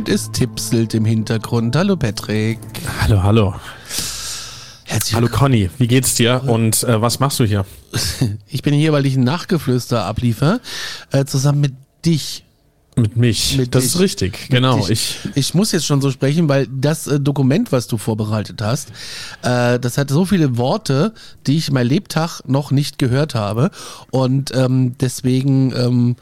Und 0.00 0.08
es 0.08 0.30
tipselt 0.30 0.94
im 0.94 1.04
Hintergrund. 1.04 1.76
Hallo 1.76 1.94
Patrick. 1.94 2.58
Hallo, 3.02 3.22
hallo. 3.22 3.54
Herzlich 4.86 5.14
Hallo 5.14 5.28
Conny, 5.28 5.68
wie 5.76 5.88
geht's 5.88 6.14
dir 6.14 6.42
und 6.46 6.84
äh, 6.84 7.02
was 7.02 7.20
machst 7.20 7.38
du 7.38 7.44
hier? 7.44 7.66
Ich 8.48 8.62
bin 8.62 8.72
hier, 8.72 8.94
weil 8.94 9.04
ich 9.04 9.16
ein 9.16 9.24
Nachgeflüster 9.24 10.06
abliefer, 10.06 10.60
äh, 11.12 11.26
zusammen 11.26 11.60
mit 11.60 11.74
dich. 12.06 12.44
Mit 12.96 13.18
mich. 13.18 13.58
Mit 13.58 13.74
das 13.74 13.82
dich. 13.82 13.94
ist 13.94 14.00
richtig, 14.00 14.48
genau. 14.48 14.88
Ich, 14.88 15.18
ich 15.34 15.52
muss 15.52 15.70
jetzt 15.72 15.84
schon 15.84 16.00
so 16.00 16.10
sprechen, 16.10 16.48
weil 16.48 16.66
das 16.66 17.06
äh, 17.06 17.20
Dokument, 17.20 17.70
was 17.70 17.86
du 17.86 17.98
vorbereitet 17.98 18.62
hast, 18.62 18.92
äh, 19.42 19.78
das 19.78 19.98
hat 19.98 20.08
so 20.08 20.24
viele 20.24 20.56
Worte, 20.56 21.12
die 21.46 21.58
ich 21.58 21.70
mein 21.70 21.86
Lebtag 21.86 22.40
noch 22.46 22.70
nicht 22.70 22.98
gehört 22.98 23.34
habe. 23.34 23.70
Und 24.10 24.50
ähm, 24.56 24.96
deswegen, 24.98 25.74
ähm, 25.76 26.16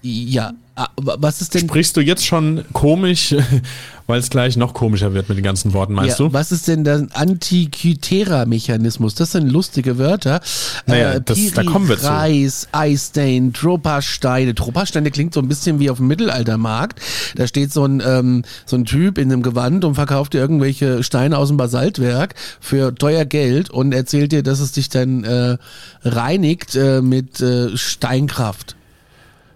ja, 0.00 0.54
was 0.96 1.40
ist 1.40 1.54
denn 1.54 1.62
sprichst 1.62 1.96
du 1.96 2.02
jetzt 2.02 2.26
schon 2.26 2.62
komisch, 2.74 3.34
weil 4.06 4.20
es 4.20 4.28
gleich 4.28 4.58
noch 4.58 4.74
komischer 4.74 5.14
wird 5.14 5.28
mit 5.28 5.38
den 5.38 5.44
ganzen 5.44 5.72
Worten, 5.72 5.94
meinst 5.94 6.18
ja, 6.18 6.26
du? 6.26 6.32
Was 6.34 6.52
ist 6.52 6.68
denn 6.68 6.84
der 6.84 7.06
Antikythera-Mechanismus? 7.14 9.14
Das 9.14 9.32
sind 9.32 9.48
lustige 9.48 9.96
Wörter. 9.96 10.40
Naja, 10.84 11.18
das- 11.18 11.52
da 11.54 11.64
kommen 11.64 11.88
wir 11.88 11.98
zu. 11.98 12.06
Reis, 12.06 12.68
Eisstein, 12.72 13.54
Troppersteine. 13.54 14.54
Troppersteine 14.54 15.10
klingt 15.10 15.32
so 15.32 15.40
ein 15.40 15.48
bisschen 15.48 15.80
wie 15.80 15.88
auf 15.88 15.96
dem 15.96 16.08
Mittelaltermarkt. 16.08 17.00
Da 17.36 17.46
steht 17.46 17.72
so 17.72 17.86
ein, 17.86 18.02
ähm, 18.06 18.44
so 18.66 18.76
ein 18.76 18.84
Typ 18.84 19.16
in 19.16 19.32
einem 19.32 19.42
Gewand 19.42 19.84
und 19.84 19.94
verkauft 19.94 20.34
dir 20.34 20.38
irgendwelche 20.38 21.02
Steine 21.02 21.38
aus 21.38 21.48
dem 21.48 21.56
Basaltwerk 21.56 22.34
für 22.60 22.94
teuer 22.94 23.24
Geld 23.24 23.70
und 23.70 23.92
erzählt 23.92 24.32
dir, 24.32 24.42
dass 24.42 24.60
es 24.60 24.72
dich 24.72 24.90
dann 24.90 25.24
äh, 25.24 25.56
reinigt 26.04 26.74
äh, 26.74 27.00
mit 27.00 27.40
äh, 27.40 27.76
Steinkraft. 27.76 28.76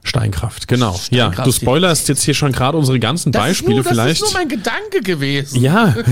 Steinkraft, 0.03 0.67
genau. 0.67 0.95
Steinkraft, 0.95 1.39
ja, 1.39 1.45
du 1.45 1.53
spoilerst 1.53 2.09
jetzt 2.09 2.23
hier 2.23 2.35
schon 2.35 2.53
gerade 2.53 2.79
unsere 2.79 2.99
ganzen 2.99 3.33
Das 3.33 3.43
Beispiele 3.43 3.77
nur, 3.77 3.85
vielleicht. 3.85 4.23
Das 4.23 4.29
ist 4.29 4.35
nur 4.35 4.41
mein 4.41 4.49
Gedanke 4.49 5.03
gewesen. 5.03 5.61
ja, 5.61 5.95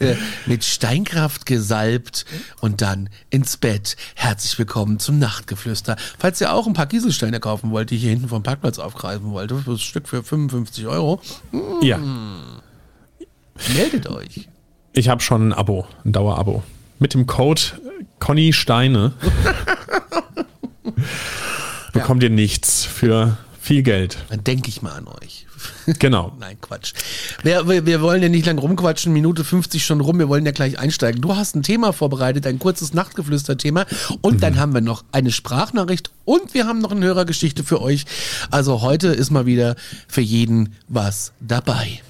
Äh, 0.00 0.14
mit 0.46 0.64
Steinkraft 0.64 1.44
gesalbt 1.44 2.24
und 2.60 2.82
dann 2.82 3.08
ins 3.30 3.56
Bett. 3.56 3.96
Herzlich 4.14 4.56
willkommen 4.56 5.00
zum 5.00 5.18
Nachtgeflüster. 5.18 5.96
Falls 6.20 6.40
ihr 6.40 6.52
auch 6.52 6.68
ein 6.68 6.72
paar 6.72 6.86
Kieselsteine 6.86 7.40
kaufen 7.40 7.72
wollt, 7.72 7.90
die 7.90 7.96
ich 7.96 8.02
hier 8.02 8.10
hinten 8.10 8.28
vom 8.28 8.44
Parkplatz 8.44 8.78
aufgreifen 8.78 9.32
wollte, 9.32 9.56
für 9.56 9.72
das 9.72 9.82
Stück 9.82 10.06
für 10.08 10.22
55 10.22 10.86
Euro, 10.86 11.20
ja. 11.82 11.98
meldet 13.74 14.08
euch. 14.08 14.48
Ich 14.92 15.08
habe 15.08 15.20
schon 15.20 15.48
ein 15.48 15.52
Abo, 15.52 15.88
ein 16.04 16.12
Dauerabo. 16.12 16.62
Mit 17.00 17.14
dem 17.14 17.26
Code 17.26 17.60
Conny 18.20 18.52
Steine 18.52 19.14
bekommt 22.00 22.22
ihr 22.22 22.30
nichts 22.30 22.84
für 22.84 23.36
viel 23.60 23.82
Geld. 23.82 24.18
Dann 24.30 24.44
denke 24.44 24.68
ich 24.68 24.82
mal 24.82 24.92
an 24.92 25.08
euch. 25.08 25.46
Genau. 25.98 26.32
Nein, 26.38 26.56
Quatsch. 26.60 26.92
Wir, 27.42 27.68
wir, 27.68 27.86
wir 27.86 28.00
wollen 28.00 28.22
ja 28.22 28.28
nicht 28.28 28.46
lang 28.46 28.58
rumquatschen, 28.58 29.12
Minute 29.12 29.44
50 29.44 29.84
schon 29.84 30.00
rum, 30.00 30.18
wir 30.18 30.28
wollen 30.28 30.44
ja 30.44 30.52
gleich 30.52 30.78
einsteigen. 30.78 31.20
Du 31.20 31.34
hast 31.34 31.56
ein 31.56 31.62
Thema 31.62 31.92
vorbereitet, 31.92 32.46
ein 32.46 32.58
kurzes 32.58 32.94
Nachtgeflüster-Thema 32.94 33.86
und 34.20 34.42
dann 34.42 34.58
haben 34.58 34.74
wir 34.74 34.80
noch 34.80 35.04
eine 35.12 35.32
Sprachnachricht 35.32 36.10
und 36.24 36.54
wir 36.54 36.66
haben 36.66 36.80
noch 36.80 36.92
eine 36.92 37.06
Hörergeschichte 37.06 37.64
für 37.64 37.80
euch. 37.80 38.04
Also 38.50 38.82
heute 38.82 39.08
ist 39.08 39.30
mal 39.30 39.46
wieder 39.46 39.76
für 40.06 40.20
jeden 40.20 40.74
was 40.88 41.32
dabei. 41.40 42.00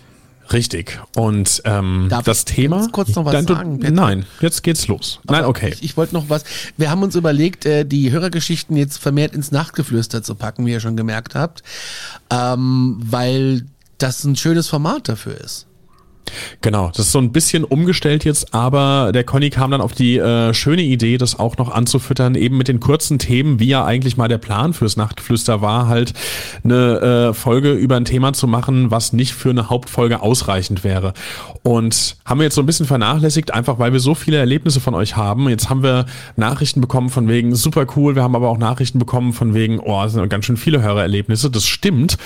Richtig. 0.53 1.00
Und 1.14 1.62
ähm, 1.64 2.06
Darf 2.09 2.25
das 2.25 2.38
ich 2.41 2.44
Thema. 2.47 2.88
kurz 2.91 3.14
noch 3.14 3.25
was 3.25 3.34
Nein, 3.34 3.47
du, 3.47 3.54
sagen, 3.54 3.78
Patrick? 3.78 3.94
Nein, 3.94 4.26
jetzt 4.41 4.62
geht's 4.62 4.88
los. 4.88 5.20
Nein, 5.28 5.44
okay. 5.44 5.70
Ich, 5.75 5.82
ich 5.82 5.97
wollte 5.97 6.14
noch 6.14 6.28
was. 6.28 6.44
Wir 6.76 6.91
haben 6.91 7.03
uns 7.03 7.14
überlegt, 7.14 7.66
äh, 7.66 7.84
die 7.84 8.10
Hörergeschichten 8.10 8.76
jetzt 8.76 8.98
vermehrt 8.98 9.34
ins 9.34 9.50
Nachtgeflüster 9.53 10.22
zu 10.22 10.34
packen, 10.34 10.64
wie 10.66 10.72
ihr 10.72 10.81
schon 10.81 10.97
gemerkt 10.97 11.34
habt, 11.34 11.62
ähm, 12.31 12.98
weil 13.00 13.66
das 13.98 14.25
ein 14.25 14.36
schönes 14.36 14.69
Format 14.69 15.09
dafür 15.09 15.38
ist. 15.41 15.66
Genau, 16.61 16.89
das 16.89 17.06
ist 17.06 17.12
so 17.12 17.19
ein 17.19 17.33
bisschen 17.33 17.65
umgestellt 17.65 18.25
jetzt, 18.25 18.55
aber 18.55 19.11
der 19.12 19.25
Conny 19.25 19.50
kam 19.50 19.71
dann 19.71 19.81
auf 19.81 19.93
die 19.93 20.19
äh, 20.19 20.53
schöne 20.55 20.83
Idee, 20.83 21.19
das 21.19 21.39
auch 21.39 21.56
noch 21.56 21.71
anzufüttern, 21.71 22.34
eben 22.34 22.56
mit 22.56 22.69
den 22.69 22.81
kurzen 22.81 23.19
Themen, 23.19 23.61
wie 23.61 23.69
ja 23.69 23.84
eigentlich 23.84 24.16
mal 24.16 24.28
der 24.28 24.39
Plan 24.39 24.72
fürs 24.72 24.97
Nachtgeflüster 24.97 25.61
war, 25.61 25.89
halt 25.89 26.15
eine 26.65 27.31
äh, 27.31 27.34
Folge 27.34 27.72
über 27.72 27.97
ein 27.97 28.05
Thema 28.05 28.33
zu 28.33 28.47
machen, 28.47 28.91
was 28.91 29.12
nicht 29.12 29.34
für 29.34 29.50
eine 29.50 29.69
Hauptfolge 29.69 30.22
ausreichend 30.22 30.84
wäre. 30.84 31.12
Und 31.62 32.16
haben 32.25 32.41
wir 32.41 32.45
jetzt 32.45 32.55
so 32.55 32.62
ein 32.62 32.66
bisschen 32.66 32.87
vernachlässigt, 32.87 33.53
einfach 33.53 33.78
weil 33.78 33.93
wir 33.93 34.00
so 34.00 34.15
viele 34.15 34.39
Erlebnisse 34.39 34.81
von 34.81 34.95
euch 34.95 35.16
haben. 35.16 35.49
Jetzt 35.49 35.69
haben 35.69 35.83
wir 35.83 36.06
Nachrichten 36.37 36.81
bekommen 36.81 37.10
von 37.10 37.28
wegen 37.28 37.55
super 37.55 37.87
cool, 37.97 38.15
wir 38.15 38.22
haben 38.22 38.37
aber 38.37 38.49
auch 38.49 38.59
Nachrichten 38.59 38.99
bekommen 38.99 39.33
von 39.33 39.55
wegen, 39.55 39.78
oh, 39.78 40.03
das 40.03 40.12
sind 40.12 40.28
ganz 40.28 40.45
schön 40.45 40.56
viele 40.56 40.83
Hörererlebnisse, 40.83 41.50
das 41.50 41.66
stimmt. 41.66 42.16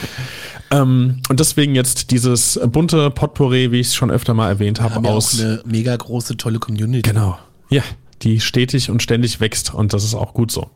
Ähm, 0.73 1.21
und 1.29 1.39
deswegen 1.39 1.75
jetzt 1.75 2.11
dieses 2.11 2.59
bunte 2.65 3.11
Potpourri, 3.11 3.71
wie 3.73 3.81
ich 3.81 3.89
es 3.89 3.95
schon 3.95 4.11
öfter 4.11 4.33
mal 4.33 4.49
erwähnt 4.49 4.81
habe, 4.81 4.95
ja 4.95 5.11
auch 5.11 5.17
aus. 5.17 5.39
eine 5.39 5.61
mega 5.67 5.95
große, 5.95 6.39
tolle 6.39 6.59
Community. 6.59 7.03
Genau. 7.03 7.39
Ja, 7.69 7.83
die 8.23 8.41
stetig 8.41 8.91
und 8.91 9.03
ständig 9.03 9.41
wächst 9.41 9.75
und 9.75 9.93
das 9.93 10.03
ist 10.03 10.15
auch 10.15 10.33
gut 10.33 10.51
so. 10.51 10.71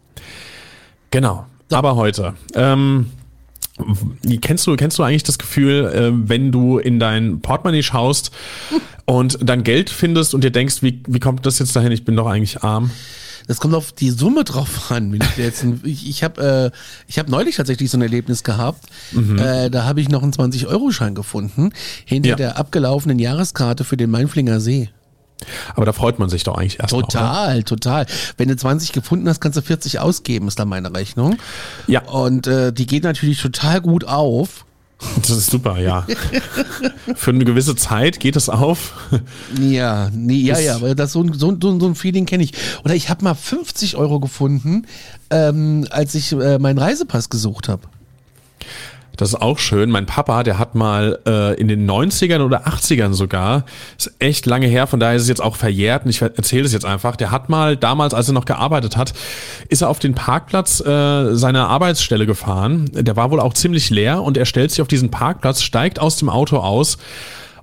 Genau. 1.10 1.46
Aber 1.70 1.96
heute. 1.96 2.34
Ähm, 2.54 3.06
kennst 4.42 4.66
du, 4.66 4.76
kennst 4.76 4.98
du 4.98 5.02
eigentlich 5.02 5.22
das 5.22 5.38
Gefühl, 5.38 5.86
äh, 5.86 6.28
wenn 6.28 6.52
du 6.52 6.78
in 6.78 7.00
dein 7.00 7.40
Portemonnaie 7.40 7.82
schaust 7.82 8.32
und 9.06 9.38
dann 9.40 9.62
Geld 9.62 9.88
findest 9.88 10.34
und 10.34 10.44
dir 10.44 10.50
denkst, 10.50 10.82
wie, 10.82 11.02
wie 11.06 11.20
kommt 11.20 11.46
das 11.46 11.58
jetzt 11.58 11.74
dahin? 11.74 11.92
Ich 11.92 12.04
bin 12.04 12.16
doch 12.16 12.26
eigentlich 12.26 12.62
arm. 12.62 12.90
Das 13.46 13.58
kommt 13.60 13.74
auf 13.74 13.92
die 13.92 14.10
Summe 14.10 14.44
drauf 14.44 14.90
an. 14.90 15.12
Wenn 15.12 15.20
ich 15.20 15.36
jetzt 15.36 15.62
ein, 15.62 15.80
ich 15.84 16.08
ich 16.08 16.24
habe 16.24 16.72
äh, 16.74 16.78
ich 17.06 17.18
hab 17.18 17.28
neulich 17.28 17.56
tatsächlich 17.56 17.90
so 17.90 17.98
ein 17.98 18.02
Erlebnis 18.02 18.42
gehabt. 18.42 18.84
Äh, 19.38 19.70
da 19.70 19.84
habe 19.84 20.00
ich 20.00 20.08
noch 20.08 20.22
einen 20.22 20.32
20-Euro-Schein 20.32 21.14
gefunden 21.14 21.72
hinter 22.04 22.30
Ja. 22.30 22.36
der 22.36 22.58
abgelaufenen 22.58 23.18
Jahreskarte 23.18 23.84
für 23.84 23.96
den 23.96 24.10
Mainflinger 24.10 24.60
See. 24.60 24.90
Aber 25.74 25.84
da 25.84 25.92
freut 25.92 26.18
man 26.18 26.30
sich 26.30 26.44
doch 26.44 26.56
eigentlich 26.56 26.80
erst 26.80 26.92
Mal, 26.92 26.98
oder? 26.98 27.06
Total, 27.08 27.62
total. 27.62 28.06
Wenn 28.38 28.48
du 28.48 28.56
20 28.56 28.92
gefunden 28.92 29.28
hast, 29.28 29.40
kannst 29.40 29.58
du 29.58 29.62
40 29.62 30.00
ausgeben, 30.00 30.48
ist 30.48 30.58
da 30.58 30.64
meine 30.64 30.94
Rechnung. 30.94 31.36
Ja. 31.86 32.02
Und 32.04 32.46
äh, 32.46 32.72
die 32.72 32.86
geht 32.86 33.04
natürlich 33.04 33.40
total 33.42 33.82
gut 33.82 34.04
auf. 34.04 34.64
Das 35.20 35.30
ist 35.30 35.50
super, 35.50 35.78
ja. 35.78 36.06
Für 37.16 37.30
eine 37.30 37.44
gewisse 37.44 37.76
Zeit 37.76 38.18
geht 38.18 38.34
es 38.36 38.48
auf. 38.48 38.94
Ja, 39.60 40.10
nee, 40.14 40.36
ja, 40.36 40.58
ja, 40.58 40.76
aber 40.76 40.94
das 40.94 41.12
so, 41.12 41.22
ein- 41.22 41.34
so, 41.34 41.54
so, 41.60 41.78
so 41.78 41.86
ein 41.86 41.94
Feeling 41.94 42.24
kenne 42.26 42.44
ich. 42.44 42.52
Oder 42.84 42.94
ich 42.94 43.08
habe 43.10 43.22
mal 43.24 43.34
50 43.34 43.96
Euro 43.96 44.20
gefunden, 44.20 44.86
ähm, 45.30 45.86
als 45.90 46.14
ich 46.14 46.32
äh, 46.32 46.58
meinen 46.58 46.78
Reisepass 46.78 47.28
gesucht 47.28 47.68
habe. 47.68 47.82
Das 49.16 49.30
ist 49.30 49.34
auch 49.40 49.58
schön. 49.58 49.90
Mein 49.90 50.06
Papa, 50.06 50.42
der 50.42 50.58
hat 50.58 50.74
mal 50.74 51.18
äh, 51.26 51.58
in 51.58 51.68
den 51.68 51.88
90ern 51.88 52.42
oder 52.42 52.66
80ern 52.66 53.14
sogar, 53.14 53.64
ist 53.98 54.14
echt 54.18 54.46
lange 54.46 54.66
her, 54.66 54.86
von 54.86 55.00
daher 55.00 55.16
ist 55.16 55.22
es 55.22 55.28
jetzt 55.28 55.42
auch 55.42 55.56
verjährt 55.56 56.04
und 56.04 56.10
ich 56.10 56.20
erzähle 56.22 56.64
es 56.64 56.72
jetzt 56.72 56.84
einfach, 56.84 57.16
der 57.16 57.30
hat 57.30 57.48
mal 57.48 57.76
damals, 57.76 58.14
als 58.14 58.28
er 58.28 58.34
noch 58.34 58.44
gearbeitet 58.44 58.96
hat, 58.96 59.14
ist 59.68 59.82
er 59.82 59.88
auf 59.88 59.98
den 59.98 60.14
Parkplatz 60.14 60.80
äh, 60.80 61.34
seiner 61.34 61.68
Arbeitsstelle 61.68 62.26
gefahren. 62.26 62.90
Der 62.92 63.16
war 63.16 63.30
wohl 63.30 63.40
auch 63.40 63.54
ziemlich 63.54 63.90
leer 63.90 64.22
und 64.22 64.36
er 64.36 64.44
stellt 64.44 64.70
sich 64.70 64.82
auf 64.82 64.88
diesen 64.88 65.10
Parkplatz, 65.10 65.62
steigt 65.62 65.98
aus 65.98 66.18
dem 66.18 66.28
Auto 66.28 66.58
aus 66.58 66.98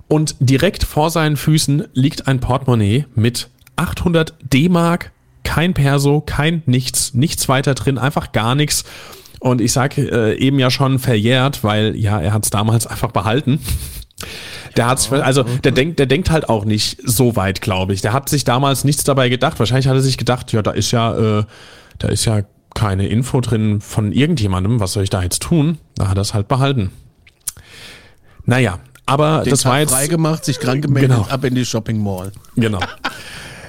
und 0.08 0.36
direkt 0.40 0.84
vor 0.84 1.10
seinen 1.10 1.36
Füßen 1.36 1.84
liegt 1.94 2.26
ein 2.26 2.40
Portemonnaie 2.40 3.06
mit 3.14 3.48
800 3.76 4.34
D-Mark, 4.42 5.12
kein 5.42 5.74
Perso, 5.74 6.20
kein 6.20 6.62
nichts, 6.66 7.14
nichts 7.14 7.48
weiter 7.48 7.74
drin, 7.74 7.98
einfach 7.98 8.32
gar 8.32 8.54
nichts. 8.54 8.84
Und 9.44 9.60
ich 9.60 9.72
sage 9.72 10.00
äh, 10.10 10.38
eben 10.38 10.58
ja 10.58 10.70
schon 10.70 10.98
verjährt, 10.98 11.62
weil 11.62 11.94
ja, 11.96 12.18
er 12.18 12.32
hat 12.32 12.44
es 12.44 12.50
damals 12.50 12.86
einfach 12.86 13.10
behalten. 13.10 13.60
Der 14.78 14.86
hat's, 14.86 15.12
also 15.12 15.42
der 15.42 15.72
denkt, 15.72 15.98
der 15.98 16.06
denkt 16.06 16.30
halt 16.30 16.48
auch 16.48 16.64
nicht 16.64 16.96
so 17.04 17.36
weit, 17.36 17.60
glaube 17.60 17.92
ich. 17.92 18.00
Der 18.00 18.14
hat 18.14 18.30
sich 18.30 18.44
damals 18.44 18.84
nichts 18.84 19.04
dabei 19.04 19.28
gedacht. 19.28 19.58
Wahrscheinlich 19.58 19.86
hat 19.86 19.96
er 19.96 20.00
sich 20.00 20.16
gedacht, 20.16 20.50
ja, 20.52 20.62
da 20.62 20.70
ist 20.70 20.92
ja, 20.92 21.40
äh, 21.40 21.44
da 21.98 22.08
ist 22.08 22.24
ja 22.24 22.40
keine 22.74 23.06
Info 23.06 23.42
drin 23.42 23.82
von 23.82 24.12
irgendjemandem. 24.12 24.80
Was 24.80 24.94
soll 24.94 25.02
ich 25.02 25.10
da 25.10 25.22
jetzt 25.22 25.42
tun? 25.42 25.76
Da 25.96 26.08
hat 26.08 26.16
er 26.16 26.22
es 26.22 26.32
halt 26.32 26.48
behalten. 26.48 26.90
Naja, 28.46 28.78
aber 29.04 29.42
Den 29.44 29.50
das 29.50 29.60
Tag 29.60 29.72
war 29.72 29.80
jetzt 29.80 29.92
freigemacht, 29.92 30.46
sich 30.46 30.58
krank 30.58 30.80
gemeldet, 30.84 31.10
Genau. 31.18 31.28
ab 31.28 31.44
in 31.44 31.54
die 31.54 31.66
Shopping 31.66 32.02
Mall. 32.02 32.32
Genau. 32.56 32.80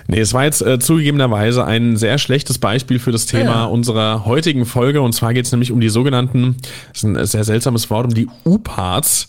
Nee, 0.07 0.19
es 0.19 0.33
war 0.33 0.43
jetzt 0.43 0.61
äh, 0.61 0.77
zugegebenerweise 0.79 1.65
ein 1.65 1.97
sehr 1.97 2.17
schlechtes 2.19 2.59
Beispiel 2.59 2.99
für 2.99 3.11
das 3.11 3.25
Thema 3.25 3.51
Ja. 3.51 3.65
unserer 3.65 4.25
heutigen 4.25 4.65
Folge. 4.65 5.01
Und 5.01 5.13
zwar 5.13 5.33
geht 5.33 5.45
es 5.45 5.51
nämlich 5.51 5.71
um 5.71 5.79
die 5.81 5.89
sogenannten, 5.89 6.57
das 6.93 6.97
ist 6.97 7.03
ein 7.03 7.25
sehr 7.25 7.43
seltsames 7.43 7.89
Wort, 7.89 8.05
um 8.07 8.13
die 8.13 8.27
U-Parts. 8.45 9.27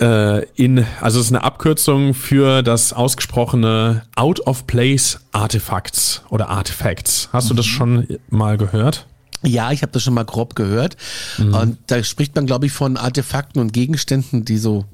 Äh, 0.00 0.44
in, 0.54 0.84
also 1.00 1.20
es 1.20 1.26
ist 1.26 1.32
eine 1.32 1.42
Abkürzung 1.44 2.14
für 2.14 2.62
das 2.62 2.92
ausgesprochene 2.92 4.02
Out-of-Place-Artefacts 4.16 6.22
oder 6.30 6.48
Artifacts. 6.48 7.28
Hast 7.32 7.50
du 7.50 7.54
das 7.54 7.66
schon 7.66 8.18
mal 8.28 8.56
gehört? 8.56 9.06
Ja, 9.42 9.72
ich 9.72 9.82
habe 9.82 9.92
das 9.92 10.02
schon 10.02 10.14
mal 10.14 10.24
grob 10.24 10.54
gehört. 10.56 10.96
Mhm. 11.38 11.54
Und 11.54 11.78
da 11.88 12.02
spricht 12.02 12.34
man, 12.34 12.46
glaube 12.46 12.66
ich, 12.66 12.72
von 12.72 12.96
Artefakten 12.96 13.60
und 13.60 13.72
Gegenständen, 13.72 14.44
die 14.44 14.58
so. 14.58 14.84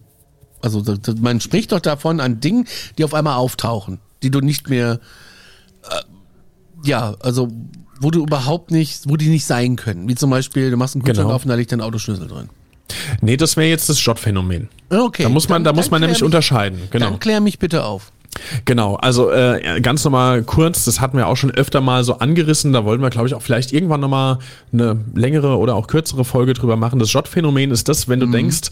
Also 0.62 0.82
man 1.20 1.40
spricht 1.40 1.72
doch 1.72 1.80
davon 1.80 2.20
an 2.20 2.40
Dingen, 2.40 2.66
die 2.98 3.04
auf 3.04 3.14
einmal 3.14 3.36
auftauchen, 3.36 3.98
die 4.22 4.30
du 4.30 4.40
nicht 4.40 4.68
mehr. 4.68 5.00
Äh, 5.84 6.02
ja, 6.84 7.14
also 7.20 7.48
wo 8.00 8.10
du 8.10 8.22
überhaupt 8.22 8.70
nicht, 8.70 9.02
wo 9.08 9.16
die 9.16 9.28
nicht 9.28 9.44
sein 9.44 9.76
können. 9.76 10.08
Wie 10.08 10.14
zum 10.14 10.30
Beispiel, 10.30 10.70
du 10.70 10.76
machst 10.78 10.94
einen 10.94 11.02
Kühlschrank 11.04 11.26
Genau. 11.26 11.36
auf 11.36 11.44
und 11.44 11.50
da 11.50 11.54
liegt 11.54 11.72
ein 11.72 11.82
Autoschlüssel 11.82 12.26
drin. 12.28 12.48
Nee, 13.20 13.36
das 13.36 13.56
wäre 13.56 13.68
jetzt 13.68 13.88
das 13.90 14.02
Jot-Phänomen. 14.04 14.68
Okay. 14.88 15.22
Da 15.24 15.28
muss 15.28 15.48
man, 15.48 15.62
da 15.62 15.68
dann- 15.70 15.76
muss 15.76 15.86
dann 15.86 15.90
man 15.92 16.00
nämlich 16.00 16.18
mich- 16.20 16.24
unterscheiden. 16.24 16.80
Genau. 16.90 17.10
Dann 17.10 17.20
klär 17.20 17.40
mich 17.40 17.58
bitte 17.58 17.84
auf. 17.84 18.10
Genau, 18.64 18.94
also 18.96 19.30
äh, 19.30 19.80
ganz 19.82 20.04
nochmal 20.04 20.42
kurz, 20.44 20.84
das 20.84 21.00
hatten 21.00 21.16
wir 21.18 21.26
auch 21.26 21.36
schon 21.36 21.50
öfter 21.50 21.80
mal 21.80 22.04
so 22.04 22.18
angerissen, 22.20 22.72
da 22.72 22.84
wollten 22.84 23.02
wir, 23.02 23.10
glaube 23.10 23.26
ich, 23.28 23.34
auch 23.34 23.42
vielleicht 23.42 23.72
irgendwann 23.72 24.00
nochmal 24.00 24.38
eine 24.72 25.04
längere 25.14 25.58
oder 25.58 25.74
auch 25.74 25.88
kürzere 25.88 26.24
Folge 26.24 26.54
drüber 26.54 26.76
machen. 26.76 26.98
Das 27.00 27.12
Jot-Phänomen 27.12 27.70
ist 27.72 27.88
das, 27.88 28.08
wenn 28.08 28.20
du 28.20 28.26
denkst, 28.26 28.70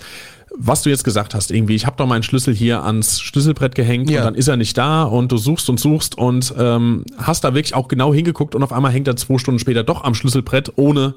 was 0.57 0.83
du 0.83 0.91
jetzt 0.91 1.05
gesagt 1.05 1.35
hast, 1.35 1.51
irgendwie, 1.51 1.75
ich 1.75 1.87
habe 1.87 1.97
doch 1.97 2.07
meinen 2.07 2.23
Schlüssel 2.23 2.55
hier 2.55 2.83
ans 2.85 3.21
Schlüsselbrett 3.21 3.75
gehängt 3.75 4.11
Ja. 4.11 4.21
und 4.21 4.25
dann 4.27 4.35
ist 4.35 4.49
er 4.49 4.57
nicht 4.57 4.77
da 4.79 5.03
und 5.05 5.31
du 5.33 5.37
suchst 5.37 5.69
und 5.71 5.79
suchst 5.79 6.17
und 6.19 6.53
ähm, 6.59 7.05
hast 7.19 7.45
da 7.45 7.55
wirklich 7.55 7.75
auch 7.75 7.89
genau 7.89 8.13
hingeguckt 8.15 8.55
und 8.55 8.63
auf 8.63 8.73
einmal 8.73 8.93
hängt 8.93 9.09
er 9.09 9.17
zwei 9.17 9.39
Stunden 9.39 9.59
später 9.59 9.85
doch 9.85 10.05
am 10.05 10.15
Schlüsselbrett 10.15 10.73
ohne 10.77 11.15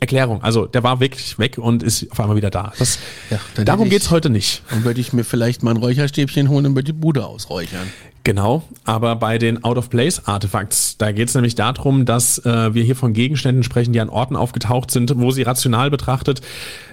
Erklärung. 0.00 0.42
Also 0.42 0.66
der 0.66 0.82
war 0.82 1.00
wirklich 1.00 1.38
weg 1.38 1.56
und 1.58 1.82
ist 1.82 2.10
auf 2.12 2.20
einmal 2.20 2.36
wieder 2.36 2.50
da. 2.50 2.72
Das, 2.78 2.98
Ja, 3.30 3.38
darum 3.64 3.86
ich- 3.86 3.92
geht's 3.92 4.10
heute 4.10 4.28
nicht. 4.30 4.62
Dann 4.70 4.84
würde 4.84 5.00
ich 5.00 5.12
mir 5.12 5.24
vielleicht 5.24 5.62
mal 5.62 5.70
ein 5.70 5.78
Räucherstäbchen 5.78 6.48
holen 6.48 6.66
und 6.66 6.74
würde 6.74 6.84
die 6.84 6.92
Bude 6.92 7.24
ausräuchern. 7.26 7.90
Genau, 8.24 8.64
aber 8.84 9.14
bei 9.14 9.38
den 9.38 9.62
Out-of-Place-Artefacts, 9.62 10.96
da 10.98 11.12
geht 11.12 11.28
es 11.28 11.34
nämlich 11.36 11.54
darum, 11.54 12.04
dass 12.06 12.38
äh, 12.44 12.74
wir 12.74 12.82
hier 12.82 12.96
von 12.96 13.12
Gegenständen 13.12 13.62
sprechen, 13.62 13.92
die 13.92 14.00
an 14.00 14.08
Orten 14.08 14.34
aufgetaucht 14.34 14.90
sind, 14.90 15.12
wo 15.16 15.30
sie 15.30 15.42
rational 15.42 15.90
betrachtet 15.90 16.40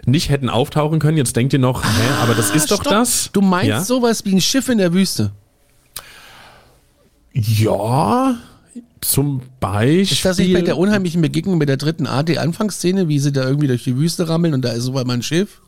nicht 0.06 0.30
hätten 0.30 0.48
auftauchen 0.50 1.00
können. 1.00 1.18
Jetzt 1.18 1.36
denkt 1.36 1.52
ihr 1.54 1.60
noch, 1.60 1.84
hä, 1.84 1.88
aber 2.22 2.36
das 2.36 2.52
ist 2.52 2.70
doch 2.72 2.82
Stopp. 2.82 2.94
das. 2.94 3.30
Du 3.34 3.42
meinst 3.42 3.68
ja? 3.68 3.82
sowas 3.84 4.24
wie 4.26 4.34
ein 4.36 4.42
Schiff 4.42 4.70
in 4.70 4.78
der 4.78 4.94
Wüste? 4.94 5.32
Ja, 7.34 8.36
zum 9.04 9.42
Beispiel. 9.60 10.02
Ist 10.02 10.26
das 10.26 10.38
nicht 10.38 10.54
bei 10.54 10.62
der 10.62 10.78
unheimlichen 10.78 11.22
Begegnung 11.22 11.58
mit 11.58 11.70
der 11.70 11.78
dritten 11.78 12.08
Art, 12.08 12.30
die 12.30 12.40
Anfangsszene, 12.40 13.08
wie 13.08 13.20
sie 13.20 13.32
da 13.32 13.44
irgendwie 13.46 13.68
durch 13.68 13.84
die 13.84 13.98
Wüste 13.98 14.30
rammeln 14.30 14.54
und 14.54 14.64
da 14.64 14.72
ist 14.72 14.84
so 14.84 14.96
ein 14.96 15.22
Schiff? 15.22 15.62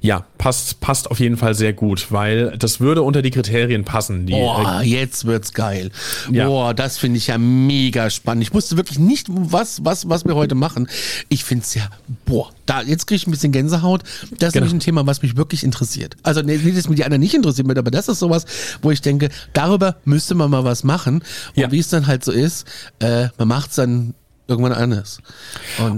Ja, 0.00 0.24
passt, 0.38 0.80
passt 0.80 1.10
auf 1.10 1.20
jeden 1.20 1.36
Fall 1.36 1.54
sehr 1.54 1.72
gut, 1.72 2.10
weil 2.10 2.56
das 2.58 2.80
würde 2.80 3.02
unter 3.02 3.22
die 3.22 3.30
Kriterien 3.30 3.84
passen. 3.84 4.26
Die, 4.26 4.32
Boah, 4.32 4.82
jetzt 4.82 5.24
wird's 5.24 5.52
geil. 5.52 5.90
Ja. 6.30 6.46
Boah, 6.48 6.74
das 6.74 6.98
finde 6.98 7.18
ich 7.18 7.26
ja 7.28 7.38
mega 7.38 8.10
spannend. 8.10 8.42
Ich 8.42 8.54
wusste 8.54 8.76
wirklich 8.76 8.98
nicht, 8.98 9.26
was, 9.30 9.84
was, 9.84 10.08
was 10.08 10.24
wir 10.24 10.34
heute 10.34 10.54
machen. 10.54 10.88
Ich 11.28 11.44
finde 11.44 11.64
es 11.64 11.74
ja, 11.74 11.88
boah, 12.26 12.50
da, 12.66 12.82
jetzt 12.82 13.06
kriege 13.06 13.16
ich 13.16 13.26
ein 13.26 13.30
bisschen 13.32 13.52
Gänsehaut. 13.52 14.02
Das 14.38 14.48
ist 14.48 14.52
Genau. 14.54 14.64
nämlich 14.66 14.72
ein 14.74 14.80
Thema, 14.80 15.06
was 15.06 15.22
mich 15.22 15.36
wirklich 15.36 15.64
interessiert. 15.64 16.16
Also, 16.22 16.42
nee, 16.42 16.56
nicht, 16.56 16.76
dass 16.76 16.88
mir 16.88 16.94
die 16.96 17.04
anderen 17.04 17.20
nicht 17.20 17.34
interessiert 17.34 17.66
wird, 17.68 17.78
aber 17.78 17.90
das 17.90 18.08
ist 18.08 18.18
sowas, 18.20 18.44
wo 18.82 18.90
ich 18.90 19.00
denke, 19.00 19.28
darüber 19.52 19.96
müsste 20.04 20.34
man 20.34 20.50
mal 20.50 20.64
was 20.64 20.84
machen. 20.84 21.16
Und 21.16 21.24
Ja. 21.56 21.70
wie 21.72 21.78
es 21.78 21.88
dann 21.88 22.06
halt 22.06 22.24
so 22.24 22.32
ist, 22.32 22.66
äh, 23.00 23.28
man 23.38 23.48
macht's 23.48 23.76
dann 23.76 24.14
irgendwann 24.50 24.72
anders. 24.72 25.18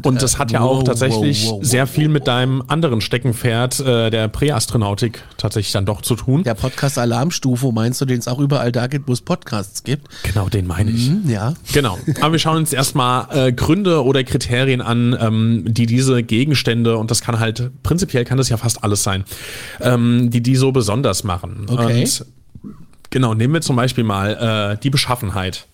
Und 0.03 0.23
das 0.23 0.35
äh, 0.35 0.39
hat 0.39 0.53
ja 0.53 0.63
wow, 0.63 0.79
auch 0.79 0.83
tatsächlich 0.85 1.47
wow, 1.47 1.53
wow, 1.55 1.65
sehr 1.65 1.87
viel 1.87 2.09
mit 2.09 2.27
deinem 2.27 2.63
anderen 2.69 3.01
Steckenpferd 3.01 3.81
äh, 3.81 4.11
der 4.11 4.29
Präastronautik 4.29 5.23
tatsächlich 5.37 5.73
dann 5.73 5.87
doch 5.87 6.03
zu 6.03 6.15
tun. 6.15 6.45
Der 6.45 6.55
Podcast 6.55 6.99
Alarmstufe, 6.99 7.73
meinst 7.73 8.01
du, 8.01 8.05
den 8.05 8.19
es 8.19 8.29
auch 8.29 8.39
überall 8.39 8.71
da 8.71 8.87
gibt, 8.87 9.09
wo 9.09 9.13
es 9.13 9.21
Podcasts 9.21 9.83
gibt? 9.83 10.07
Genau, 10.23 10.49
den 10.49 10.67
meine 10.67 10.91
ich. 10.91 11.09
Hm, 11.09 11.29
ja. 11.29 11.55
Genau. 11.73 11.99
Aber 12.21 12.33
wir 12.33 12.39
schauen 12.39 12.59
uns 12.59 12.73
erstmal 12.73 13.27
äh, 13.49 13.53
Gründe 13.53 14.05
oder 14.05 14.23
Kriterien 14.25 14.81
an, 14.81 15.17
ähm, 15.19 15.65
die 15.67 15.87
diese 15.87 16.23
Gegenstände, 16.23 16.97
und 16.97 17.11
das 17.11 17.23
kann 17.23 17.41
halt, 17.41 17.71
prinzipiell 17.83 18.25
kann 18.25 18.39
das 18.39 18.49
ja 18.49 18.57
fast 18.57 18.85
alles 18.85 19.03
sein, 19.03 19.25
ähm, 19.81 20.31
die 20.31 20.43
die 20.43 20.57
so 20.57 20.73
besonders 20.73 21.25
machen. 21.25 21.67
Okay. 21.69 22.01
Und 22.01 22.27
genau, 23.11 23.35
nehmen 23.35 23.55
wir 23.55 23.61
zum 23.61 23.77
Beispiel 23.77 24.05
mal 24.05 24.75
äh, 24.75 24.81
die 24.83 24.91
Beschaffenheit. 24.91 25.67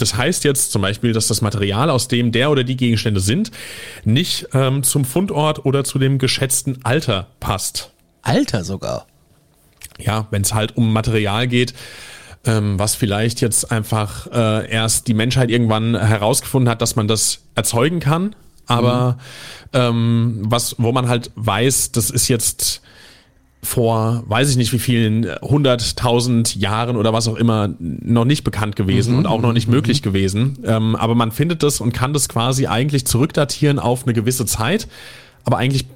Das 0.00 0.16
heißt 0.16 0.44
jetzt 0.44 0.72
zum 0.72 0.82
Beispiel, 0.82 1.12
dass 1.12 1.28
das 1.28 1.42
Material, 1.42 1.90
aus 1.90 2.08
dem 2.08 2.32
der 2.32 2.50
oder 2.50 2.64
die 2.64 2.76
Gegenstände 2.76 3.20
sind, 3.20 3.50
nicht 4.04 4.48
ähm, 4.52 4.82
zum 4.82 5.04
Fundort 5.04 5.64
oder 5.64 5.84
zu 5.84 5.98
dem 5.98 6.18
geschätzten 6.18 6.84
Alter 6.84 7.28
passt. 7.40 7.90
Alter 8.22 8.64
sogar. 8.64 9.06
Ja, 9.98 10.26
wenn 10.30 10.42
es 10.42 10.54
halt 10.54 10.76
um 10.76 10.92
Material 10.92 11.46
geht, 11.46 11.74
ähm, 12.44 12.78
was 12.78 12.94
vielleicht 12.94 13.40
jetzt 13.40 13.70
einfach 13.70 14.26
äh, 14.32 14.70
erst 14.70 15.08
die 15.08 15.14
Menschheit 15.14 15.50
irgendwann 15.50 15.94
herausgefunden 15.94 16.70
hat, 16.70 16.80
dass 16.80 16.96
man 16.96 17.06
das 17.06 17.40
erzeugen 17.54 18.00
kann, 18.00 18.34
aber 18.66 19.18
ähm, 19.72 20.42
was, 20.44 20.76
wo 20.78 20.92
man 20.92 21.08
halt 21.08 21.30
weiß, 21.34 21.92
das 21.92 22.08
ist 22.08 22.28
jetzt 22.28 22.82
vor, 23.62 24.24
weiß 24.26 24.50
ich 24.50 24.56
nicht 24.56 24.72
wie 24.72 24.78
vielen, 24.78 25.26
hunderttausend 25.42 26.56
Jahren 26.56 26.96
oder 26.96 27.12
was 27.12 27.28
auch 27.28 27.36
immer, 27.36 27.70
noch 27.78 28.24
nicht 28.24 28.42
bekannt 28.42 28.74
gewesen 28.74 29.16
und 29.16 29.26
auch 29.26 29.40
noch 29.40 29.52
nicht 29.52 29.68
möglich 29.68 30.02
gewesen. 30.02 30.58
Ähm, 30.64 30.96
aber 30.96 31.14
man 31.14 31.30
findet 31.30 31.62
das 31.62 31.80
und 31.80 31.92
kann 31.92 32.12
das 32.12 32.28
quasi 32.28 32.66
eigentlich 32.66 33.04
zurückdatieren 33.04 33.78
auf 33.78 34.04
eine 34.04 34.14
gewisse 34.14 34.46
Zeit, 34.46 34.88
aber 35.44 35.58
eigentlich 35.58 35.86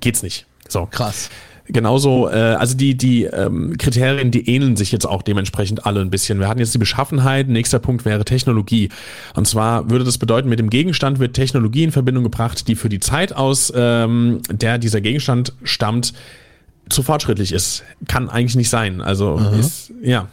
geht's 0.00 0.22
nicht. 0.22 0.46
So. 0.68 0.86
Krass. 0.90 1.30
Genauso, 1.68 2.28
äh, 2.28 2.34
also 2.34 2.76
die, 2.76 2.96
die 2.96 3.24
ähm, 3.24 3.76
Kriterien, 3.76 4.30
die 4.30 4.48
ähneln 4.48 4.76
sich 4.76 4.92
jetzt 4.92 5.04
auch 5.04 5.22
dementsprechend 5.22 5.84
alle 5.84 6.00
ein 6.00 6.10
bisschen. 6.10 6.38
Wir 6.38 6.48
hatten 6.48 6.60
jetzt 6.60 6.74
die 6.74 6.78
Beschaffenheit, 6.78 7.48
nächster 7.48 7.80
Punkt 7.80 8.04
wäre 8.04 8.24
Technologie. 8.24 8.90
Und 9.34 9.48
zwar 9.48 9.90
würde 9.90 10.04
das 10.04 10.18
bedeuten, 10.18 10.48
mit 10.48 10.60
dem 10.60 10.70
Gegenstand 10.70 11.18
wird 11.18 11.34
Technologie 11.34 11.82
in 11.82 11.92
Verbindung 11.92 12.22
gebracht, 12.22 12.68
die 12.68 12.76
für 12.76 12.88
die 12.88 13.00
Zeit 13.00 13.34
aus, 13.34 13.72
ähm, 13.74 14.40
der 14.48 14.78
dieser 14.78 15.00
Gegenstand 15.00 15.54
stammt, 15.64 16.12
zu 16.88 17.02
fortschrittlich 17.02 17.52
ist. 17.52 17.84
Kann 18.08 18.28
eigentlich 18.28 18.56
nicht 18.56 18.70
sein. 18.70 19.00
Also 19.00 19.40
ist, 19.58 19.92
ja. 20.02 20.28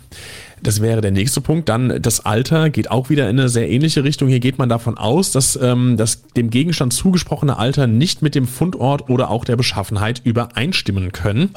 Das 0.62 0.81
wäre 0.81 1.01
der 1.01 1.12
nächste 1.12 1.41
Punkt. 1.41 1.67
Dann 1.67 2.01
das 2.01 2.25
Alter 2.25 2.69
geht 2.69 2.89
auch 2.89 3.10
wieder 3.10 3.29
in 3.29 3.38
eine 3.38 3.50
sehr 3.50 3.69
ähnliche 3.69 4.05
Richtung. 4.05 4.29
Hier 4.29 4.39
geht 4.39 4.57
man 4.57 4.69
davon 4.69 4.98
aus, 4.98 5.31
dass 5.31 5.60
ähm, 5.62 5.98
das 5.98 6.24
dem 6.38 6.50
Gegenstand 6.50 6.93
zugesprochene 6.93 7.57
Alter 7.57 7.86
nicht 7.86 8.22
mit 8.22 8.33
dem 8.33 8.48
Fundort 8.48 9.10
oder 9.10 9.29
auch 9.29 9.43
der 9.43 9.57
Beschaffenheit 9.57 10.22
übereinstimmen 10.24 11.12
können. 11.12 11.50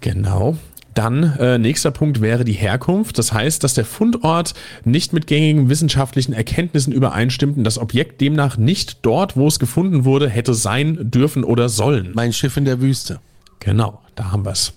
Genau. 0.00 0.56
Dann 0.94 1.36
äh, 1.38 1.58
nächster 1.58 1.90
Punkt 1.90 2.20
wäre 2.22 2.44
die 2.44 2.54
Herkunft. 2.54 3.18
Das 3.18 3.32
heißt, 3.32 3.62
dass 3.62 3.74
der 3.74 3.84
Fundort 3.84 4.54
nicht 4.84 5.12
mit 5.12 5.26
gängigen 5.26 5.68
wissenschaftlichen 5.68 6.32
Erkenntnissen 6.32 6.92
übereinstimmt 6.92 7.58
und 7.58 7.64
das 7.64 7.78
Objekt 7.78 8.20
demnach 8.20 8.56
nicht 8.56 8.98
dort, 9.02 9.36
wo 9.36 9.46
es 9.46 9.58
gefunden 9.58 10.04
wurde, 10.04 10.28
hätte 10.28 10.54
sein 10.54 11.10
dürfen 11.10 11.44
oder 11.44 11.68
sollen. 11.68 12.12
Mein 12.14 12.32
Schiff 12.32 12.56
in 12.56 12.64
der 12.64 12.80
Wüste. 12.80 13.20
Genau, 13.60 14.00
da 14.14 14.30
haben 14.30 14.44
wir's. 14.44 14.74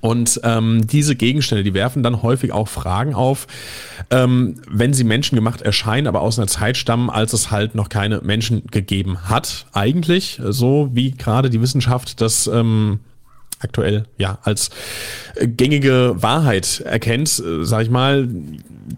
Und 0.00 0.40
ähm, 0.44 0.86
diese 0.86 1.14
Gegenstände, 1.14 1.62
die 1.62 1.74
werfen 1.74 2.02
dann 2.02 2.22
häufig 2.22 2.52
auch 2.52 2.68
Fragen 2.68 3.14
auf, 3.14 3.46
ähm, 4.10 4.56
wenn 4.68 4.94
sie 4.94 5.04
menschengemacht 5.04 5.60
erscheinen, 5.60 6.06
aber 6.06 6.22
aus 6.22 6.38
einer 6.38 6.48
Zeit 6.48 6.76
stammen, 6.78 7.10
als 7.10 7.34
es 7.34 7.50
halt 7.50 7.74
noch 7.74 7.90
keine 7.90 8.20
Menschen 8.22 8.64
gegeben 8.70 9.28
hat. 9.28 9.66
Eigentlich, 9.72 10.40
so 10.42 10.88
wie 10.94 11.10
gerade 11.10 11.50
die 11.50 11.60
Wissenschaft 11.60 12.20
das 12.22 12.46
ähm, 12.46 13.00
aktuell 13.60 14.04
ja 14.18 14.38
als 14.42 14.70
äh, 15.36 15.46
gängige 15.46 16.14
Wahrheit 16.16 16.80
erkennt, 16.80 17.38
äh, 17.38 17.64
sag 17.64 17.82
ich 17.82 17.90
mal, 17.90 18.28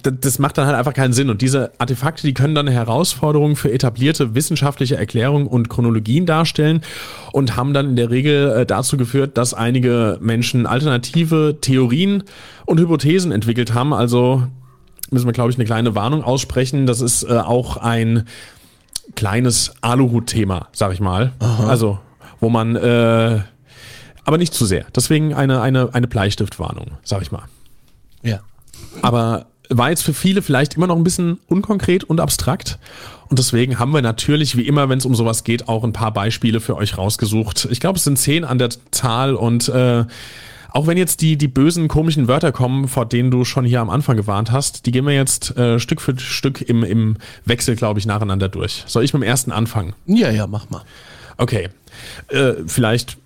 das 0.02 0.38
macht 0.38 0.56
dann 0.56 0.66
halt 0.66 0.76
einfach 0.76 0.94
keinen 0.94 1.12
Sinn. 1.12 1.28
Und 1.28 1.42
diese 1.42 1.72
Artefakte, 1.78 2.26
die 2.26 2.32
können 2.34 2.54
dann 2.54 2.66
eine 2.66 2.74
Herausforderung 2.74 3.56
für 3.56 3.70
etablierte 3.70 4.34
wissenschaftliche 4.34 4.96
Erklärungen 4.96 5.46
und 5.46 5.68
Chronologien 5.68 6.24
darstellen 6.24 6.82
und 7.32 7.56
haben 7.56 7.74
dann 7.74 7.90
in 7.90 7.96
der 7.96 8.10
Regel 8.10 8.50
äh, 8.50 8.66
dazu 8.66 8.96
geführt, 8.96 9.36
dass 9.36 9.52
einige 9.52 10.18
Menschen 10.20 10.66
alternative 10.66 11.58
Theorien 11.60 12.24
und 12.64 12.80
Hypothesen 12.80 13.32
entwickelt 13.32 13.74
haben. 13.74 13.92
Also 13.92 14.44
müssen 15.10 15.26
wir, 15.26 15.32
glaube 15.32 15.50
ich, 15.50 15.56
eine 15.56 15.66
kleine 15.66 15.94
Warnung 15.94 16.24
aussprechen. 16.24 16.86
Das 16.86 17.00
ist 17.00 17.24
äh, 17.24 17.38
auch 17.38 17.76
ein 17.76 18.24
kleines 19.14 19.74
Aluhut-Thema, 19.82 20.68
sag 20.72 20.92
ich 20.92 21.00
mal. 21.00 21.32
Also, 21.68 21.98
wo 22.40 22.48
man 22.48 22.76
äh, 22.76 23.40
aber 24.24 24.38
nicht 24.38 24.54
zu 24.54 24.66
sehr. 24.66 24.86
Deswegen 24.94 25.34
eine, 25.34 25.60
eine, 25.60 25.94
eine 25.94 26.06
Bleistiftwarnung, 26.06 26.92
sag 27.02 27.22
ich 27.22 27.32
mal. 27.32 27.44
Ja. 28.22 28.40
Aber 29.00 29.46
war 29.68 29.90
jetzt 29.90 30.02
für 30.02 30.14
viele 30.14 30.42
vielleicht 30.42 30.74
immer 30.74 30.86
noch 30.86 30.96
ein 30.96 31.04
bisschen 31.04 31.38
unkonkret 31.48 32.04
und 32.04 32.20
abstrakt. 32.20 32.78
Und 33.28 33.38
deswegen 33.38 33.78
haben 33.78 33.92
wir 33.92 34.02
natürlich, 34.02 34.56
wie 34.56 34.66
immer, 34.66 34.88
wenn 34.88 34.98
es 34.98 35.06
um 35.06 35.14
sowas 35.14 35.44
geht, 35.44 35.68
auch 35.68 35.84
ein 35.84 35.92
paar 35.92 36.12
Beispiele 36.12 36.60
für 36.60 36.76
euch 36.76 36.98
rausgesucht. 36.98 37.68
Ich 37.70 37.80
glaube, 37.80 37.96
es 37.96 38.04
sind 38.04 38.18
zehn 38.18 38.44
an 38.44 38.58
der 38.58 38.70
Zahl 38.90 39.34
und 39.34 39.68
äh, 39.70 40.04
auch 40.70 40.86
wenn 40.86 40.96
jetzt 40.96 41.20
die, 41.20 41.36
die 41.36 41.48
bösen, 41.48 41.88
komischen 41.88 42.28
Wörter 42.28 42.50
kommen, 42.50 42.88
vor 42.88 43.06
denen 43.06 43.30
du 43.30 43.44
schon 43.44 43.64
hier 43.64 43.80
am 43.80 43.90
Anfang 43.90 44.16
gewarnt 44.16 44.50
hast, 44.50 44.86
die 44.86 44.90
gehen 44.90 45.04
wir 45.04 45.14
jetzt 45.14 45.56
äh, 45.56 45.78
Stück 45.78 46.00
für 46.00 46.18
Stück 46.18 46.62
im, 46.62 46.82
im 46.82 47.16
Wechsel, 47.44 47.76
glaube 47.76 47.98
ich, 48.00 48.06
nacheinander 48.06 48.48
durch. 48.48 48.84
Soll 48.86 49.04
ich 49.04 49.12
mit 49.12 49.22
dem 49.22 49.28
ersten 49.28 49.52
anfangen? 49.52 49.94
Ja, 50.06 50.30
ja, 50.30 50.46
mach 50.46 50.70
mal. 50.70 50.82
Okay. 51.36 51.68
Äh, 52.28 52.54
vielleicht 52.66 53.18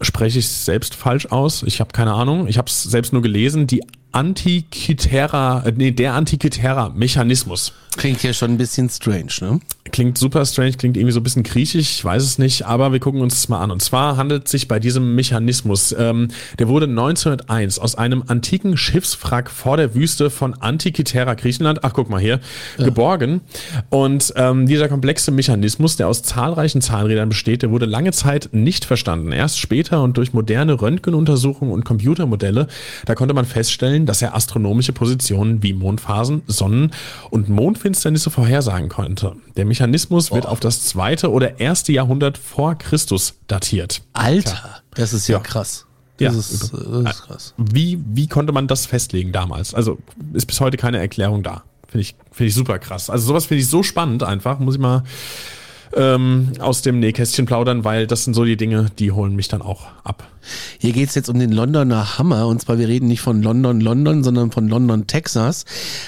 spreche 0.00 0.38
ich 0.38 0.44
es 0.44 0.64
selbst 0.64 0.94
falsch 0.94 1.26
aus. 1.26 1.62
Ich 1.62 1.80
habe 1.80 1.92
keine 1.92 2.14
Ahnung. 2.14 2.46
Ich 2.46 2.58
habe 2.58 2.68
es 2.68 2.82
selbst 2.82 3.12
nur 3.12 3.22
gelesen. 3.22 3.66
Die 3.66 3.82
Antikythera, 4.12 5.64
äh, 5.66 5.72
nee, 5.76 5.90
der 5.90 6.14
Antikythera-Mechanismus. 6.14 7.72
Klingt 7.96 8.22
ja 8.22 8.32
schon 8.32 8.52
ein 8.52 8.58
bisschen 8.58 8.88
strange, 8.88 9.32
ne? 9.40 9.60
Klingt 9.90 10.18
super 10.18 10.44
strange, 10.44 10.72
klingt 10.72 10.96
irgendwie 10.96 11.12
so 11.12 11.20
ein 11.20 11.22
bisschen 11.22 11.42
griechisch, 11.42 11.90
ich 11.96 12.04
weiß 12.04 12.22
es 12.22 12.38
nicht, 12.38 12.66
aber 12.66 12.92
wir 12.92 13.00
gucken 13.00 13.20
uns 13.20 13.34
das 13.34 13.48
mal 13.48 13.60
an. 13.60 13.70
Und 13.70 13.82
zwar 13.82 14.16
handelt 14.16 14.44
es 14.44 14.50
sich 14.50 14.68
bei 14.68 14.78
diesem 14.78 15.14
Mechanismus, 15.14 15.94
ähm, 15.98 16.28
der 16.58 16.68
wurde 16.68 16.86
1901 16.86 17.78
aus 17.78 17.94
einem 17.96 18.22
antiken 18.26 18.76
Schiffswrack 18.76 19.50
vor 19.50 19.76
der 19.76 19.94
Wüste 19.94 20.30
von 20.30 20.54
Antikythera, 20.54 21.34
Griechenland, 21.34 21.82
ach 21.82 21.92
guck 21.92 22.10
mal 22.10 22.20
hier, 22.20 22.40
ja. 22.76 22.84
geborgen. 22.84 23.40
Und 23.88 24.32
ähm, 24.36 24.66
dieser 24.66 24.88
komplexe 24.88 25.30
Mechanismus, 25.30 25.96
der 25.96 26.08
aus 26.08 26.22
zahlreichen 26.22 26.80
Zahnrädern 26.80 27.30
besteht, 27.30 27.62
der 27.62 27.70
wurde 27.70 27.86
lange 27.86 28.12
Zeit 28.12 28.50
nicht 28.52 28.84
verstanden. 28.84 29.32
Erst 29.32 29.58
später 29.58 30.02
und 30.02 30.16
durch 30.18 30.32
moderne 30.32 30.80
Röntgenuntersuchungen 30.80 31.72
und 31.72 31.84
Computermodelle, 31.84 32.68
da 33.06 33.14
konnte 33.14 33.34
man 33.34 33.44
feststellen, 33.44 34.06
dass 34.08 34.22
er 34.22 34.34
astronomische 34.34 34.92
Positionen 34.92 35.62
wie 35.62 35.72
Mondphasen, 35.72 36.42
Sonnen- 36.46 36.92
und 37.30 37.48
Mondfinsternisse 37.48 38.30
vorhersagen 38.30 38.88
konnte. 38.88 39.36
Der 39.56 39.64
Mechanismus 39.64 40.32
wird 40.32 40.46
oh. 40.46 40.48
auf 40.48 40.60
das 40.60 40.84
zweite 40.84 41.30
oder 41.30 41.60
erste 41.60 41.92
Jahrhundert 41.92 42.38
vor 42.38 42.76
Christus 42.76 43.34
datiert. 43.46 44.02
Alter, 44.14 44.50
Klar. 44.50 44.82
das 44.94 45.12
ist 45.12 45.28
ja, 45.28 45.36
ja. 45.36 45.42
krass. 45.42 45.84
Das, 46.18 46.34
ja, 46.34 46.40
ist, 46.40 46.72
das 46.72 46.72
ist 46.72 47.22
krass. 47.22 47.54
Wie, 47.58 48.02
wie 48.08 48.26
konnte 48.26 48.52
man 48.52 48.66
das 48.66 48.86
festlegen 48.86 49.30
damals? 49.30 49.74
Also 49.74 49.98
ist 50.32 50.46
bis 50.46 50.60
heute 50.60 50.76
keine 50.76 50.98
Erklärung 50.98 51.42
da. 51.44 51.62
Finde 51.86 52.02
ich, 52.02 52.16
finde 52.32 52.48
ich 52.48 52.54
super 52.54 52.78
krass. 52.78 53.08
Also 53.08 53.26
sowas 53.28 53.46
finde 53.46 53.62
ich 53.62 53.68
so 53.68 53.82
spannend 53.82 54.22
einfach. 54.22 54.58
Muss 54.58 54.74
ich 54.74 54.80
mal 54.80 55.04
ähm, 55.94 56.52
aus 56.58 56.82
dem 56.82 57.00
Nähkästchen 57.00 57.46
plaudern, 57.46 57.84
weil 57.84 58.06
das 58.06 58.24
sind 58.24 58.34
so 58.34 58.44
die 58.44 58.56
Dinge, 58.56 58.86
die 58.98 59.12
holen 59.12 59.34
mich 59.34 59.48
dann 59.48 59.62
auch 59.62 59.86
ab. 60.04 60.28
Hier 60.78 60.92
geht's 60.92 61.14
jetzt 61.14 61.28
um 61.28 61.38
den 61.38 61.52
Londoner 61.52 62.18
Hammer 62.18 62.46
und 62.46 62.60
zwar 62.60 62.78
wir 62.78 62.88
reden 62.88 63.08
nicht 63.08 63.20
von 63.20 63.42
London, 63.42 63.80
London, 63.80 64.24
sondern 64.24 64.50
von 64.50 64.68
London, 64.68 65.06
Texas. 65.06 65.64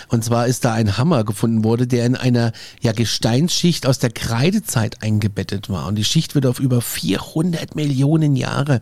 Und 0.09 0.25
zwar 0.25 0.47
ist 0.47 0.65
da 0.65 0.73
ein 0.73 0.97
Hammer 0.97 1.25
gefunden 1.25 1.65
wurde, 1.65 1.87
der 1.87 2.07
in 2.07 2.17
einer 2.17 2.53
ja, 2.81 2.93
Gesteinsschicht 2.93 3.87
aus 3.87 3.99
der 3.99 4.11
Kreidezeit 4.11 5.03
eingebettet 5.03 5.69
war. 5.69 5.87
Und 5.87 5.97
die 5.97 6.05
Schicht 6.05 6.35
wird 6.35 6.47
auf 6.47 6.61
über 6.61 6.81
400 6.81 7.75
Millionen 7.75 8.37
Jahre 8.37 8.81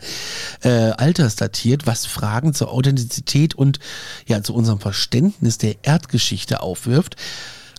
äh, 0.62 0.68
alters 0.68 1.36
datiert, 1.36 1.86
was 1.86 2.06
Fragen 2.06 2.54
zur 2.54 2.72
Authentizität 2.72 3.54
und 3.54 3.78
ja 4.26 4.42
zu 4.42 4.54
unserem 4.54 4.80
Verständnis 4.80 5.58
der 5.58 5.76
Erdgeschichte 5.82 6.60
aufwirft 6.60 7.16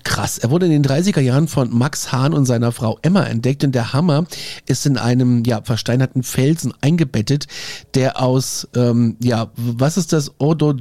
krass. 0.04 0.38
Er 0.38 0.52
wurde 0.52 0.66
in 0.66 0.72
den 0.72 0.86
30er 0.86 1.20
Jahren 1.20 1.48
von 1.48 1.76
Max 1.76 2.12
Hahn 2.12 2.34
und 2.34 2.46
seiner 2.46 2.72
Frau 2.72 3.00
Emma 3.02 3.24
entdeckt 3.24 3.64
und 3.64 3.74
der 3.74 3.94
Hammer 3.94 4.26
ist 4.66 4.86
in 4.86 4.98
einem 4.98 5.44
ja, 5.46 5.62
versteinerten 5.64 6.24
Felsen 6.24 6.74
eingebettet, 6.82 7.48
der 7.94 8.22
aus, 8.22 8.68
ähm, 8.76 9.18
ja, 9.22 9.52
was 9.56 9.98
ist 9.98 10.14
das? 10.14 10.32
Ordo 10.38 10.76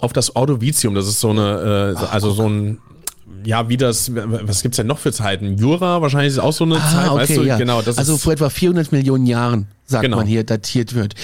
auf 0.00 0.12
das 0.12 0.34
Ordovizium, 0.34 0.94
das 0.94 1.06
ist 1.06 1.20
so 1.20 1.30
eine, 1.30 1.96
äh, 2.00 2.06
also 2.06 2.32
so 2.32 2.48
ein 2.48 2.78
ja, 3.44 3.68
wie 3.68 3.76
das, 3.76 4.10
was 4.14 4.62
gibt's 4.62 4.76
denn 4.76 4.86
noch 4.86 4.98
für 4.98 5.12
Zeiten? 5.12 5.56
Jura 5.56 6.02
wahrscheinlich 6.02 6.32
ist 6.32 6.38
auch 6.38 6.52
so 6.52 6.64
eine 6.64 6.76
ah, 6.76 6.90
Zeit, 6.90 7.08
okay, 7.08 7.18
weißt 7.18 7.36
du, 7.36 7.42
ja. 7.42 7.58
genau. 7.58 7.82
Das 7.82 7.98
also 7.98 8.16
vor 8.16 8.32
etwa 8.32 8.50
400 8.50 8.92
Millionen 8.92 9.26
Jahren, 9.26 9.66
sagt 9.84 10.02
genau. 10.02 10.18
man 10.18 10.26
hier, 10.26 10.44
datiert 10.44 10.94
wird. 10.94 11.14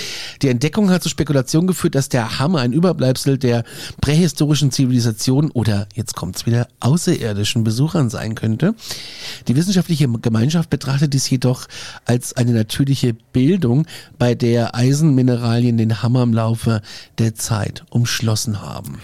Die 0.43 0.49
Entdeckung 0.49 0.91
hat 0.91 1.03
zur 1.03 1.11
Spekulation 1.11 1.67
geführt, 1.67 1.95
dass 1.95 2.09
der 2.09 2.39
Hammer 2.39 2.61
ein 2.61 2.73
Überbleibsel 2.73 3.39
der 3.39 3.65
prähistorischen 4.01 4.71
Zivilisation 4.71 5.51
oder, 5.51 5.89
jetzt 5.95 6.15
kommt's 6.15 6.47
wieder, 6.47 6.69
außerirdischen 6.81 7.65
Besuchern 7.65 8.11
sein 8.11 8.35
könnte. 8.35 8.75
Die 9.49 9.57
wissenschaftliche 9.57 10.09
Gemeinschaft 10.09 10.71
betrachtet 10.71 11.15
dies 11.15 11.29
jedoch 11.29 11.67
als 12.05 12.37
eine 12.37 12.53
natürliche 12.53 13.15
Bildung, 13.33 13.87
bei 14.19 14.35
der 14.35 14.75
Eisenmineralien 14.75 15.77
den 15.77 16.03
Hammer 16.03 16.23
im 16.23 16.35
Laufe 16.35 16.83
der 17.19 17.35
Zeit 17.35 17.85
umschlossen 17.91 18.61
haben. 18.61 18.99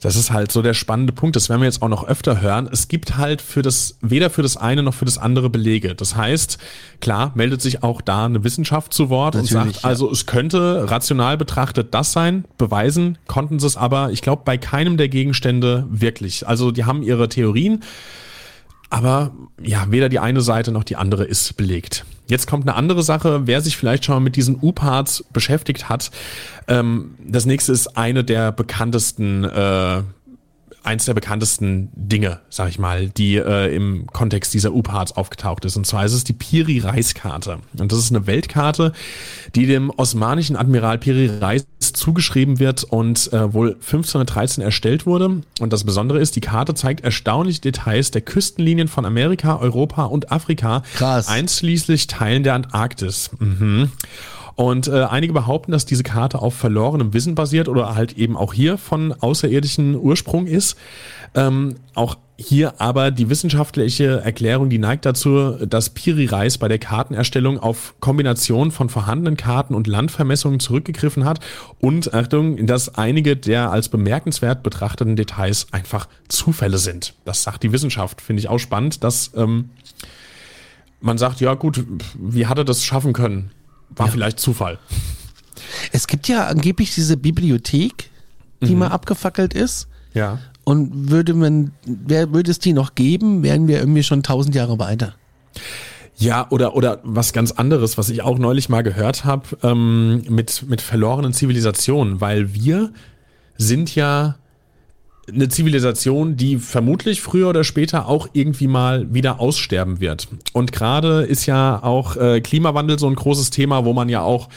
Das 0.00 0.16
ist 0.16 0.30
halt 0.30 0.50
so 0.50 0.62
der 0.62 0.72
spannende 0.72 1.12
Punkt. 1.12 1.36
Das 1.36 1.50
werden 1.50 1.60
wir 1.60 1.66
jetzt 1.66 1.82
auch 1.82 1.88
noch 1.88 2.06
öfter 2.08 2.40
hören. 2.40 2.68
Es 2.72 2.88
gibt 2.88 3.18
halt 3.18 3.42
für 3.42 3.60
das, 3.60 3.98
weder 4.00 4.30
für 4.30 4.42
das 4.42 4.56
eine 4.56 4.82
noch 4.82 4.94
für 4.94 5.04
das 5.04 5.18
andere 5.18 5.50
Belege. 5.50 5.94
Das 5.94 6.16
heißt, 6.16 6.58
klar, 7.00 7.32
meldet 7.34 7.60
sich 7.60 7.82
auch 7.82 8.00
da 8.00 8.24
eine 8.24 8.42
Wissenschaft 8.42 8.94
zu 8.94 9.10
Wort 9.10 9.34
Natürlich, 9.34 9.56
und 9.56 9.64
sagt, 9.64 9.82
ja. 9.82 9.88
also 9.88 10.10
es 10.10 10.24
könnte 10.24 10.90
rational 10.90 11.36
betrachtet 11.36 11.92
das 11.92 12.12
sein. 12.12 12.46
Beweisen 12.56 13.18
konnten 13.26 13.58
sie 13.58 13.66
es 13.66 13.76
aber, 13.76 14.10
ich 14.10 14.22
glaube, 14.22 14.42
bei 14.46 14.56
keinem 14.56 14.96
der 14.96 15.10
Gegenstände 15.10 15.86
wirklich. 15.90 16.48
Also 16.48 16.70
die 16.70 16.84
haben 16.84 17.02
ihre 17.02 17.28
Theorien. 17.28 17.82
Aber 18.88 19.32
ja, 19.62 19.86
weder 19.90 20.08
die 20.08 20.18
eine 20.18 20.40
Seite 20.40 20.72
noch 20.72 20.82
die 20.84 20.96
andere 20.96 21.24
ist 21.24 21.56
belegt. 21.56 22.04
Jetzt 22.30 22.46
kommt 22.46 22.66
eine 22.66 22.76
andere 22.76 23.02
Sache, 23.02 23.46
wer 23.46 23.60
sich 23.60 23.76
vielleicht 23.76 24.04
schon 24.04 24.14
mal 24.14 24.20
mit 24.20 24.36
diesen 24.36 24.58
U-Parts 24.62 25.24
beschäftigt 25.32 25.88
hat. 25.88 26.10
Ähm, 26.68 27.16
das 27.26 27.44
nächste 27.44 27.72
ist 27.72 27.96
eine 27.96 28.22
der 28.22 28.52
bekanntesten 28.52 29.42
äh, 29.44 30.02
eins 30.82 31.04
der 31.04 31.14
bekanntesten 31.14 31.90
Dinge, 31.94 32.40
sag 32.48 32.68
ich 32.68 32.78
mal, 32.78 33.08
die 33.08 33.36
äh, 33.36 33.74
im 33.74 34.06
Kontext 34.06 34.54
dieser 34.54 34.72
U-Parts 34.72 35.12
aufgetaucht 35.12 35.64
ist. 35.64 35.76
Und 35.76 35.86
zwar 35.86 36.04
ist 36.04 36.12
es 36.12 36.24
die 36.24 36.32
Piri-Reis-Karte. 36.32 37.58
Und 37.78 37.92
das 37.92 37.98
ist 37.98 38.10
eine 38.10 38.26
Weltkarte, 38.26 38.92
die 39.54 39.66
dem 39.66 39.90
osmanischen 39.90 40.56
Admiral 40.56 40.98
Piri 40.98 41.30
Reis 41.38 41.66
zugeschrieben 41.80 42.58
wird 42.58 42.84
und 42.84 43.32
äh, 43.32 43.52
wohl 43.52 43.72
1513 43.72 44.62
erstellt 44.62 45.06
wurde. 45.06 45.42
Und 45.60 45.72
das 45.72 45.84
Besondere 45.84 46.18
ist, 46.18 46.36
die 46.36 46.40
Karte 46.40 46.74
zeigt 46.74 47.04
erstaunliche 47.04 47.60
Details 47.60 48.10
der 48.10 48.22
Küstenlinien 48.22 48.88
von 48.88 49.04
Amerika, 49.04 49.58
Europa 49.58 50.04
und 50.04 50.32
Afrika, 50.32 50.82
Krass. 50.94 51.28
einschließlich 51.28 52.06
Teilen 52.06 52.42
der 52.42 52.54
Antarktis. 52.54 53.30
Mhm. 53.38 53.90
Und 54.54 54.88
äh, 54.88 55.04
einige 55.04 55.32
behaupten, 55.32 55.72
dass 55.72 55.86
diese 55.86 56.02
Karte 56.02 56.40
auf 56.40 56.54
verlorenem 56.54 57.12
Wissen 57.14 57.34
basiert 57.34 57.68
oder 57.68 57.94
halt 57.94 58.16
eben 58.16 58.36
auch 58.36 58.52
hier 58.52 58.78
von 58.78 59.12
außerirdischen 59.12 59.96
Ursprung 59.96 60.46
ist. 60.46 60.76
Ähm, 61.34 61.76
auch 61.94 62.16
hier 62.40 62.80
aber 62.80 63.10
die 63.10 63.28
wissenschaftliche 63.28 64.20
Erklärung, 64.20 64.70
die 64.70 64.78
neigt 64.78 65.04
dazu, 65.04 65.56
dass 65.66 65.90
Piri 65.90 66.24
Reis 66.24 66.56
bei 66.56 66.68
der 66.68 66.78
Kartenerstellung 66.78 67.58
auf 67.58 67.94
Kombination 68.00 68.70
von 68.70 68.88
vorhandenen 68.88 69.36
Karten 69.36 69.74
und 69.74 69.86
Landvermessungen 69.86 70.58
zurückgegriffen 70.58 71.26
hat 71.26 71.40
und 71.80 72.14
Achtung, 72.14 72.66
dass 72.66 72.94
einige 72.94 73.36
der 73.36 73.70
als 73.70 73.90
bemerkenswert 73.90 74.62
betrachteten 74.62 75.16
Details 75.16 75.66
einfach 75.72 76.08
Zufälle 76.28 76.78
sind. 76.78 77.14
Das 77.26 77.42
sagt 77.42 77.62
die 77.62 77.72
Wissenschaft, 77.72 78.22
finde 78.22 78.40
ich 78.40 78.48
auch 78.48 78.58
spannend, 78.58 79.04
dass 79.04 79.32
ähm, 79.36 79.68
man 81.00 81.18
sagt, 81.18 81.40
ja 81.40 81.52
gut, 81.54 81.84
wie 82.18 82.46
hat 82.46 82.56
er 82.56 82.64
das 82.64 82.84
schaffen 82.84 83.12
können? 83.12 83.50
War 83.96 84.06
ja. 84.06 84.12
vielleicht 84.12 84.40
Zufall. 84.40 84.78
Es 85.92 86.06
gibt 86.06 86.28
ja 86.28 86.46
angeblich 86.46 86.94
diese 86.94 87.16
Bibliothek, 87.16 88.10
die 88.62 88.72
mhm. 88.72 88.80
mal 88.80 88.88
abgefackelt 88.88 89.54
ist. 89.54 89.88
Ja. 90.14 90.38
Und 90.64 91.10
würde 91.10 91.34
man, 91.34 91.72
wer 91.84 92.32
würde 92.32 92.50
es 92.50 92.58
die 92.58 92.72
noch 92.72 92.94
geben, 92.94 93.42
wären 93.42 93.66
wir 93.68 93.78
irgendwie 93.78 94.02
schon 94.02 94.22
tausend 94.22 94.54
Jahre 94.54 94.78
weiter. 94.78 95.14
Ja, 96.16 96.46
oder, 96.50 96.76
oder 96.76 97.00
was 97.02 97.32
ganz 97.32 97.50
anderes, 97.52 97.96
was 97.96 98.10
ich 98.10 98.22
auch 98.22 98.38
neulich 98.38 98.68
mal 98.68 98.82
gehört 98.82 99.24
habe, 99.24 99.56
ähm, 99.62 100.22
mit, 100.28 100.64
mit 100.68 100.82
verlorenen 100.82 101.32
Zivilisationen, 101.32 102.20
weil 102.20 102.52
wir 102.52 102.92
sind 103.56 103.94
ja 103.94 104.36
eine 105.32 105.48
Zivilisation, 105.48 106.36
die 106.36 106.56
vermutlich 106.56 107.20
früher 107.20 107.48
oder 107.48 107.64
später 107.64 108.06
auch 108.06 108.28
irgendwie 108.32 108.66
mal 108.66 109.12
wieder 109.12 109.40
aussterben 109.40 110.00
wird. 110.00 110.28
Und 110.52 110.72
gerade 110.72 111.22
ist 111.22 111.46
ja 111.46 111.82
auch 111.82 112.16
äh, 112.16 112.40
Klimawandel 112.40 112.98
so 112.98 113.08
ein 113.08 113.14
großes 113.14 113.50
Thema, 113.50 113.84
wo 113.84 113.92
man 113.92 114.08
ja 114.08 114.22
auch 114.22 114.48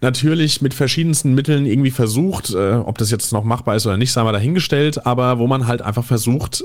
natürlich 0.00 0.62
mit 0.62 0.74
verschiedensten 0.74 1.34
Mitteln 1.34 1.66
irgendwie 1.66 1.90
versucht, 1.90 2.50
äh, 2.50 2.74
ob 2.74 2.98
das 2.98 3.10
jetzt 3.10 3.32
noch 3.32 3.44
machbar 3.44 3.76
ist 3.76 3.86
oder 3.86 3.96
nicht, 3.96 4.12
sei 4.12 4.22
mal 4.22 4.32
dahingestellt, 4.32 5.06
aber 5.06 5.38
wo 5.38 5.46
man 5.46 5.66
halt 5.66 5.82
einfach 5.82 6.04
versucht, 6.04 6.64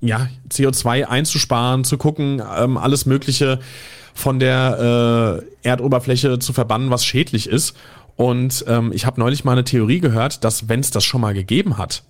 ja, 0.00 0.28
CO2 0.50 1.04
einzusparen, 1.04 1.84
zu 1.84 1.96
gucken, 1.96 2.42
ähm, 2.56 2.76
alles 2.76 3.06
Mögliche 3.06 3.60
von 4.14 4.38
der 4.38 5.42
äh, 5.64 5.68
Erdoberfläche 5.68 6.38
zu 6.38 6.52
verbannen, 6.52 6.90
was 6.90 7.04
schädlich 7.04 7.48
ist. 7.48 7.74
Und 8.16 8.64
ähm, 8.68 8.92
ich 8.92 9.06
habe 9.06 9.20
neulich 9.20 9.44
mal 9.44 9.52
eine 9.52 9.64
Theorie 9.64 10.00
gehört, 10.00 10.44
dass 10.44 10.68
wenn 10.68 10.80
es 10.80 10.90
das 10.90 11.04
schon 11.04 11.20
mal 11.20 11.34
gegeben 11.34 11.78
hat, 11.78 12.02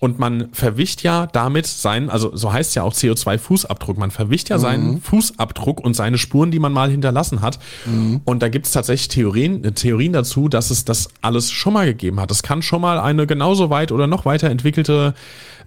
Und 0.00 0.18
man 0.18 0.48
verwischt 0.52 1.02
ja 1.02 1.26
damit 1.26 1.66
seinen, 1.66 2.08
also 2.08 2.34
so 2.34 2.52
heißt 2.52 2.74
ja 2.74 2.82
auch 2.82 2.94
CO2-Fußabdruck, 2.94 3.98
man 3.98 4.10
verwischt 4.10 4.48
ja 4.48 4.56
mhm. 4.56 4.62
seinen 4.62 5.00
Fußabdruck 5.02 5.78
und 5.78 5.94
seine 5.94 6.16
Spuren, 6.16 6.50
die 6.50 6.58
man 6.58 6.72
mal 6.72 6.90
hinterlassen 6.90 7.42
hat. 7.42 7.58
Mhm. 7.84 8.22
Und 8.24 8.42
da 8.42 8.48
gibt 8.48 8.66
es 8.66 8.72
tatsächlich 8.72 9.08
Theorien, 9.08 9.62
Theorien 9.74 10.14
dazu, 10.14 10.48
dass 10.48 10.70
es 10.70 10.86
das 10.86 11.10
alles 11.20 11.50
schon 11.50 11.74
mal 11.74 11.84
gegeben 11.84 12.18
hat. 12.18 12.30
Es 12.30 12.42
kann 12.42 12.62
schon 12.62 12.80
mal 12.80 12.98
eine 12.98 13.26
genauso 13.26 13.68
weit 13.68 13.92
oder 13.92 14.06
noch 14.06 14.24
weiter 14.24 14.48
entwickelte 14.48 15.14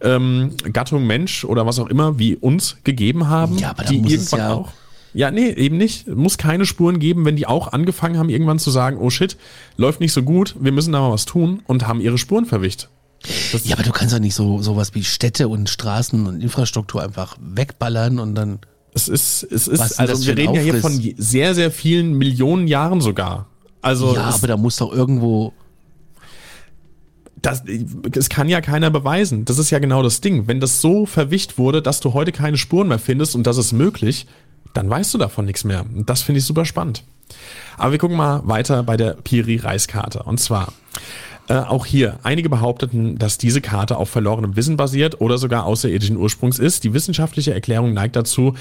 ähm, 0.02 0.52
Gattung 0.72 1.06
Mensch 1.06 1.46
oder 1.46 1.68
was 1.68 1.78
auch 1.78 1.88
immer 1.88 2.18
wie 2.18 2.36
uns 2.36 2.78
gegeben 2.84 3.30
haben, 3.30 3.58
ja, 3.58 3.70
aber 3.70 3.84
die 3.84 3.98
irgendwann 3.98 4.40
ja 4.40 4.54
auch 4.54 4.70
ja, 5.14 5.30
nee, 5.30 5.50
eben 5.50 5.78
nicht. 5.78 6.08
Muss 6.08 6.38
keine 6.38 6.66
Spuren 6.66 7.00
geben, 7.00 7.24
wenn 7.26 7.36
die 7.36 7.46
auch 7.46 7.72
angefangen 7.72 8.18
haben, 8.18 8.30
irgendwann 8.30 8.60
zu 8.60 8.72
sagen, 8.72 8.98
oh 8.98 9.10
shit, 9.10 9.38
läuft 9.78 10.00
nicht 10.00 10.12
so 10.12 10.24
gut, 10.24 10.56
wir 10.60 10.72
müssen 10.72 10.92
da 10.92 11.02
mal 11.02 11.12
was 11.12 11.26
tun 11.26 11.62
und 11.68 11.88
haben 11.88 12.02
ihre 12.02 12.18
Spuren 12.18 12.46
verwischt. 12.46 12.90
Das 13.52 13.66
ja, 13.66 13.76
aber 13.76 13.84
du 13.84 13.92
kannst 13.92 14.14
doch 14.14 14.20
nicht 14.20 14.36
so 14.36 14.62
sowas 14.62 14.94
wie 14.96 15.04
Städte 15.04 15.48
und 15.48 15.70
Straßen 15.70 16.28
und 16.28 16.42
Infrastruktur 16.42 17.02
einfach 17.02 17.38
wegballern 17.40 18.20
und 18.20 18.36
dann. 18.36 18.60
Es 18.94 19.08
ist, 19.08 19.44
es 19.44 19.68
ist, 19.68 20.00
also 20.00 20.28
wir 20.28 20.38
reden 20.38 20.54
ja 20.54 20.62
hier 20.62 20.76
von 20.76 21.02
sehr, 21.18 21.56
sehr 21.56 21.72
vielen 21.72 22.14
Millionen 22.14 22.68
Jahren 22.68 23.02
sogar. 23.02 23.48
Also 23.82 24.14
ja, 24.14 24.26
aber 24.26 24.48
da 24.48 24.58
muss 24.58 24.78
doch 24.78 24.92
irgendwo. 24.94 25.54
Das, 27.42 27.64
das 28.10 28.30
kann 28.30 28.48
ja 28.48 28.62
keiner 28.62 28.90
beweisen. 28.90 29.44
Das 29.46 29.58
ist 29.58 29.70
ja 29.70 29.80
genau 29.80 30.02
das 30.04 30.22
Ding. 30.22 30.48
Wenn 30.48 30.62
das 30.62 30.80
so 30.80 31.06
verwischt 31.06 31.58
wurde, 31.58 31.82
dass 31.82 32.00
du 32.00 32.14
heute 32.14 32.32
keine 32.32 32.58
Spuren 32.58 32.88
mehr 32.88 33.00
findest 33.00 33.36
und 33.36 33.46
das 33.46 33.58
ist 33.58 33.74
möglich, 33.74 34.28
dann 34.74 34.90
weißt 34.90 35.14
du 35.14 35.18
davon 35.18 35.46
nichts 35.46 35.66
mehr. 35.66 35.82
Und 35.82 36.10
das 36.10 36.22
finde 36.22 36.40
ich 36.40 36.46
super 36.46 36.64
spannend. 36.64 37.04
Aber 37.78 37.92
wir 37.92 38.00
gucken 38.00 38.16
mal 38.16 38.42
weiter 38.46 38.84
bei 38.84 38.96
der 38.96 39.14
Piri-Reiskarte. 39.14 40.24
Und 40.24 40.40
zwar 40.40 40.72
äh, 41.50 41.56
auch 41.56 41.86
hier, 41.86 42.20
einige 42.24 42.50
behaupteten, 42.50 43.18
dass 43.18 43.38
diese 43.38 43.60
Karte 43.60 43.98
auf 43.98 44.10
verlorenem 44.10 44.56
Wissen 44.56 44.78
basiert 44.78 45.20
oder 45.20 45.38
sogar 45.38 45.66
außerirdischen 45.66 46.18
Ursprungs 46.18 46.58
ist. 46.58 46.84
Die 46.84 46.94
wissenschaftliche 46.94 47.54
Erklärung 47.54 47.94
neigt 47.94 48.16
dazu, 48.16 48.56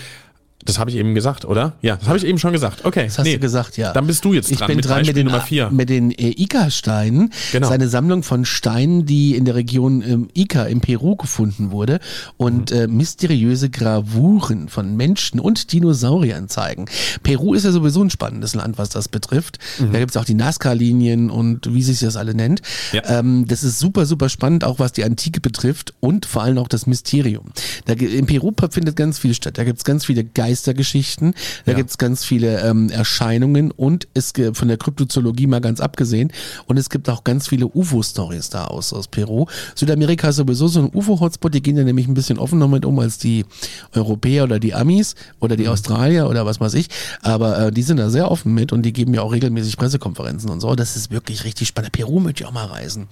das 0.64 0.78
habe 0.78 0.90
ich 0.90 0.96
eben 0.96 1.14
gesagt, 1.14 1.44
oder? 1.44 1.74
Ja, 1.82 1.96
das 1.96 2.08
habe 2.08 2.18
ich 2.18 2.24
eben 2.24 2.38
schon 2.38 2.52
gesagt. 2.52 2.84
Okay. 2.84 3.04
Das 3.06 3.18
hast 3.18 3.26
nee, 3.26 3.34
du 3.34 3.40
gesagt, 3.40 3.76
ja. 3.76 3.92
Dann 3.92 4.06
bist 4.06 4.24
du 4.24 4.32
jetzt 4.32 4.48
dran. 4.50 4.58
Ich 4.60 4.66
bin 4.66 4.76
mit 4.76 4.84
dran 4.88 5.06
mit 5.06 5.16
den, 5.16 5.26
Nummer 5.26 5.40
vier. 5.40 5.70
mit 5.70 5.88
den 5.88 6.10
äh, 6.12 6.30
Ica-Steinen. 6.30 7.30
Genau. 7.52 7.68
Seine 7.68 7.88
Sammlung 7.88 8.22
von 8.22 8.44
Steinen, 8.44 9.04
die 9.06 9.34
in 9.36 9.44
der 9.44 9.54
Region 9.54 10.02
ähm, 10.02 10.28
Ica 10.34 10.64
im 10.64 10.80
Peru 10.80 11.16
gefunden 11.16 11.70
wurde 11.70 12.00
und 12.36 12.70
mhm. 12.70 12.76
äh, 12.76 12.86
mysteriöse 12.86 13.70
Gravuren 13.70 14.68
von 14.68 14.96
Menschen 14.96 15.40
und 15.40 15.72
Dinosauriern 15.72 16.48
zeigen. 16.48 16.86
Peru 17.22 17.54
ist 17.54 17.64
ja 17.64 17.72
sowieso 17.72 18.02
ein 18.02 18.10
spannendes 18.10 18.54
Land, 18.54 18.78
was 18.78 18.88
das 18.88 19.08
betrifft. 19.08 19.58
Mhm. 19.78 19.92
Da 19.92 19.98
gibt 19.98 20.10
es 20.12 20.16
auch 20.16 20.24
die 20.24 20.34
Nazca-Linien 20.34 21.30
und 21.30 21.72
wie 21.74 21.82
sich 21.82 22.00
das 22.00 22.16
alle 22.16 22.34
nennt. 22.34 22.62
Ja. 22.92 23.02
Ähm, 23.18 23.46
das 23.48 23.64
ist 23.64 23.78
super, 23.78 24.06
super 24.06 24.28
spannend, 24.28 24.64
auch 24.64 24.78
was 24.78 24.92
die 24.92 25.04
Antike 25.04 25.40
betrifft 25.40 25.94
und 26.00 26.26
vor 26.26 26.42
allem 26.42 26.58
auch 26.58 26.68
das 26.68 26.86
Mysterium. 26.86 27.52
Da, 27.86 27.94
in 27.94 28.26
Peru 28.26 28.52
findet 28.70 28.96
ganz 28.96 29.18
viel 29.18 29.34
statt. 29.34 29.58
Da 29.58 29.64
gibt 29.64 29.78
es 29.78 29.84
ganz 29.84 30.04
viele 30.04 30.24
Geister 30.24 30.51
Geistergeschichten. 30.52 31.34
Da 31.64 31.72
ja. 31.72 31.78
gibt 31.78 31.90
es 31.90 31.98
ganz 31.98 32.24
viele 32.24 32.60
ähm, 32.60 32.90
Erscheinungen 32.90 33.70
und 33.70 34.06
es 34.12 34.34
gibt 34.34 34.58
von 34.58 34.68
der 34.68 34.76
Kryptozoologie 34.76 35.46
mal 35.46 35.62
ganz 35.62 35.80
abgesehen. 35.80 36.30
Und 36.66 36.76
es 36.76 36.90
gibt 36.90 37.08
auch 37.08 37.24
ganz 37.24 37.48
viele 37.48 37.66
UFO-Stories 37.66 38.50
da 38.50 38.66
aus, 38.66 38.92
aus 38.92 39.08
Peru. 39.08 39.46
Südamerika 39.74 40.28
ist 40.28 40.36
sowieso 40.36 40.68
so 40.68 40.80
ein 40.80 40.90
UFO-Hotspot, 40.92 41.54
die 41.54 41.62
gehen 41.62 41.78
ja 41.78 41.84
nämlich 41.84 42.06
ein 42.06 42.12
bisschen 42.12 42.38
offener 42.38 42.68
mit 42.68 42.84
um 42.84 42.98
als 42.98 43.16
die 43.16 43.46
Europäer 43.94 44.44
oder 44.44 44.58
die 44.58 44.74
Amis 44.74 45.14
oder 45.40 45.56
die 45.56 45.64
mhm. 45.64 45.70
Australier 45.70 46.28
oder 46.28 46.44
was 46.44 46.60
weiß 46.60 46.74
ich. 46.74 46.88
Aber 47.22 47.58
äh, 47.58 47.72
die 47.72 47.82
sind 47.82 47.96
da 47.96 48.10
sehr 48.10 48.30
offen 48.30 48.52
mit 48.52 48.72
und 48.72 48.82
die 48.82 48.92
geben 48.92 49.14
ja 49.14 49.22
auch 49.22 49.32
regelmäßig 49.32 49.78
Pressekonferenzen 49.78 50.50
und 50.50 50.60
so. 50.60 50.74
Das 50.74 50.96
ist 50.96 51.10
wirklich 51.10 51.44
richtig 51.44 51.68
spannend. 51.68 51.92
Peru 51.92 52.20
möchte 52.20 52.42
ich 52.42 52.48
auch 52.48 52.52
mal 52.52 52.66
reisen. 52.66 53.08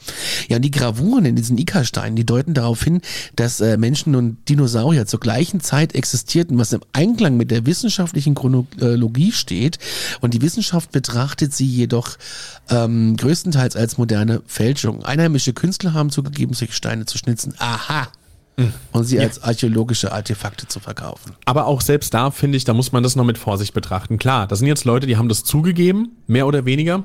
Ja, 0.49 0.57
und 0.57 0.63
die 0.63 0.71
Gravuren 0.71 1.25
in 1.25 1.37
diesen 1.37 1.57
Ika-Steinen, 1.57 2.17
die 2.17 2.27
deuten 2.27 2.53
darauf 2.53 2.83
hin, 2.83 3.01
dass 3.35 3.61
äh, 3.61 3.79
Menschen 3.79 4.15
und 4.15 4.37
Dinosaurier 4.49 5.07
zur 5.07 5.21
gleichen 5.21 5.61
Zeit 5.61 5.95
existierten, 5.95 6.59
was 6.59 6.75
im 6.75 6.81
Einklang 6.93 7.30
Einklang 7.31 7.37
mit 7.37 7.51
der 7.51 7.67
wissenschaftlichen 7.67 8.35
Chronologie 8.35 9.33
steht. 9.33 9.79
Und 10.21 10.35
die 10.35 10.43
Wissenschaft 10.43 10.93
betrachtet 10.93 11.55
sie 11.55 11.67
jedoch 11.67 12.17
ähm, 12.69 13.17
größtenteils 13.17 13.77
als 13.77 13.99
moderne 13.99 14.43
Fälschung. 14.47 15.05
Einheimische 15.05 15.53
Künstler 15.53 15.95
haben 15.95 16.11
zugegeben, 16.11 16.55
sich 16.55 16.75
Steine 16.75 17.07
zu 17.07 17.19
schnitzen. 17.19 17.55
Aha, 17.59 18.09
hm. 18.57 18.73
und 18.93 19.05
sie 19.05 19.17
ja. 19.17 19.23
als 19.23 19.43
archäologische 19.43 20.13
Artefakte 20.13 20.67
zu 20.67 20.81
verkaufen. 20.81 21.33
Aber 21.45 21.67
auch 21.67 21.81
selbst 21.81 22.13
da 22.15 22.31
finde 22.31 22.57
ich, 22.57 22.65
da 22.65 22.75
muss 22.75 22.93
man 22.93 23.03
das 23.03 23.17
noch 23.17 23.25
mit 23.25 23.39
Vorsicht 23.39 23.75
betrachten. 23.75 24.19
Klar, 24.19 24.47
das 24.47 24.59
sind 24.59 24.69
jetzt 24.69 24.85
Leute, 24.85 25.07
die 25.07 25.17
haben 25.17 25.29
das 25.29 25.45
zugegeben, 25.45 26.17
mehr 26.27 26.47
oder 26.47 26.65
weniger. 26.65 27.05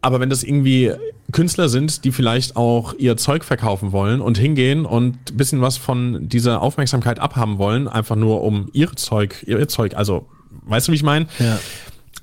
Aber 0.00 0.20
wenn 0.20 0.30
das 0.30 0.44
irgendwie 0.44 0.92
Künstler 1.32 1.68
sind, 1.68 2.04
die 2.04 2.12
vielleicht 2.12 2.56
auch 2.56 2.94
ihr 2.94 3.16
Zeug 3.16 3.44
verkaufen 3.44 3.92
wollen 3.92 4.20
und 4.20 4.38
hingehen 4.38 4.86
und 4.86 5.30
ein 5.30 5.36
bisschen 5.36 5.60
was 5.60 5.76
von 5.76 6.28
dieser 6.28 6.62
Aufmerksamkeit 6.62 7.18
abhaben 7.18 7.58
wollen, 7.58 7.88
einfach 7.88 8.16
nur 8.16 8.42
um 8.42 8.70
ihr 8.72 8.94
Zeug, 8.96 9.44
ihr 9.46 9.66
Zeug, 9.68 9.94
also, 9.94 10.26
weißt 10.62 10.88
du, 10.88 10.92
wie 10.92 10.96
ich 10.96 11.02
meine? 11.02 11.26
Ja. 11.38 11.58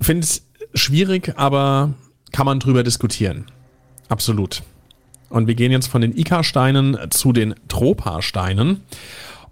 Finde 0.01 0.23
es 0.23 0.43
schwierig, 0.73 1.33
aber 1.37 1.93
kann 2.31 2.45
man 2.45 2.59
drüber 2.59 2.83
diskutieren. 2.83 3.45
Absolut. 4.09 4.63
Und 5.29 5.47
wir 5.47 5.55
gehen 5.55 5.71
jetzt 5.71 5.87
von 5.87 6.01
den 6.01 6.17
Ika-Steinen 6.17 6.97
zu 7.09 7.33
den 7.33 7.55
Tropa-Steinen. 7.67 8.81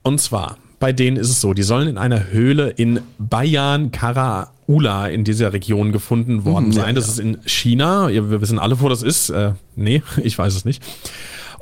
Und 0.01 0.19
zwar, 0.19 0.57
bei 0.83 0.91
denen 0.91 1.15
ist 1.15 1.29
es 1.29 1.39
so, 1.39 1.53
die 1.53 1.63
sollen 1.63 1.87
in 1.87 1.97
einer 1.97 2.29
Höhle 2.29 2.69
in 2.69 2.99
Bayan 3.17 3.93
Kara 3.93 4.51
Ula 4.67 5.07
in 5.07 5.23
dieser 5.23 5.53
Region 5.53 5.93
gefunden 5.93 6.43
worden 6.43 6.67
mhm, 6.67 6.71
sein. 6.73 6.87
Ja, 6.87 6.93
das 6.95 7.05
ja. 7.05 7.13
ist 7.13 7.19
in 7.19 7.37
China. 7.45 8.09
Wir 8.09 8.41
wissen 8.41 8.59
alle, 8.59 8.81
wo 8.81 8.89
das 8.89 9.01
ist. 9.01 9.29
Äh, 9.29 9.53
nee, 9.77 10.03
ich 10.25 10.37
weiß 10.37 10.53
es 10.53 10.65
nicht. 10.65 10.83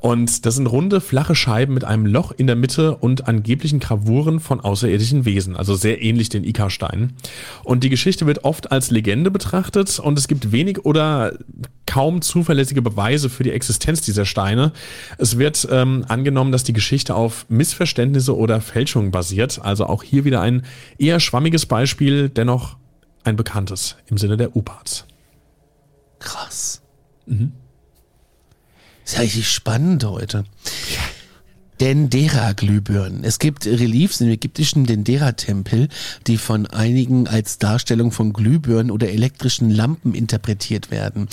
Und 0.02 0.48
das 0.48 0.56
sind 0.56 0.66
runde, 0.66 1.00
flache 1.00 1.36
Scheiben 1.36 1.76
mit 1.76 1.84
einem 1.84 2.08
Loch 2.08 2.32
in 2.32 2.48
der 2.48 2.56
Mitte 2.56 2.96
und 2.96 3.28
angeblichen 3.28 3.80
Gravuren 3.80 4.40
von 4.40 4.60
außerirdischen 4.60 5.26
Wesen, 5.26 5.56
also 5.56 5.76
sehr 5.76 6.02
ähnlich 6.02 6.30
den 6.30 6.44
Ika-Steinen. 6.44 7.14
Und 7.64 7.84
die 7.84 7.90
Geschichte 7.90 8.26
wird 8.26 8.44
oft 8.44 8.72
als 8.72 8.90
Legende 8.90 9.30
betrachtet 9.30 10.00
und 10.00 10.18
es 10.18 10.28
gibt 10.28 10.52
wenig 10.52 10.86
oder 10.86 11.38
kaum 11.86 12.24
zuverlässige 12.24 12.82
Beweise 12.82 13.30
für 13.30 13.44
die 13.44 13.52
Existenz 13.52 14.02
dieser 14.02 14.26
Steine. 14.26 14.72
Es 15.20 15.38
wird 15.38 15.68
ähm, 15.70 16.04
angenommen, 16.08 16.52
dass 16.52 16.64
die 16.64 16.74
Geschichte 16.74 17.14
auf 17.14 17.46
Missverständnisse 17.50 18.36
oder 18.36 18.60
Fälschungen 18.60 19.12
basiert. 19.12 19.60
Also 19.62 19.86
auch 19.86 20.02
hier 20.02 20.26
wieder 20.26 20.42
ein 20.42 20.64
eher 20.98 21.20
schwammiges 21.20 21.68
Beispiel, 21.68 22.28
dennoch 22.28 22.76
ein 23.24 23.36
bekanntes 23.36 23.98
im 24.08 24.18
Sinne 24.18 24.36
der 24.36 24.56
UPAs. 24.56 25.06
Krass. 26.18 26.82
Mhm. 27.28 27.52
Ist 29.12 29.18
ja 29.18 29.24
richtig 29.24 29.52
spannend 29.52 30.06
heute. 30.06 30.46
Ja. 30.90 31.21
Dendera-Glühbirnen. 31.82 33.24
Es 33.24 33.40
gibt 33.40 33.66
Reliefs 33.66 34.22
im 34.22 34.30
ägyptischen 34.30 34.86
Dendera-Tempel, 34.86 35.88
die 36.28 36.38
von 36.38 36.68
einigen 36.68 37.28
als 37.28 37.58
Darstellung 37.58 38.12
von 38.12 38.34
Glühbirnen 38.34 38.92
oder 38.92 39.10
elektrischen 39.10 39.72
Lampen 39.72 40.14
interpretiert 40.14 40.92
werden. 40.92 41.28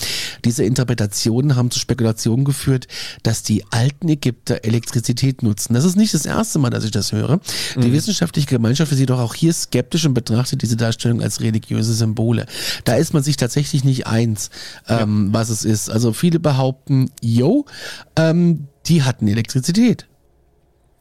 Diese 0.45 0.63
Interpretationen 0.63 1.55
haben 1.55 1.69
zu 1.69 1.77
Spekulationen 1.77 2.45
geführt, 2.45 2.87
dass 3.21 3.43
die 3.43 3.63
alten 3.69 4.09
Ägypter 4.09 4.65
Elektrizität 4.65 5.43
nutzen. 5.43 5.75
Das 5.75 5.85
ist 5.85 5.95
nicht 5.95 6.15
das 6.15 6.25
erste 6.25 6.57
Mal, 6.57 6.71
dass 6.71 6.83
ich 6.83 6.89
das 6.91 7.11
höre. 7.11 7.39
Die 7.75 7.89
mhm. 7.89 7.93
wissenschaftliche 7.93 8.47
Gemeinschaft 8.47 8.91
ist 8.91 8.97
jedoch 8.97 9.19
auch 9.19 9.35
hier 9.35 9.53
skeptisch 9.53 10.07
und 10.07 10.15
betrachtet 10.15 10.63
diese 10.63 10.77
Darstellung 10.77 11.21
als 11.21 11.41
religiöse 11.41 11.93
Symbole. 11.93 12.47
Da 12.85 12.95
ist 12.95 13.13
man 13.13 13.21
sich 13.21 13.37
tatsächlich 13.37 13.83
nicht 13.83 14.07
eins, 14.07 14.49
ähm, 14.87 15.27
ja. 15.27 15.33
was 15.33 15.49
es 15.49 15.63
ist. 15.63 15.91
Also 15.91 16.11
viele 16.11 16.39
behaupten, 16.39 17.11
yo, 17.21 17.67
ähm, 18.15 18.65
die 18.87 19.03
hatten 19.03 19.27
Elektrizität. 19.27 20.08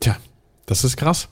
Tja, 0.00 0.16
das 0.66 0.84
ist 0.84 0.96
krass. 0.96 1.28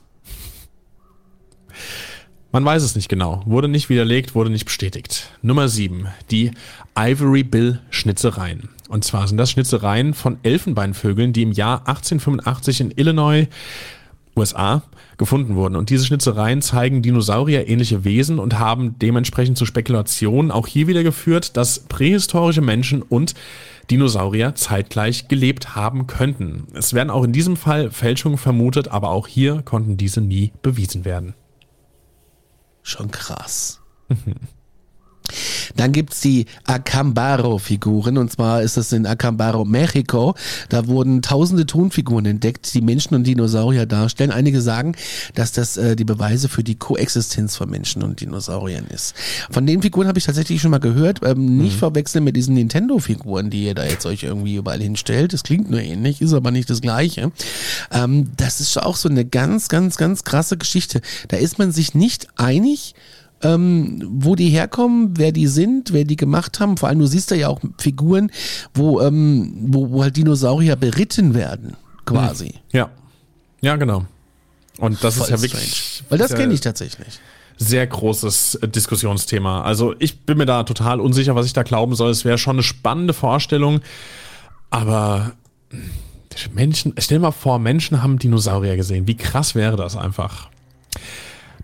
Man 2.51 2.65
weiß 2.65 2.81
es 2.81 2.95
nicht 2.95 3.09
genau. 3.09 3.43
Wurde 3.45 3.67
nicht 3.67 3.89
widerlegt, 3.89 4.33
wurde 4.33 4.49
nicht 4.49 4.65
bestätigt. 4.65 5.31
Nummer 5.41 5.67
7. 5.67 6.07
Die 6.31 6.51
Ivory 6.97 7.43
Bill 7.43 7.79
Schnitzereien. 7.89 8.69
Und 8.89 9.03
zwar 9.03 9.27
sind 9.27 9.37
das 9.37 9.51
Schnitzereien 9.51 10.13
von 10.13 10.37
Elfenbeinvögeln, 10.43 11.33
die 11.33 11.43
im 11.43 11.51
Jahr 11.51 11.79
1885 11.87 12.81
in 12.81 12.93
Illinois, 12.95 13.47
USA, 14.35 14.83
gefunden 15.17 15.55
wurden. 15.55 15.75
Und 15.75 15.89
diese 15.89 16.05
Schnitzereien 16.05 16.61
zeigen 16.61 17.01
Dinosaurier-ähnliche 17.01 18.05
Wesen 18.05 18.39
und 18.39 18.59
haben 18.59 18.97
dementsprechend 18.99 19.57
zu 19.57 19.65
Spekulationen 19.65 20.51
auch 20.51 20.67
hier 20.67 20.87
wieder 20.87 21.03
geführt, 21.03 21.57
dass 21.57 21.79
prähistorische 21.79 22.61
Menschen 22.61 23.01
und 23.01 23.33
Dinosaurier 23.89 24.55
zeitgleich 24.55 25.27
gelebt 25.27 25.75
haben 25.75 26.07
könnten. 26.07 26.67
Es 26.73 26.93
werden 26.93 27.09
auch 27.09 27.23
in 27.23 27.33
diesem 27.33 27.55
Fall 27.55 27.91
Fälschungen 27.91 28.37
vermutet, 28.37 28.89
aber 28.89 29.09
auch 29.09 29.27
hier 29.27 29.61
konnten 29.61 29.97
diese 29.97 30.21
nie 30.21 30.51
bewiesen 30.61 31.05
werden. 31.05 31.35
Schon 32.83 33.11
krass. 33.11 33.81
Dann 35.75 35.91
gibt's 35.91 36.21
die 36.21 36.45
Acambaro-Figuren 36.65 38.17
und 38.17 38.31
zwar 38.31 38.61
ist 38.61 38.77
das 38.77 38.91
in 38.91 39.05
Acambaro, 39.05 39.65
Mexiko. 39.65 40.35
Da 40.69 40.87
wurden 40.87 41.21
tausende 41.21 41.65
Tonfiguren 41.65 42.25
entdeckt, 42.25 42.73
die 42.73 42.81
Menschen 42.81 43.15
und 43.15 43.25
Dinosaurier 43.25 43.85
darstellen. 43.85 44.31
Einige 44.31 44.61
sagen, 44.61 44.95
dass 45.35 45.51
das 45.51 45.77
äh, 45.77 45.95
die 45.95 46.05
Beweise 46.05 46.49
für 46.49 46.63
die 46.63 46.75
Koexistenz 46.75 47.55
von 47.55 47.69
Menschen 47.69 48.03
und 48.03 48.21
Dinosauriern 48.21 48.87
ist. 48.87 49.15
Von 49.49 49.65
den 49.65 49.81
Figuren 49.81 50.07
habe 50.07 50.19
ich 50.19 50.25
tatsächlich 50.25 50.61
schon 50.61 50.71
mal 50.71 50.79
gehört. 50.79 51.21
Ähm, 51.23 51.57
nicht 51.57 51.75
mhm. 51.75 51.79
verwechseln 51.79 52.23
mit 52.23 52.35
diesen 52.35 52.55
Nintendo-Figuren, 52.55 53.49
die 53.49 53.65
ihr 53.65 53.75
da 53.75 53.85
jetzt 53.85 54.05
euch 54.05 54.23
irgendwie 54.23 54.55
überall 54.55 54.81
hinstellt. 54.81 55.33
Das 55.33 55.43
klingt 55.43 55.69
nur 55.69 55.81
ähnlich, 55.81 56.21
ist 56.21 56.33
aber 56.33 56.51
nicht 56.51 56.69
das 56.69 56.81
gleiche. 56.81 57.31
Ähm, 57.91 58.31
das 58.37 58.59
ist 58.59 58.77
auch 58.81 58.95
so 58.95 59.09
eine 59.09 59.25
ganz, 59.25 59.69
ganz, 59.69 59.97
ganz 59.97 60.23
krasse 60.23 60.57
Geschichte. 60.57 61.01
Da 61.27 61.37
ist 61.37 61.59
man 61.59 61.71
sich 61.71 61.93
nicht 61.93 62.27
einig, 62.35 62.93
ähm, 63.43 64.01
wo 64.09 64.35
die 64.35 64.49
herkommen, 64.49 65.17
wer 65.17 65.31
die 65.31 65.47
sind, 65.47 65.93
wer 65.93 66.05
die 66.05 66.15
gemacht 66.15 66.59
haben. 66.59 66.77
Vor 66.77 66.89
allem, 66.89 66.99
du 66.99 67.07
siehst 67.07 67.31
da 67.31 67.35
ja 67.35 67.47
auch 67.47 67.61
Figuren, 67.77 68.31
wo, 68.73 69.01
ähm, 69.01 69.53
wo, 69.67 69.91
wo 69.91 70.03
halt 70.03 70.17
Dinosaurier 70.17 70.75
beritten 70.75 71.33
werden, 71.33 71.75
quasi. 72.05 72.55
Ja. 72.71 72.89
Ja, 73.61 73.75
genau. 73.75 74.05
Und 74.77 75.03
das 75.03 75.15
Voll 75.15 75.25
ist 75.25 75.29
ja 75.31 75.41
wirklich. 75.41 75.75
Strange. 75.75 76.09
Weil 76.09 76.17
das 76.19 76.35
kenne 76.35 76.53
ich 76.53 76.61
tatsächlich. 76.61 77.19
Sehr 77.57 77.87
großes 77.87 78.55
äh, 78.55 78.67
Diskussionsthema. 78.67 79.63
Also 79.63 79.95
ich 79.97 80.21
bin 80.21 80.37
mir 80.37 80.45
da 80.45 80.63
total 80.63 80.99
unsicher, 80.99 81.35
was 81.35 81.47
ich 81.47 81.53
da 81.53 81.63
glauben 81.63 81.95
soll. 81.95 82.11
Es 82.11 82.23
wäre 82.23 82.37
schon 82.37 82.57
eine 82.57 82.63
spannende 82.63 83.13
Vorstellung, 83.13 83.81
aber 84.69 85.33
Menschen, 86.53 86.93
stell 86.99 87.17
dir 87.17 87.23
mal 87.23 87.31
vor, 87.31 87.57
Menschen 87.57 88.03
haben 88.03 88.19
Dinosaurier 88.19 88.75
gesehen. 88.75 89.07
Wie 89.07 89.17
krass 89.17 89.55
wäre 89.55 89.75
das 89.75 89.95
einfach? 89.95 90.49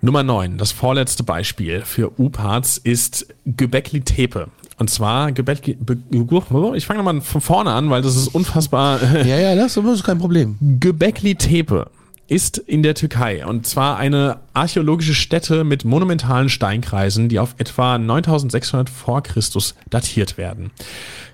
Nummer 0.03 0.21
9, 0.21 0.57
das 0.57 0.73
vorletzte 0.73 1.23
Beispiel 1.23 1.79
für 1.85 2.19
U-Parts 2.19 2.77
ist 2.77 3.25
Göbekli 3.45 4.01
Tepe. 4.01 4.49
Und 4.77 4.89
zwar 4.89 5.31
Göbekli, 5.31 5.77
ich 6.75 6.85
fange 6.85 7.03
mal 7.03 7.21
von 7.21 7.39
vorne 7.39 7.71
an, 7.71 7.89
weil 7.89 8.01
das 8.01 8.17
ist 8.17 8.27
unfassbar. 8.27 8.99
Ja, 9.25 9.39
ja, 9.39 9.55
das 9.55 9.77
ist 9.77 10.03
kein 10.03 10.19
Problem. 10.19 10.57
Göbekli 10.81 11.35
Tepe 11.35 11.89
ist 12.27 12.57
in 12.57 12.83
der 12.83 12.95
Türkei 12.95 13.45
und 13.45 13.65
zwar 13.65 13.95
eine 13.95 14.39
archäologische 14.51 15.13
Stätte 15.13 15.63
mit 15.63 15.85
monumentalen 15.85 16.49
Steinkreisen, 16.49 17.29
die 17.29 17.39
auf 17.39 17.55
etwa 17.57 17.97
9600 17.97 18.89
vor 18.89 19.23
Christus 19.23 19.73
datiert 19.89 20.37
werden. 20.37 20.71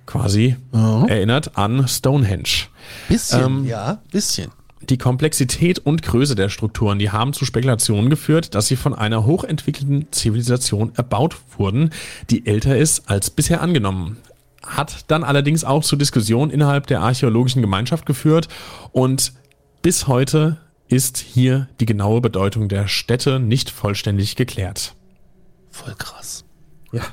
Quasi 0.05 0.57
oh. 0.73 1.05
erinnert 1.07 1.57
an 1.57 1.87
Stonehenge. 1.87 2.67
Bisschen, 3.07 3.43
ähm, 3.43 3.65
ja, 3.65 3.97
bisschen. 4.11 4.51
Die 4.81 4.97
Komplexität 4.97 5.79
und 5.79 6.03
Größe 6.03 6.35
der 6.35 6.49
Strukturen, 6.49 6.99
die 6.99 7.11
haben 7.11 7.33
zu 7.33 7.45
Spekulationen 7.45 8.09
geführt, 8.09 8.55
dass 8.55 8.67
sie 8.67 8.75
von 8.75 8.95
einer 8.95 9.25
hochentwickelten 9.25 10.11
Zivilisation 10.11 10.93
erbaut 10.95 11.35
wurden, 11.57 11.91
die 12.29 12.45
älter 12.45 12.77
ist 12.77 13.09
als 13.09 13.29
bisher 13.29 13.61
angenommen 13.61 14.17
hat 14.65 15.05
dann 15.07 15.23
allerdings 15.23 15.63
auch 15.63 15.83
zu 15.83 15.95
Diskussionen 15.95 16.51
innerhalb 16.51 16.87
der 16.87 17.01
archäologischen 17.01 17.61
Gemeinschaft 17.61 18.05
geführt 18.05 18.47
und 18.91 19.33
bis 19.81 20.07
heute 20.07 20.57
ist 20.87 21.17
hier 21.17 21.67
die 21.79 21.85
genaue 21.85 22.21
Bedeutung 22.21 22.67
der 22.67 22.87
Städte 22.87 23.39
nicht 23.39 23.69
vollständig 23.69 24.35
geklärt. 24.35 24.95
Voll 25.69 25.93
krass. 25.95 26.43
Ja. 26.91 27.03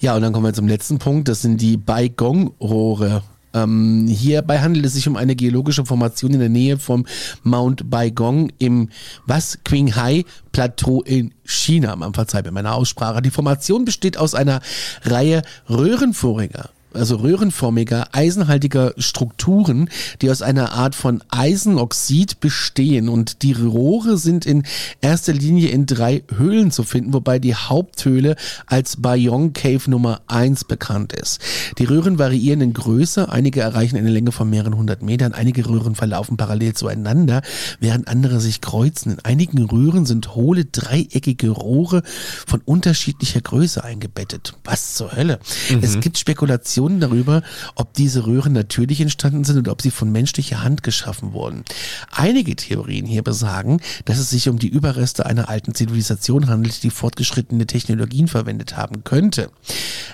Ja, 0.00 0.16
und 0.16 0.22
dann 0.22 0.32
kommen 0.32 0.46
wir 0.46 0.54
zum 0.54 0.66
letzten 0.66 0.98
Punkt. 0.98 1.28
Das 1.28 1.42
sind 1.42 1.60
die 1.60 1.76
Baigong-Rohre. 1.76 3.22
Ähm, 3.52 4.06
hierbei 4.08 4.60
handelt 4.60 4.86
es 4.86 4.94
sich 4.94 5.08
um 5.08 5.16
eine 5.16 5.34
geologische 5.34 5.84
Formation 5.84 6.32
in 6.32 6.40
der 6.40 6.48
Nähe 6.48 6.78
vom 6.78 7.06
Mount 7.42 7.90
Baigong 7.90 8.50
im 8.58 8.88
was 9.26 9.58
Qinghai 9.64 10.24
Plateau 10.52 11.02
in 11.02 11.34
China. 11.44 11.96
Man 11.96 12.14
verzeiht 12.14 12.44
mir 12.44 12.52
meine 12.52 12.72
Aussprache. 12.72 13.22
Die 13.22 13.30
Formation 13.30 13.84
besteht 13.84 14.16
aus 14.16 14.34
einer 14.34 14.60
Reihe 15.02 15.42
röhrenförmiger 15.68 16.70
also 16.94 17.16
röhrenförmiger, 17.16 18.08
eisenhaltiger 18.12 18.92
Strukturen, 18.98 19.88
die 20.22 20.30
aus 20.30 20.42
einer 20.42 20.72
Art 20.72 20.94
von 20.94 21.22
Eisenoxid 21.28 22.40
bestehen. 22.40 23.08
Und 23.08 23.42
die 23.42 23.52
Rohre 23.52 24.18
sind 24.18 24.46
in 24.46 24.64
erster 25.00 25.32
Linie 25.32 25.68
in 25.68 25.86
drei 25.86 26.22
Höhlen 26.36 26.70
zu 26.70 26.82
finden, 26.82 27.12
wobei 27.12 27.38
die 27.38 27.54
Haupthöhle 27.54 28.36
als 28.66 28.96
Bayong 28.96 29.52
Cave 29.52 29.90
Nummer 29.90 30.20
1 30.26 30.64
bekannt 30.64 31.12
ist. 31.12 31.40
Die 31.78 31.84
Röhren 31.84 32.18
variieren 32.18 32.60
in 32.60 32.72
Größe, 32.72 33.30
einige 33.30 33.60
erreichen 33.60 33.96
eine 33.96 34.10
Länge 34.10 34.32
von 34.32 34.50
mehreren 34.50 34.76
hundert 34.76 35.02
Metern, 35.02 35.32
einige 35.32 35.68
Röhren 35.68 35.94
verlaufen 35.94 36.36
parallel 36.36 36.74
zueinander, 36.74 37.42
während 37.78 38.08
andere 38.08 38.40
sich 38.40 38.60
kreuzen. 38.60 39.12
In 39.12 39.24
einigen 39.24 39.62
Röhren 39.64 40.06
sind 40.06 40.34
hohle, 40.34 40.64
dreieckige 40.64 41.50
Rohre 41.50 42.02
von 42.46 42.60
unterschiedlicher 42.64 43.40
Größe 43.40 43.82
eingebettet. 43.84 44.54
Was 44.64 44.94
zur 44.94 45.12
Hölle? 45.14 45.38
Mhm. 45.70 45.80
Es 45.82 46.00
gibt 46.00 46.18
Spekulationen, 46.18 46.79
Diskussionen 46.80 47.00
darüber, 47.00 47.42
ob 47.74 47.92
diese 47.94 48.26
Röhren 48.26 48.54
natürlich 48.54 49.00
entstanden 49.00 49.44
sind 49.44 49.58
oder 49.58 49.72
ob 49.72 49.82
sie 49.82 49.90
von 49.90 50.10
menschlicher 50.10 50.62
Hand 50.62 50.82
geschaffen 50.82 51.34
wurden. 51.34 51.64
Einige 52.10 52.56
Theorien 52.56 53.04
hier 53.04 53.22
besagen, 53.22 53.80
dass 54.06 54.18
es 54.18 54.30
sich 54.30 54.48
um 54.48 54.58
die 54.58 54.68
Überreste 54.68 55.26
einer 55.26 55.50
alten 55.50 55.74
Zivilisation 55.74 56.48
handelt, 56.48 56.82
die 56.82 56.90
fortgeschrittene 56.90 57.66
Technologien 57.66 58.28
verwendet 58.28 58.78
haben 58.78 59.04
könnte. 59.04 59.50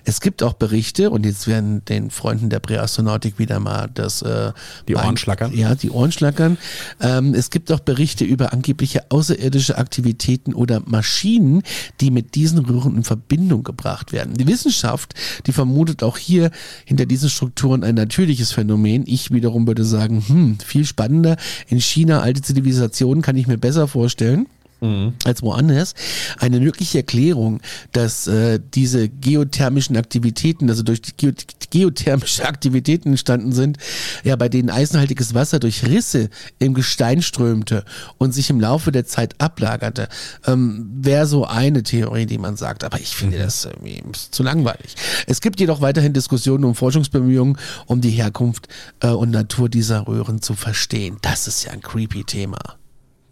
Es 0.05 0.21
gibt 0.21 0.43
auch 0.43 0.55
Berichte, 0.55 1.11
und 1.11 1.25
jetzt 1.25 1.47
werden 1.47 1.85
den 1.85 2.11
Freunden 2.11 2.51
der 2.51 2.59
Präastronautik 2.59 3.39
wieder 3.39 3.61
mal 3.61 3.89
das 3.95 4.23
äh, 4.23 4.53
die 4.89 4.97
Ohren 4.97 5.17
schlackern. 5.17 5.53
Ja, 5.57 5.75
die 5.77 5.91
Ohren 5.91 6.11
schlackern. 6.11 6.59
Ähm, 7.01 7.35
es 7.35 7.51
gibt 7.51 7.71
auch 7.71 7.81
Berichte 7.81 8.25
über 8.25 8.53
angebliche 8.53 9.11
außerirdische 9.11 9.79
Aktivitäten 9.79 10.53
oder 10.53 10.83
Maschinen, 10.85 11.63
die 12.01 12.11
mit 12.11 12.35
diesen 12.35 12.59
Röhren 12.59 12.97
in 12.97 13.05
Verbindung 13.05 13.63
gebracht 13.63 14.13
werden. 14.13 14.35
Die 14.35 14.49
Wissenschaft, 14.49 15.15
die 15.47 15.53
vermutet 15.53 16.03
auch 16.03 16.17
hier 16.17 16.51
hinter 16.85 17.07
diesen 17.07 17.31
Strukturen 17.31 17.85
ein 17.85 17.95
natürliches 17.95 18.53
Phänomen. 18.53 19.05
Ich 19.07 19.31
wiederum 19.31 19.67
würde 19.67 19.85
sagen, 19.85 20.23
hm, 20.27 20.59
viel 20.59 20.85
spannender. 20.85 21.37
In 21.69 21.81
China 21.81 22.21
alte 22.21 22.43
Zivilisationen 22.43 23.23
kann 23.23 23.37
ich 23.37 23.47
mir 23.47 23.59
besser 23.59 23.89
vorstellen 23.89 24.47
mhm. 24.87 25.15
als 25.25 25.43
woanders. 25.43 25.95
Eine 26.39 26.61
mögliche 26.61 26.99
Erklärung, 26.99 27.61
dass 27.93 28.27
äh, 28.27 28.61
diese 28.75 29.09
geothermischen 29.09 29.97
Aktivitäten, 29.97 30.69
also 30.71 30.83
durch 30.83 31.03
die 31.03 31.13
Geo 31.17 31.33
geothermische 31.71 32.45
Aktivitäten 32.49 33.11
entstanden 33.11 33.53
sind, 33.53 33.79
ja, 34.25 34.37
bei 34.37 34.49
denen 34.49 34.71
eisenhaltiges 34.71 35.35
Wasser 35.35 35.59
durch 35.59 35.85
Risse 35.85 36.31
im 36.59 36.75
Gestein 36.75 37.23
strömte 37.23 37.85
und 38.19 38.33
sich 38.33 38.51
im 38.51 38.61
Laufe 38.61 38.93
der 38.93 39.07
Zeit 39.07 39.41
ablagerte, 39.41 40.09
ähm, 40.47 40.89
wäre 41.01 41.27
so 41.27 41.45
eine 41.45 41.83
Theorie, 41.83 42.27
die 42.27 42.39
man 42.39 42.57
sagt. 42.57 42.85
Aber 42.85 43.01
ich 43.01 43.15
finde 43.15 43.39
mhm. 43.39 43.43
das 43.43 43.65
irgendwie 43.65 44.03
zu 44.13 44.43
langweilig. 44.43 44.95
Es 45.27 45.41
gibt 45.41 45.61
jedoch 45.61 45.81
weiterhin 45.81 46.13
Diskussionen 46.13 46.65
und 46.65 46.75
Forschungsbemühungen, 46.75 47.59
um 47.87 48.01
die 48.01 48.11
Herkunft 48.11 48.69
äh, 49.01 49.09
und 49.09 49.31
Natur 49.31 49.69
dieser 49.69 50.07
Röhren 50.07 50.43
zu 50.43 50.55
verstehen. 50.55 51.19
Das 51.23 51.47
ist 51.47 51.65
ja 51.65 51.73
ein 51.73 51.83
creepy 51.83 52.25
Thema. 52.25 52.59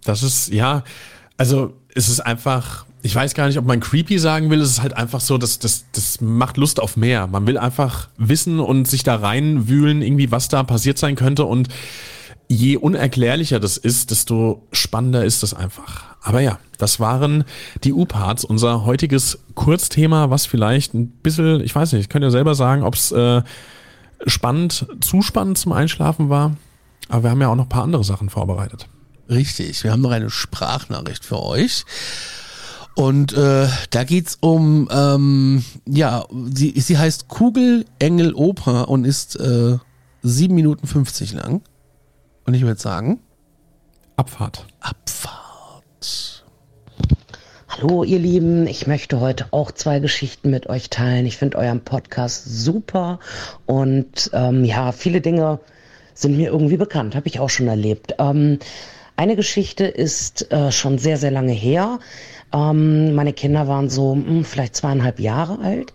Das 0.05 0.23
ist, 0.23 0.49
ja, 0.49 0.85
also 1.37 1.73
es 1.95 2.09
ist 2.09 2.21
einfach, 2.21 2.87
ich 3.03 3.15
weiß 3.15 3.35
gar 3.35 3.47
nicht, 3.47 3.59
ob 3.59 3.67
man 3.67 3.81
creepy 3.81 4.19
sagen 4.19 4.51
will, 4.51 4.61
es 4.61 4.71
ist 4.71 4.83
halt 4.83 4.97
einfach 4.97 5.21
so, 5.21 5.39
dass 5.39 5.59
das, 5.59 5.85
das 5.93 6.21
macht 6.21 6.57
Lust 6.57 6.81
auf 6.81 6.97
mehr. 6.97 7.27
Man 7.27 7.47
will 7.47 7.59
einfach 7.59 8.09
wissen 8.17 8.61
und 8.61 8.89
sich 8.89 9.03
da 9.03 9.17
reinwühlen, 9.17 10.03
irgendwie, 10.03 10.31
was 10.31 10.49
da 10.49 10.63
passiert 10.63 10.99
sein 10.99 11.17
könnte. 11.17 11.45
Und 11.45 11.69
je 12.49 12.77
unerklärlicher 12.77 13.61
das 13.61 13.77
ist, 13.77 14.11
desto 14.11 14.67
spannender 14.73 15.25
ist 15.25 15.43
das 15.43 15.55
einfach. 15.55 16.17
Aber 16.23 16.41
ja, 16.41 16.59
das 16.79 17.01
waren 17.01 17.45
die 17.85 17.93
U-Parts, 17.93 18.45
unser 18.45 18.85
heutiges 18.85 19.39
Kurzthema, 19.55 20.31
was 20.31 20.47
vielleicht 20.47 20.95
ein 20.95 21.09
bisschen, 21.09 21.61
ich 21.61 21.75
weiß 21.75 21.93
nicht, 21.93 22.03
ich 22.03 22.09
könnte 22.09 22.27
ja 22.27 22.31
selber 22.31 22.55
sagen, 22.55 22.83
ob 22.83 22.95
es 22.95 23.13
äh, 23.13 23.43
spannend, 24.27 24.87
zu 25.01 25.23
spannend 25.23 25.59
zum 25.59 25.73
Einschlafen 25.73 26.31
war. 26.31 26.57
Aber 27.09 27.25
wir 27.25 27.31
haben 27.31 27.41
ja 27.41 27.49
auch 27.49 27.57
noch 27.57 27.67
ein 27.67 27.69
paar 27.69 27.85
andere 27.85 28.05
Sachen 28.05 28.31
vorbereitet. 28.31 28.89
Richtig, 29.29 29.85
wir 29.85 29.93
haben 29.93 30.03
noch 30.03 30.11
eine 30.11 30.31
Sprachnachricht 30.31 31.25
für 31.25 31.43
euch. 31.43 31.85
Und 32.95 33.33
äh, 33.33 33.67
da 33.91 34.05
geht's 34.05 34.39
um, 34.41 34.89
ähm, 34.93 35.65
ja, 35.87 36.27
sie, 36.53 36.79
sie 36.79 36.97
heißt 36.97 37.29
Kugel 37.29 37.87
Engel 37.99 38.35
Oper 38.35 38.89
und 38.89 39.05
ist 39.05 39.37
äh, 39.37 39.79
7 40.23 40.55
Minuten 40.55 40.87
50 40.87 41.33
lang. 41.33 41.63
Und 42.47 42.55
ich 42.55 42.63
würde 42.63 42.81
sagen, 42.81 43.21
Abfahrt. 44.17 44.67
Abfahrt. 44.79 46.45
Hallo 47.67 48.05
ihr 48.05 48.21
Lieben, 48.21 48.69
ich 48.69 48.87
möchte 48.87 49.19
heute 49.19 49.47
auch 49.51 49.73
zwei 49.73 49.99
Geschichten 49.99 50.51
mit 50.51 50.69
euch 50.69 50.89
teilen. 50.91 51.27
Ich 51.27 51.37
finde 51.37 51.59
euren 51.59 51.81
Podcast 51.81 52.45
super 52.45 53.19
und 53.67 54.31
ähm, 54.33 54.65
ja, 54.65 54.93
viele 54.93 55.21
Dinge 55.21 55.59
sind 56.15 56.37
mir 56.37 56.51
irgendwie 56.51 56.77
bekannt, 56.77 57.17
habe 57.17 57.27
ich 57.27 57.41
auch 57.41 57.51
schon 57.51 57.67
erlebt. 57.67 58.15
Ähm, 58.21 58.61
eine 59.17 59.37
Geschichte 59.37 59.85
ist 59.85 60.51
äh, 60.53 60.73
schon 60.73 60.99
sehr, 60.99 61.17
sehr 61.17 61.31
lange 61.31 61.53
her. 61.53 61.99
Ähm, 62.53 63.15
meine 63.15 63.33
Kinder 63.33 63.69
waren 63.69 63.89
so 63.89 64.15
mh, 64.15 64.27
hm, 64.27 64.45
vielleicht 64.45 64.77
zweieinhalb 64.77 65.21
Jahre 65.21 65.59
alt. 65.61 65.93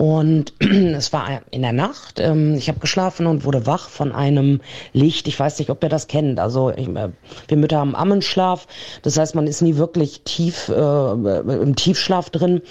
Und 0.00 0.54
es 0.60 1.12
war 1.12 1.42
in 1.50 1.60
der 1.60 1.74
Nacht. 1.74 2.20
Ähm, 2.20 2.54
ich 2.54 2.70
habe 2.70 2.78
geschlafen 2.78 3.26
und 3.26 3.44
wurde 3.44 3.66
wach 3.66 3.90
von 3.90 4.12
einem 4.12 4.62
Licht. 4.94 5.28
Ich 5.28 5.38
weiß 5.38 5.58
nicht, 5.58 5.68
ob 5.68 5.82
ihr 5.82 5.90
das 5.90 6.06
kennt. 6.06 6.40
Also 6.40 6.70
ich, 6.70 6.88
äh, 6.88 7.10
wir 7.48 7.56
Mütter 7.58 7.80
haben 7.80 7.94
Ammenschlaf. 7.94 8.66
Das 9.02 9.18
heißt, 9.18 9.34
man 9.34 9.46
ist 9.46 9.60
nie 9.60 9.76
wirklich 9.76 10.22
tief 10.22 10.70
äh, 10.70 10.72
im 10.72 11.76
Tiefschlaf 11.76 12.30
drin. 12.30 12.62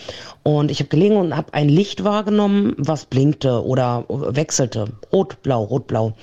Und 0.41 0.71
ich 0.71 0.79
habe 0.79 0.89
gelegen 0.89 1.17
und 1.17 1.37
habe 1.37 1.53
ein 1.53 1.69
Licht 1.69 2.03
wahrgenommen, 2.03 2.73
was 2.79 3.05
blinkte 3.05 3.63
oder 3.63 4.05
wechselte. 4.07 4.93
Rot-blau, 5.13 5.65
rot-blau. 5.65 6.13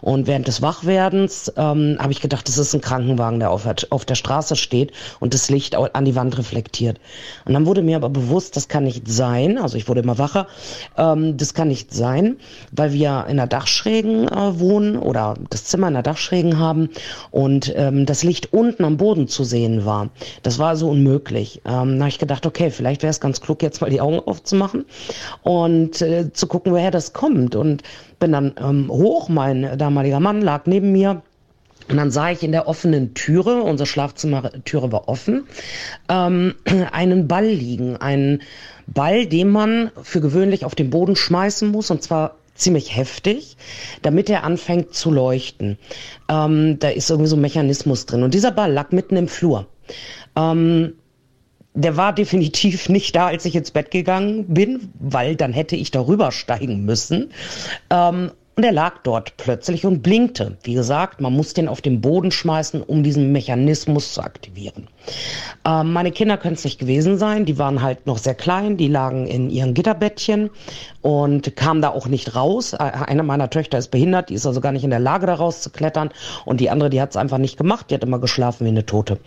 Und 0.00 0.26
während 0.26 0.48
des 0.48 0.62
Wachwerdens 0.62 1.52
ähm, 1.56 1.96
habe 2.00 2.10
ich 2.10 2.20
gedacht, 2.20 2.48
das 2.48 2.58
ist 2.58 2.74
ein 2.74 2.80
Krankenwagen, 2.80 3.38
der 3.38 3.52
auf, 3.52 3.68
auf 3.90 4.04
der 4.04 4.16
Straße 4.16 4.56
steht 4.56 4.90
und 5.20 5.32
das 5.32 5.48
Licht 5.48 5.76
an 5.76 6.04
die 6.04 6.16
Wand 6.16 6.36
reflektiert. 6.36 6.98
Und 7.44 7.52
dann 7.52 7.66
wurde 7.66 7.82
mir 7.82 7.94
aber 7.94 8.08
bewusst, 8.08 8.56
das 8.56 8.66
kann 8.66 8.82
nicht 8.82 9.06
sein. 9.06 9.58
Also 9.58 9.76
ich 9.76 9.86
wurde 9.86 10.00
immer 10.00 10.18
wacher. 10.18 10.48
Ähm, 10.96 11.36
das 11.36 11.54
kann 11.54 11.68
nicht 11.68 11.92
sein, 11.92 12.36
weil 12.72 12.92
wir 12.92 13.26
in 13.28 13.36
der 13.36 13.46
Dachschrägen 13.46 14.28
äh, 14.28 14.58
wohnen 14.58 14.98
oder 14.98 15.34
das 15.50 15.64
Zimmer 15.64 15.88
in 15.88 15.94
der 15.94 16.02
Dachschrägen 16.02 16.58
haben 16.58 16.90
und 17.30 17.72
ähm, 17.76 18.06
das 18.06 18.22
Licht 18.22 18.52
unten 18.52 18.84
am 18.84 18.96
Boden 18.96 19.28
zu 19.28 19.44
sehen 19.44 19.84
war. 19.84 20.10
Das 20.42 20.58
war 20.58 20.68
also 20.68 20.88
unmöglich. 20.88 21.60
Ähm, 21.64 21.96
da 21.96 22.00
habe 22.00 22.08
ich 22.08 22.18
gedacht, 22.18 22.46
okay, 22.46 22.70
vielleicht 22.70 23.02
wäre 23.02 23.10
es 23.10 23.20
ganz 23.20 23.40
klug, 23.40 23.62
jetzt 23.62 23.80
mal 23.80 23.90
die 23.90 24.00
Augen 24.00 24.20
aufzumachen 24.20 24.84
und 25.42 26.00
äh, 26.02 26.32
zu 26.32 26.46
gucken, 26.46 26.72
woher 26.72 26.90
das 26.90 27.12
kommt. 27.12 27.54
Und 27.54 27.82
bin 28.18 28.32
dann 28.32 28.54
ähm, 28.58 28.88
hoch, 28.90 29.28
mein 29.28 29.76
damaliger 29.78 30.20
Mann 30.20 30.40
lag 30.40 30.66
neben 30.66 30.92
mir. 30.92 31.22
Und 31.88 31.96
dann 31.96 32.10
sah 32.10 32.30
ich 32.30 32.42
in 32.42 32.52
der 32.52 32.66
offenen 32.66 33.14
Türe, 33.14 33.62
unsere 33.62 33.86
Schlafzimmertüre 33.86 34.90
war 34.90 35.08
offen, 35.08 35.46
ähm, 36.08 36.54
einen 36.92 37.28
Ball 37.28 37.46
liegen. 37.46 37.96
Einen 37.96 38.42
Ball, 38.86 39.26
den 39.26 39.50
man 39.50 39.90
für 40.02 40.20
gewöhnlich 40.20 40.64
auf 40.64 40.74
den 40.74 40.90
Boden 40.90 41.16
schmeißen 41.16 41.70
muss, 41.70 41.90
und 41.90 42.02
zwar 42.02 42.36
ziemlich 42.54 42.96
heftig, 42.96 43.56
damit 44.02 44.30
er 44.30 44.44
anfängt 44.44 44.94
zu 44.94 45.10
leuchten. 45.10 45.78
Ähm, 46.28 46.78
da 46.78 46.88
ist 46.88 47.10
irgendwie 47.10 47.28
so 47.28 47.36
ein 47.36 47.42
Mechanismus 47.42 48.06
drin. 48.06 48.22
Und 48.22 48.34
dieser 48.34 48.50
Ball 48.50 48.72
lag 48.72 48.92
mitten 48.92 49.16
im 49.16 49.28
Flur. 49.28 49.66
Ähm, 50.34 50.94
der 51.74 51.96
war 51.96 52.12
definitiv 52.12 52.88
nicht 52.88 53.14
da, 53.14 53.26
als 53.26 53.44
ich 53.44 53.54
ins 53.54 53.70
Bett 53.70 53.90
gegangen 53.90 54.46
bin, 54.48 54.90
weil 54.98 55.36
dann 55.36 55.52
hätte 55.52 55.76
ich 55.76 55.90
darüber 55.90 56.32
steigen 56.32 56.84
müssen. 56.84 57.30
Ähm, 57.90 58.32
und 58.56 58.64
er 58.64 58.72
lag 58.72 58.94
dort 59.02 59.36
plötzlich 59.36 59.84
und 59.84 60.02
blinkte. 60.02 60.56
Wie 60.62 60.72
gesagt, 60.72 61.20
man 61.20 61.34
muss 61.34 61.52
den 61.52 61.68
auf 61.68 61.82
den 61.82 62.00
Boden 62.00 62.30
schmeißen, 62.30 62.82
um 62.82 63.02
diesen 63.02 63.30
Mechanismus 63.30 64.14
zu 64.14 64.22
aktivieren. 64.22 64.88
Ähm, 65.66 65.92
meine 65.92 66.10
Kinder 66.10 66.38
können 66.38 66.54
es 66.54 66.64
nicht 66.64 66.78
gewesen 66.78 67.18
sein. 67.18 67.44
Die 67.44 67.58
waren 67.58 67.82
halt 67.82 68.06
noch 68.06 68.16
sehr 68.16 68.34
klein. 68.34 68.78
Die 68.78 68.88
lagen 68.88 69.26
in 69.26 69.50
ihren 69.50 69.74
Gitterbettchen 69.74 70.48
und 71.02 71.54
kamen 71.54 71.82
da 71.82 71.90
auch 71.90 72.06
nicht 72.06 72.34
raus. 72.34 72.72
Äh, 72.72 72.78
eine 72.78 73.22
meiner 73.22 73.50
Töchter 73.50 73.76
ist 73.76 73.90
behindert. 73.90 74.30
Die 74.30 74.34
ist 74.34 74.46
also 74.46 74.62
gar 74.62 74.72
nicht 74.72 74.84
in 74.84 74.90
der 74.90 75.00
Lage, 75.00 75.26
da 75.26 75.34
rauszuklettern. 75.34 76.08
Und 76.46 76.60
die 76.60 76.70
andere, 76.70 76.88
die 76.88 77.02
hat 77.02 77.10
es 77.10 77.16
einfach 77.16 77.38
nicht 77.38 77.58
gemacht. 77.58 77.90
Die 77.90 77.94
hat 77.94 78.04
immer 78.04 78.20
geschlafen 78.20 78.64
wie 78.64 78.70
eine 78.70 78.86
Tote. 78.86 79.18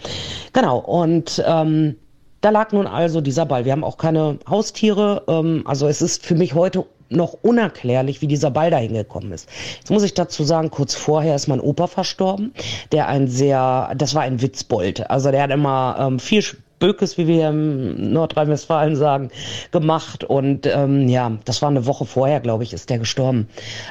Genau. 0.54 0.80
Und 0.80 1.44
ähm, 1.46 1.98
da 2.42 2.50
lag 2.50 2.72
nun 2.72 2.88
also 2.88 3.22
dieser 3.22 3.46
Ball. 3.46 3.64
Wir 3.66 3.74
haben 3.74 3.84
auch 3.84 3.98
keine 3.98 4.40
Haustiere. 4.50 5.22
Ähm, 5.28 5.62
also 5.66 5.88
es 5.88 6.02
ist 6.02 6.26
für 6.26 6.34
mich 6.34 6.56
heute 6.56 6.86
noch 7.10 7.34
unerklärlich, 7.42 8.22
wie 8.22 8.28
dieser 8.28 8.52
Ball 8.52 8.72
da 8.72 8.78
hingekommen 8.78 9.32
ist. 9.32 9.50
Jetzt 9.78 9.90
muss 9.90 10.04
ich 10.04 10.14
dazu 10.14 10.44
sagen, 10.44 10.70
kurz 10.70 10.96
vorher 10.96 11.36
ist 11.36 11.48
mein 11.48 11.60
Opa 11.60 11.88
verstorben, 11.88 12.54
der 12.92 13.08
ein 13.08 13.28
sehr, 13.28 13.92
das 13.98 14.16
war 14.16 14.22
ein 14.22 14.42
Witzbold. 14.42 15.10
Also 15.10 15.32
der 15.32 15.44
hat 15.44 15.52
immer 15.52 15.98
ähm, 16.00 16.20
viel 16.20 16.44
Bökes, 16.80 17.18
wie 17.18 17.28
wir 17.28 17.50
im 17.50 18.14
Nordrhein-Westfalen 18.14 18.96
sagen, 18.96 19.32
gemacht. 19.72 20.24
Und 20.24 20.66
ähm, 20.66 21.08
ja, 21.08 21.38
das 21.46 21.62
war 21.62 21.70
eine 21.70 21.86
Woche 21.86 22.06
vorher, 22.06 22.40
glaube 22.40 22.64
ich, 22.64 22.74
ist 22.74 22.90
der 22.90 23.00
gestorben. 23.00 23.50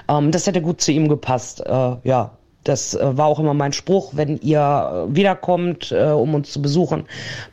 Ähm, 0.09 0.31
das 0.33 0.47
hätte 0.47 0.63
gut 0.63 0.81
zu 0.81 0.93
ihm 0.93 1.09
gepasst. 1.09 1.61
Äh, 1.61 1.97
ja, 2.05 2.38
das 2.65 2.95
äh, 2.95 3.17
war 3.17 3.27
auch 3.27 3.39
immer 3.39 3.55
mein 3.55 3.73
Spruch, 3.73 4.13
wenn 4.15 4.39
ihr 4.39 5.07
äh, 5.09 5.15
wiederkommt, 5.15 5.93
äh, 5.93 6.11
um 6.11 6.35
uns 6.35 6.53
zu 6.53 6.61
besuchen, 6.61 7.05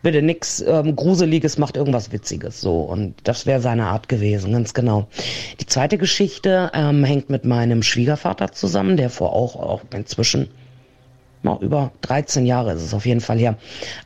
bitte 0.01 0.21
nix 0.21 0.61
ähm, 0.61 0.95
Gruseliges, 0.95 1.57
macht 1.57 1.77
irgendwas 1.77 2.11
Witziges. 2.11 2.61
So. 2.61 2.79
Und 2.81 3.15
das 3.23 3.45
wäre 3.45 3.61
seine 3.61 3.87
Art 3.87 4.09
gewesen, 4.09 4.51
ganz 4.51 4.73
genau. 4.73 5.07
Die 5.59 5.65
zweite 5.65 5.97
Geschichte 5.97 6.71
ähm, 6.73 7.03
hängt 7.03 7.29
mit 7.29 7.45
meinem 7.45 7.83
Schwiegervater 7.83 8.51
zusammen, 8.51 8.97
der 8.97 9.09
vor 9.09 9.33
auch, 9.33 9.55
auch 9.55 9.81
inzwischen 9.93 10.49
no, 11.43 11.59
über 11.61 11.91
13 12.01 12.45
Jahre 12.45 12.73
ist 12.73 12.81
es 12.81 12.93
auf 12.93 13.05
jeden 13.05 13.21
Fall 13.21 13.37
her, 13.37 13.57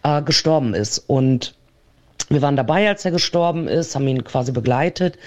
äh, 0.04 0.22
gestorben 0.22 0.74
ist. 0.74 1.00
Und 1.00 1.56
wir 2.30 2.44
waren 2.44 2.56
dabei, 2.56 2.88
als 2.88 3.06
er 3.06 3.12
gestorben 3.12 3.68
ist, 3.68 3.96
haben 3.96 4.08
ihn 4.08 4.24
quasi 4.24 4.52
begleitet 4.52 5.18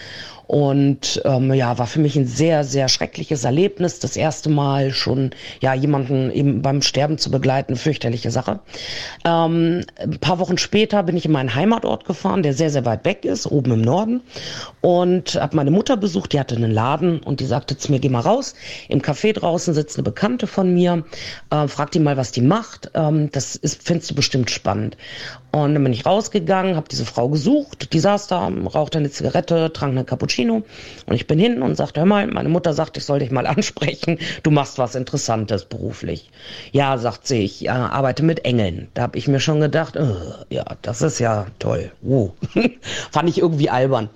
und 0.53 1.23
ähm, 1.25 1.55
ja, 1.55 1.79
war 1.79 1.87
für 1.87 1.99
mich 1.99 2.15
ein 2.15 2.27
sehr, 2.27 2.62
sehr 2.62 2.88
schreckliches 2.88 3.45
Erlebnis. 3.45 4.01
Das 4.01 4.19
erste 4.19 4.51
Mal 4.51 4.93
schon, 4.93 5.31
ja, 5.62 5.73
jemanden 5.73 6.31
eben 6.31 6.61
beim 6.61 6.83
Sterben 6.83 7.17
zu 7.17 7.31
begleiten, 7.31 7.75
fürchterliche 7.75 8.31
Sache. 8.31 8.61
Ähm, 9.25 9.87
ein 9.97 10.19
paar 10.21 10.41
Wochen 10.41 10.59
später 10.59 11.05
bin 11.05 11.17
ich 11.17 11.25
in 11.25 11.33
meinen 11.33 11.55
Heimatort 11.55 12.05
gefahren, 12.05 12.43
der 12.43 12.53
sehr, 12.53 12.69
sehr 12.69 12.85
weit 12.85 13.07
weg 13.07 13.25
ist, 13.25 13.47
oben 13.47 13.73
im 13.73 13.81
Norden. 13.81 14.21
Und 14.83 15.37
habe 15.37 15.57
meine 15.57 15.71
Mutter 15.71 15.97
besucht, 15.97 16.35
die 16.35 16.38
hatte 16.41 16.55
einen 16.55 16.71
Laden 16.71 17.21
und 17.21 17.41
die 17.41 17.47
sagte 17.47 17.79
zu 17.79 17.91
mir, 17.91 17.99
geh 17.99 18.11
mal 18.11 18.21
raus. 18.21 18.55
Im 18.91 19.01
Café 19.01 19.33
draußen 19.33 19.73
sitzt 19.73 19.97
eine 19.97 20.03
Bekannte 20.03 20.47
von 20.47 20.75
mir, 20.75 21.03
äh, 21.49 21.67
frag 21.67 21.93
die 21.93 21.99
mal, 21.99 22.19
was 22.19 22.31
die 22.31 22.43
macht. 22.43 22.91
Ähm, 22.93 23.31
das 23.33 23.57
ist, 23.57 23.83
findest 23.83 24.11
du 24.11 24.15
bestimmt 24.17 24.51
spannend. 24.51 24.99
Und 25.51 25.75
dann 25.75 25.85
bin 25.85 25.93
ich 25.93 26.07
rausgegangen, 26.07 26.77
habe 26.77 26.88
diese 26.91 27.05
Frau 27.05 27.29
gesucht, 27.29 27.93
die 27.93 28.01
saß 28.01 28.27
da, 28.27 28.49
rauchte 28.49 28.99
eine 28.99 29.11
Zigarette, 29.11 29.71
trank 29.73 29.93
eine 29.93 30.05
Cappuccino 30.05 30.42
und 30.51 31.15
ich 31.15 31.27
bin 31.27 31.39
hin 31.39 31.63
und 31.63 31.77
sagte, 31.77 32.01
hör 32.01 32.07
mal, 32.07 32.27
meine 32.27 32.49
Mutter 32.49 32.75
sagt, 32.75 32.97
ich 32.97 33.05
soll 33.05 33.21
dich 33.21 33.31
mal 33.31 33.47
ansprechen, 33.53 34.19
du 34.43 34.51
machst 34.51 34.79
was 34.79 34.95
Interessantes 34.95 35.65
beruflich. 35.65 36.31
Ja, 36.73 36.99
sagt 36.99 37.27
sie, 37.27 37.45
ich 37.45 37.67
äh, 37.67 37.69
arbeite 37.69 38.23
mit 38.23 38.45
Engeln. 38.45 38.89
Da 38.95 39.03
habe 39.03 39.19
ich 39.19 39.29
mir 39.29 39.41
schon 39.41 39.61
gedacht, 39.61 39.97
äh, 39.97 40.15
ja, 40.51 40.65
das 40.83 41.03
ist 41.03 41.19
ja 41.19 41.47
toll. 41.59 41.93
Uh. 42.03 42.31
Fand 43.11 43.29
ich 43.29 43.39
irgendwie 43.39 43.71
albern. 43.71 44.09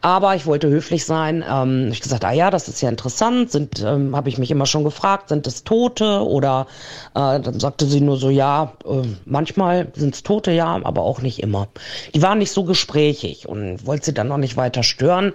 Aber 0.00 0.34
ich 0.34 0.46
wollte 0.46 0.68
höflich 0.68 1.04
sein. 1.04 1.44
Ähm, 1.48 1.88
ich 1.90 2.00
gesagt, 2.00 2.24
ah 2.24 2.32
ja, 2.32 2.50
das 2.50 2.68
ist 2.68 2.80
ja 2.80 2.88
interessant. 2.88 3.50
Sind, 3.50 3.82
ähm, 3.84 4.14
habe 4.16 4.28
ich 4.28 4.38
mich 4.38 4.50
immer 4.50 4.66
schon 4.66 4.84
gefragt, 4.84 5.28
sind 5.28 5.46
es 5.46 5.64
Tote 5.64 6.24
oder 6.24 6.66
äh, 7.14 7.40
dann 7.40 7.60
sagte 7.60 7.86
sie 7.86 8.00
nur 8.00 8.16
so, 8.16 8.30
ja, 8.30 8.72
äh, 8.84 9.02
manchmal 9.24 9.88
sind 9.94 10.14
es 10.14 10.22
Tote, 10.22 10.52
ja, 10.52 10.80
aber 10.82 11.02
auch 11.02 11.20
nicht 11.20 11.42
immer. 11.42 11.68
Die 12.14 12.22
waren 12.22 12.38
nicht 12.38 12.52
so 12.52 12.64
gesprächig 12.64 13.48
und 13.48 13.86
wollte 13.86 14.06
sie 14.06 14.14
dann 14.14 14.28
noch 14.28 14.38
nicht 14.38 14.56
weiter 14.56 14.82
stören. 14.82 15.32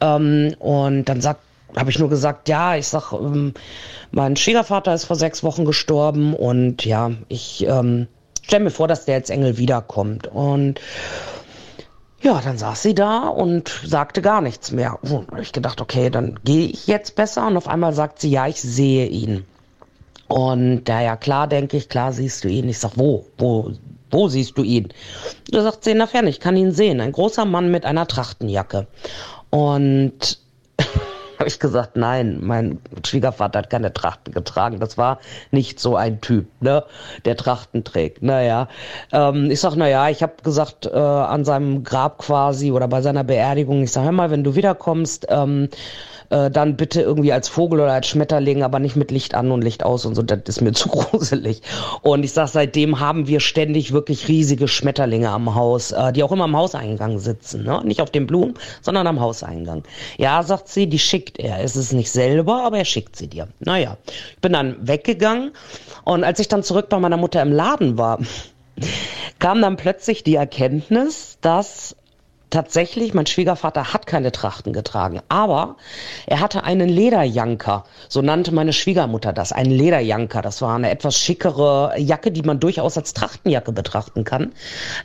Ähm, 0.00 0.54
und 0.58 1.04
dann 1.04 1.20
sagt 1.20 1.40
habe 1.76 1.90
ich 1.90 1.98
nur 1.98 2.08
gesagt, 2.08 2.48
ja, 2.48 2.76
ich 2.76 2.88
sag, 2.88 3.12
ähm, 3.12 3.54
mein 4.10 4.36
Schwiegervater 4.36 4.94
ist 4.94 5.04
vor 5.04 5.16
sechs 5.16 5.42
Wochen 5.42 5.64
gestorben 5.64 6.34
und 6.34 6.84
ja, 6.84 7.10
ich 7.28 7.66
ähm, 7.66 8.08
stelle 8.42 8.64
mir 8.64 8.70
vor, 8.70 8.88
dass 8.88 9.04
der 9.04 9.16
jetzt 9.16 9.30
Engel 9.30 9.58
wiederkommt. 9.58 10.26
Und 10.26 10.80
ja, 12.22 12.40
dann 12.42 12.58
saß 12.58 12.82
sie 12.82 12.94
da 12.94 13.28
und 13.28 13.68
sagte 13.84 14.22
gar 14.22 14.40
nichts 14.40 14.72
mehr. 14.72 14.98
Und 15.02 15.28
ich 15.40 15.52
gedacht, 15.52 15.80
okay, 15.80 16.10
dann 16.10 16.40
gehe 16.42 16.66
ich 16.68 16.86
jetzt 16.86 17.14
besser. 17.14 17.46
Und 17.46 17.56
auf 17.56 17.68
einmal 17.68 17.92
sagt 17.92 18.20
sie, 18.20 18.30
ja, 18.30 18.46
ich 18.46 18.60
sehe 18.60 19.06
ihn. 19.06 19.44
Und 20.26 20.88
ja, 20.88 21.00
ja, 21.00 21.16
klar, 21.16 21.46
denke 21.46 21.76
ich, 21.76 21.88
klar 21.88 22.12
siehst 22.12 22.44
du 22.44 22.48
ihn. 22.48 22.68
Ich 22.68 22.78
sag, 22.78 22.92
wo? 22.96 23.26
Wo 23.36 23.72
wo 24.10 24.28
siehst 24.28 24.56
du 24.56 24.62
ihn? 24.62 24.88
Da 25.50 25.62
sagt 25.62 25.84
sie 25.84 25.90
in 25.90 25.98
der 25.98 26.06
Ferne, 26.06 26.30
ich 26.30 26.40
kann 26.40 26.56
ihn 26.56 26.72
sehen. 26.72 27.00
Ein 27.00 27.12
großer 27.12 27.44
Mann 27.44 27.70
mit 27.70 27.84
einer 27.84 28.06
Trachtenjacke. 28.06 28.86
Und 29.50 30.38
habe 31.38 31.48
ich 31.48 31.60
gesagt, 31.60 31.96
nein, 31.96 32.38
mein 32.40 32.80
Schwiegervater 33.06 33.60
hat 33.60 33.70
keine 33.70 33.92
Trachten 33.92 34.34
getragen. 34.34 34.80
Das 34.80 34.98
war 34.98 35.18
nicht 35.50 35.78
so 35.80 35.96
ein 35.96 36.20
Typ, 36.20 36.46
ne, 36.60 36.84
der 37.24 37.36
Trachten 37.36 37.84
trägt. 37.84 38.22
Naja, 38.22 38.68
ähm, 39.12 39.50
ich 39.50 39.60
sag, 39.60 39.76
naja, 39.76 40.08
ich 40.08 40.22
habe 40.22 40.34
gesagt, 40.42 40.86
äh, 40.86 40.98
an 40.98 41.44
seinem 41.44 41.84
Grab 41.84 42.18
quasi 42.18 42.72
oder 42.72 42.88
bei 42.88 43.02
seiner 43.02 43.24
Beerdigung, 43.24 43.82
ich 43.82 43.92
sag, 43.92 44.04
hör 44.04 44.12
mal, 44.12 44.30
wenn 44.30 44.44
du 44.44 44.56
wiederkommst, 44.56 45.26
ähm, 45.28 45.68
äh, 46.30 46.50
dann 46.50 46.76
bitte 46.76 47.00
irgendwie 47.00 47.32
als 47.32 47.48
Vogel 47.48 47.80
oder 47.80 47.92
als 47.92 48.06
Schmetterling, 48.06 48.62
aber 48.62 48.78
nicht 48.78 48.96
mit 48.96 49.10
Licht 49.10 49.34
an 49.34 49.50
und 49.50 49.62
Licht 49.62 49.82
aus 49.84 50.04
und 50.04 50.14
so, 50.14 50.22
das 50.22 50.40
ist 50.46 50.60
mir 50.60 50.72
zu 50.74 50.88
gruselig. 50.88 51.62
Und 52.02 52.24
ich 52.24 52.32
sag, 52.32 52.48
seitdem 52.48 53.00
haben 53.00 53.26
wir 53.26 53.40
ständig 53.40 53.92
wirklich 53.92 54.28
riesige 54.28 54.68
Schmetterlinge 54.68 55.30
am 55.30 55.54
Haus, 55.54 55.92
äh, 55.92 56.12
die 56.12 56.22
auch 56.22 56.32
immer 56.32 56.44
am 56.44 56.56
Hauseingang 56.56 57.18
sitzen, 57.18 57.64
ne? 57.64 57.80
Nicht 57.84 58.00
auf 58.00 58.10
den 58.10 58.26
Blumen, 58.26 58.54
sondern 58.82 59.06
am 59.06 59.20
Hauseingang. 59.20 59.84
Ja, 60.18 60.42
sagt 60.42 60.68
sie, 60.68 60.86
die 60.86 60.98
schickt 60.98 61.38
er. 61.38 61.62
Es 61.62 61.76
ist 61.76 61.92
nicht 61.92 62.10
selber, 62.10 62.64
aber 62.64 62.78
er 62.78 62.84
schickt 62.84 63.16
sie 63.16 63.28
dir. 63.28 63.48
Naja, 63.60 63.96
ich 64.06 64.40
bin 64.40 64.52
dann 64.52 64.76
weggegangen 64.86 65.52
und 66.04 66.24
als 66.24 66.40
ich 66.40 66.48
dann 66.48 66.62
zurück 66.62 66.88
bei 66.88 66.98
meiner 66.98 67.16
Mutter 67.16 67.42
im 67.42 67.52
Laden 67.52 67.98
war, 67.98 68.18
kam 69.38 69.62
dann 69.62 69.76
plötzlich 69.76 70.24
die 70.24 70.34
Erkenntnis, 70.34 71.38
dass 71.40 71.96
tatsächlich, 72.50 73.14
mein 73.14 73.26
Schwiegervater 73.26 73.92
hat 73.92 74.06
keine 74.06 74.32
Trachten 74.32 74.72
getragen, 74.72 75.20
aber 75.28 75.76
er 76.26 76.40
hatte 76.40 76.64
einen 76.64 76.88
Lederjanker, 76.88 77.84
so 78.08 78.22
nannte 78.22 78.52
meine 78.52 78.72
Schwiegermutter 78.72 79.32
das, 79.32 79.52
einen 79.52 79.70
Lederjanker. 79.70 80.42
Das 80.42 80.62
war 80.62 80.74
eine 80.74 80.90
etwas 80.90 81.18
schickere 81.18 81.94
Jacke, 81.98 82.30
die 82.30 82.42
man 82.42 82.60
durchaus 82.60 82.96
als 82.96 83.14
Trachtenjacke 83.14 83.72
betrachten 83.72 84.24
kann. 84.24 84.52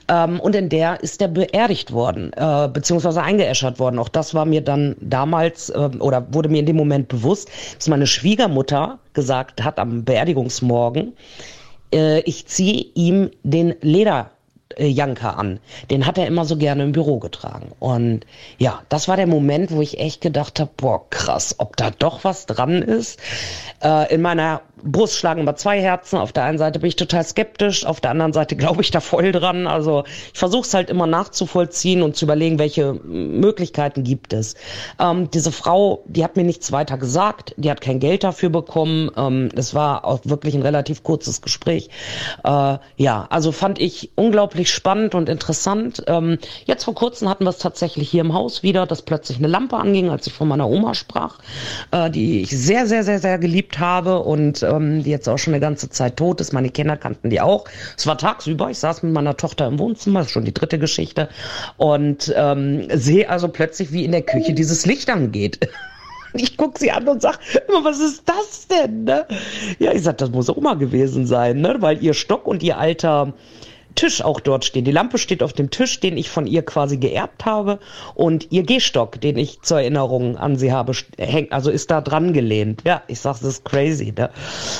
Ähm, 0.07 0.39
und 0.39 0.55
in 0.55 0.69
der 0.69 1.01
ist 1.03 1.21
er 1.21 1.27
beerdigt 1.27 1.91
worden, 1.91 2.31
äh, 2.33 2.69
beziehungsweise 2.71 3.21
eingeäschert 3.21 3.79
worden. 3.79 3.99
Auch 3.99 4.09
das 4.09 4.33
war 4.33 4.45
mir 4.45 4.61
dann 4.61 4.95
damals 5.01 5.69
äh, 5.69 5.89
oder 5.99 6.25
wurde 6.33 6.49
mir 6.49 6.59
in 6.59 6.65
dem 6.65 6.77
Moment 6.77 7.07
bewusst, 7.07 7.49
dass 7.77 7.87
meine 7.87 8.07
Schwiegermutter 8.07 8.99
gesagt 9.13 9.63
hat 9.63 9.79
am 9.79 10.03
Beerdigungsmorgen, 10.03 11.13
äh, 11.93 12.19
ich 12.21 12.47
ziehe 12.47 12.85
ihm 12.95 13.29
den 13.43 13.75
Leder 13.81 14.31
äh, 14.77 14.87
Janka 14.87 15.31
an. 15.31 15.59
Den 15.89 16.05
hat 16.05 16.17
er 16.17 16.27
immer 16.27 16.45
so 16.45 16.57
gerne 16.57 16.83
im 16.83 16.91
Büro 16.91 17.19
getragen. 17.19 17.71
Und 17.79 18.25
ja, 18.57 18.81
das 18.89 19.07
war 19.07 19.17
der 19.17 19.27
Moment, 19.27 19.71
wo 19.71 19.81
ich 19.81 19.99
echt 19.99 20.21
gedacht 20.21 20.59
habe, 20.59 20.71
boah, 20.75 21.09
krass, 21.09 21.55
ob 21.57 21.77
da 21.77 21.91
doch 21.91 22.23
was 22.23 22.45
dran 22.45 22.81
ist. 22.81 23.19
Äh, 23.83 24.13
in 24.13 24.21
meiner 24.21 24.61
Brust 24.83 25.17
schlagen 25.17 25.41
immer 25.41 25.55
zwei 25.55 25.81
Herzen. 25.81 26.17
Auf 26.17 26.31
der 26.31 26.43
einen 26.43 26.57
Seite 26.57 26.79
bin 26.79 26.87
ich 26.87 26.95
total 26.95 27.23
skeptisch, 27.23 27.85
auf 27.85 28.01
der 28.01 28.11
anderen 28.11 28.33
Seite 28.33 28.55
glaube 28.63 28.81
ich 28.81 28.91
da 28.91 28.99
voll 28.99 29.31
dran. 29.31 29.67
Also 29.67 30.03
ich 30.33 30.39
versuche 30.39 30.63
es 30.67 30.73
halt 30.73 30.89
immer 30.89 31.07
nachzuvollziehen 31.07 32.01
und 32.01 32.15
zu 32.15 32.25
überlegen, 32.25 32.59
welche 32.59 32.93
Möglichkeiten 32.93 34.03
gibt 34.03 34.33
es. 34.33 34.55
Ähm, 34.99 35.29
diese 35.31 35.51
Frau, 35.51 36.03
die 36.05 36.23
hat 36.23 36.35
mir 36.35 36.43
nichts 36.43 36.71
weiter 36.71 36.97
gesagt, 36.97 37.53
die 37.57 37.69
hat 37.69 37.81
kein 37.81 37.99
Geld 37.99 38.23
dafür 38.23 38.49
bekommen. 38.49 39.09
Ähm, 39.17 39.49
war 39.73 40.05
auch 40.05 40.19
wirklich 40.23 40.55
ein 40.55 40.61
relativ 40.61 41.03
kurzes 41.03 41.41
Gespräch. 41.41 41.89
Äh, 42.43 42.77
ja, 42.97 43.27
also 43.29 43.51
fand 43.51 43.79
ich 43.79 44.11
unglaublich 44.15 44.71
spannend 44.71 45.15
und 45.15 45.29
interessant. 45.29 46.03
Ähm, 46.07 46.37
jetzt 46.65 46.83
vor 46.83 46.95
kurzem 46.95 47.29
hatten 47.29 47.45
wir 47.45 47.49
es 47.49 47.57
tatsächlich 47.57 48.09
hier 48.09 48.21
im 48.21 48.33
Haus 48.33 48.63
wieder, 48.63 48.85
dass 48.85 49.01
plötzlich 49.01 49.37
eine 49.37 49.47
Lampe 49.47 49.77
anging, 49.77 50.09
als 50.09 50.27
ich 50.27 50.33
von 50.33 50.47
meiner 50.47 50.67
Oma 50.67 50.93
sprach, 50.93 51.39
äh, 51.91 52.09
die 52.09 52.41
ich 52.41 52.49
sehr, 52.49 52.87
sehr, 52.87 53.03
sehr, 53.03 53.19
sehr 53.19 53.39
geliebt 53.39 53.79
habe 53.79 54.19
und 54.19 54.63
ähm, 54.75 55.03
die 55.03 55.09
jetzt 55.09 55.27
auch 55.27 55.37
schon 55.37 55.53
eine 55.53 55.61
ganze 55.61 55.89
Zeit 55.89 56.17
tot 56.17 56.41
ist. 56.41 56.53
Meine 56.53 56.69
Kinder 56.69 56.97
kannten 56.97 57.29
die 57.29 57.41
auch. 57.41 57.65
Es 57.97 58.07
war 58.07 58.17
tagsüber, 58.17 58.69
ich 58.69 58.79
saß 58.79 59.03
mit 59.03 59.13
meiner 59.13 59.37
Tochter 59.37 59.67
im 59.67 59.79
Wohnzimmer, 59.79 60.19
das 60.19 60.27
ist 60.27 60.33
schon 60.33 60.45
die 60.45 60.53
dritte 60.53 60.79
Geschichte, 60.79 61.29
und 61.77 62.33
ähm, 62.35 62.87
sehe 62.93 63.29
also 63.29 63.47
plötzlich, 63.47 63.91
wie 63.91 64.05
in 64.05 64.11
der 64.11 64.23
Küche 64.23 64.53
dieses 64.53 64.85
Licht 64.85 65.09
angeht. 65.09 65.59
Ich 66.35 66.57
gucke 66.57 66.79
sie 66.79 66.89
an 66.89 67.07
und 67.07 67.21
sage, 67.21 67.37
was 67.83 67.99
ist 67.99 68.23
das 68.27 68.67
denn? 68.67 69.03
Ne? 69.03 69.27
Ja, 69.77 69.91
ich 69.91 70.01
sag, 70.01 70.17
das 70.17 70.31
muss 70.31 70.49
Oma 70.49 70.73
gewesen 70.73 71.27
sein, 71.27 71.61
ne? 71.61 71.75
weil 71.79 72.01
ihr 72.03 72.15
Stock 72.15 72.47
und 72.47 72.63
ihr 72.63 72.79
alter 72.79 73.33
Tisch 73.95 74.23
auch 74.23 74.39
dort 74.39 74.65
stehen. 74.65 74.85
Die 74.85 74.91
Lampe 74.91 75.17
steht 75.17 75.43
auf 75.43 75.53
dem 75.53 75.69
Tisch, 75.69 75.99
den 75.99 76.17
ich 76.17 76.29
von 76.29 76.47
ihr 76.47 76.63
quasi 76.63 76.97
geerbt 76.97 77.45
habe 77.45 77.79
und 78.15 78.51
ihr 78.51 78.63
Gehstock, 78.63 79.19
den 79.21 79.37
ich 79.37 79.61
zur 79.61 79.79
Erinnerung 79.79 80.37
an 80.37 80.55
sie 80.57 80.71
habe, 80.71 80.93
hängt, 81.17 81.51
also 81.51 81.71
ist 81.71 81.91
da 81.91 82.01
dran 82.01 82.33
gelehnt. 82.33 82.81
Ja, 82.85 83.01
ich 83.07 83.19
sag, 83.19 83.39
das 83.39 83.49
ist 83.49 83.65
crazy. 83.65 84.13
Ne? 84.17 84.29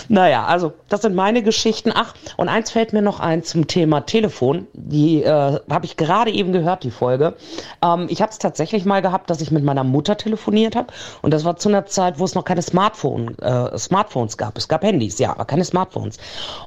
Naja, 0.10 0.46
also 0.46 0.74
das 0.90 1.02
sind 1.02 1.16
meine 1.16 1.44
Geschichten. 1.44 1.92
Ach, 1.94 2.14
und 2.38 2.50
eins 2.50 2.72
fällt 2.72 2.94
mir 2.94 3.02
noch 3.02 3.20
ein 3.20 3.44
zum 3.44 3.68
Thema 3.68 4.02
Telefon. 4.02 4.68
Die 4.74 5.24
äh, 5.24 5.60
habe 5.70 5.86
ich 5.86 5.98
gerade 5.98 6.32
eben 6.32 6.52
gehört, 6.54 6.84
die 6.84 6.92
Folge. 6.92 7.36
Ähm, 7.84 8.08
ich 8.10 8.22
habe 8.22 8.32
es 8.32 8.40
tatsächlich 8.40 8.86
mal 8.86 9.02
gehabt, 9.02 9.30
dass 9.30 9.42
ich 9.42 9.52
mit 9.52 9.64
meiner 9.64 9.84
Mutter 9.84 10.18
telefoniert 10.18 10.76
habe 10.76 10.88
und 11.22 11.34
das 11.34 11.46
war 11.46 11.58
zu 11.58 11.70
einer 11.70 11.86
Zeit, 11.86 12.20
wo 12.20 12.26
es 12.26 12.36
noch 12.36 12.46
keine 12.46 12.62
Smartphone, 12.62 13.38
äh, 13.40 13.78
Smartphones 13.78 14.38
gab. 14.38 14.58
Es 14.58 14.68
gab 14.68 14.84
Handys, 14.84 15.20
ja, 15.20 15.32
aber 15.32 15.46
keine 15.46 15.66
Smartphones. 15.66 16.18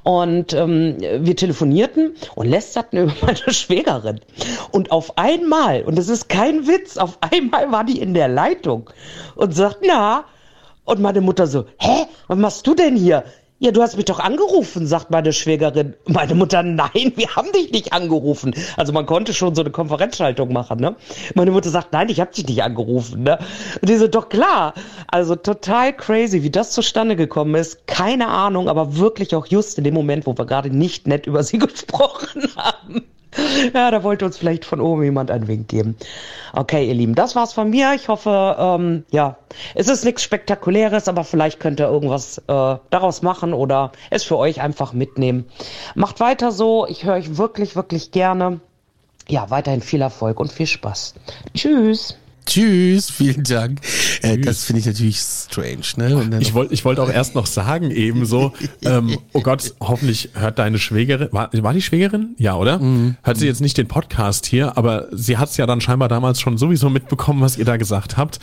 Und 0.03 0.53
ähm, 0.53 0.97
wir 1.01 1.37
telefonierten 1.37 2.15
und 2.37 2.47
lästerten 2.47 2.99
über 3.03 3.15
meine 3.23 3.53
Schwägerin. 3.53 4.21
Und 4.71 4.93
auf 4.93 5.19
einmal, 5.19 5.83
und 5.83 5.99
das 5.99 6.09
ist 6.09 6.29
kein 6.29 6.69
Witz, 6.69 6.97
auf 6.97 7.19
einmal 7.21 7.73
war 7.73 7.83
die 7.83 8.01
in 8.01 8.15
der 8.15 8.29
Leitung 8.29 8.89
und 9.35 9.53
sagt, 9.53 9.79
na, 9.85 10.25
und 10.85 11.01
meine 11.01 11.21
Mutter 11.21 11.49
so, 11.49 11.65
hä, 11.79 12.07
was 12.29 12.39
machst 12.39 12.67
du 12.67 12.75
denn 12.75 12.95
hier? 12.95 13.25
Ja, 13.59 13.71
du 13.71 13.81
hast 13.81 13.97
mich 13.97 14.05
doch 14.05 14.19
angerufen, 14.19 14.87
sagt 14.87 15.11
meine 15.11 15.33
Schwägerin. 15.33 15.95
Meine 16.07 16.35
Mutter, 16.35 16.63
nein, 16.63 17.15
wir 17.17 17.37
haben 17.37 17.51
dich 17.53 17.73
nicht 17.73 17.95
angerufen. 17.95 18.55
Also 18.77 18.93
man 18.93 19.07
konnte 19.07 19.33
schon 19.33 19.55
so 19.55 19.63
eine 19.63 19.71
Konferenzschaltung 19.71 20.53
machen, 20.53 20.79
ne? 20.79 20.95
Meine 21.35 21.53
Mutter 21.53 21.71
sagt, 21.71 21.91
nein, 21.95 22.11
ich 22.11 22.21
habe 22.21 22.31
dich 22.35 22.47
nicht 22.47 22.63
angerufen, 22.63 23.23
ne? 23.23 23.39
Und 23.81 23.89
die 23.89 23.97
so, 23.97 24.09
doch 24.09 24.29
klar. 24.29 24.75
Also 25.07 25.37
total 25.37 25.95
crazy, 25.95 26.43
wie 26.43 26.51
das 26.51 26.73
zustande 26.73 27.17
gekommen 27.17 27.55
ist. 27.55 27.87
Keine 27.87 28.29
Ahnung, 28.29 28.69
aber 28.69 28.99
wirklich 28.99 29.35
auch 29.35 29.47
just 29.47 29.79
in 29.79 29.85
dem 29.85 29.95
Moment, 29.95 30.27
wo 30.27 30.37
wir 30.37 30.45
gerade 30.45 30.69
nicht 30.69 31.07
nett 31.07 31.27
über 31.27 31.43
sie 31.43 31.57
gesprochen 31.59 32.43
haben. 32.57 33.07
Ja, 33.75 33.91
da 33.91 34.03
wollte 34.03 34.25
uns 34.25 34.39
vielleicht 34.39 34.65
von 34.65 34.81
oben 34.81 35.03
jemand 35.03 35.31
einen 35.31 35.49
Wink 35.49 35.69
geben. 35.69 35.97
Okay, 36.53 36.87
ihr 36.87 36.95
Lieben, 36.95 37.15
das 37.15 37.35
war's 37.35 37.53
von 37.53 37.71
mir. 37.71 37.93
Ich 37.95 38.09
hoffe, 38.09 38.57
ähm, 38.59 39.05
ja, 39.11 39.37
es 39.75 39.89
ist 39.89 40.05
nichts 40.05 40.23
Spektakuläres, 40.23 41.09
aber 41.09 41.25
vielleicht 41.25 41.61
könnt 41.61 41.81
ihr 41.81 41.89
irgendwas 41.89 42.39
äh, 42.39 42.43
daraus 42.91 43.23
machen 43.23 43.53
oder 43.53 43.93
es 44.11 44.25
für 44.25 44.37
euch 44.37 44.61
einfach 44.61 44.93
mitnehmen. 44.93 45.47
Macht 45.95 46.21
weiter 46.21 46.53
so. 46.53 46.87
Ich 46.87 47.05
höre 47.05 47.15
euch 47.15 47.37
wirklich, 47.37 47.77
wirklich 47.77 48.11
gerne. 48.11 48.61
Ja, 49.29 49.51
weiterhin 49.51 49.83
viel 49.83 50.01
Erfolg 50.01 50.39
und 50.39 50.53
viel 50.53 50.67
Spaß. 50.67 51.15
Tschüss. 51.55 52.17
Tschüss, 52.47 53.11
vielen 53.11 53.43
Dank. 53.43 53.81
Äh, 54.33 54.39
das 54.39 54.65
finde 54.65 54.81
ich 54.81 54.87
natürlich 54.87 55.19
strange. 55.19 55.83
Ne? 55.97 56.39
ich 56.41 56.55
wollte 56.55 56.75
ich 56.75 56.85
wollte 56.85 57.03
auch 57.03 57.11
erst 57.11 57.35
noch 57.35 57.47
sagen 57.47 57.91
eben 57.91 58.27
so, 58.27 58.53
ähm, 58.85 59.19
oh 59.33 59.41
Gott, 59.41 59.75
hoffentlich 59.81 60.31
hört 60.35 60.59
deine 60.59 60.79
Schwägerin, 60.79 61.29
war, 61.33 61.51
war 61.53 61.73
die 61.73 61.83
Schwägerin? 61.83 62.35
Ja, 62.39 62.57
oder? 62.57 62.79
Mhm. 62.79 63.17
Hört 63.23 63.39
sie 63.39 63.47
jetzt 63.47 63.61
nicht 63.61 63.79
den 63.79 63.89
Podcast 63.89 64.47
hier, 64.47 64.77
aber 64.77 65.09
sie 65.13 65.39
hat 65.39 65.51
es 65.51 65.57
ja 65.57 65.67
dann 65.67 65.81
scheinbar 65.81 66.09
damals 66.09 66.41
schon 66.41 66.59
sowieso 66.59 66.91
mitbekommen, 66.91 67.41
was 67.41 67.57
ihr 67.57 67.65
da 67.65 67.77
gesagt 67.77 68.17
habt. 68.17 68.41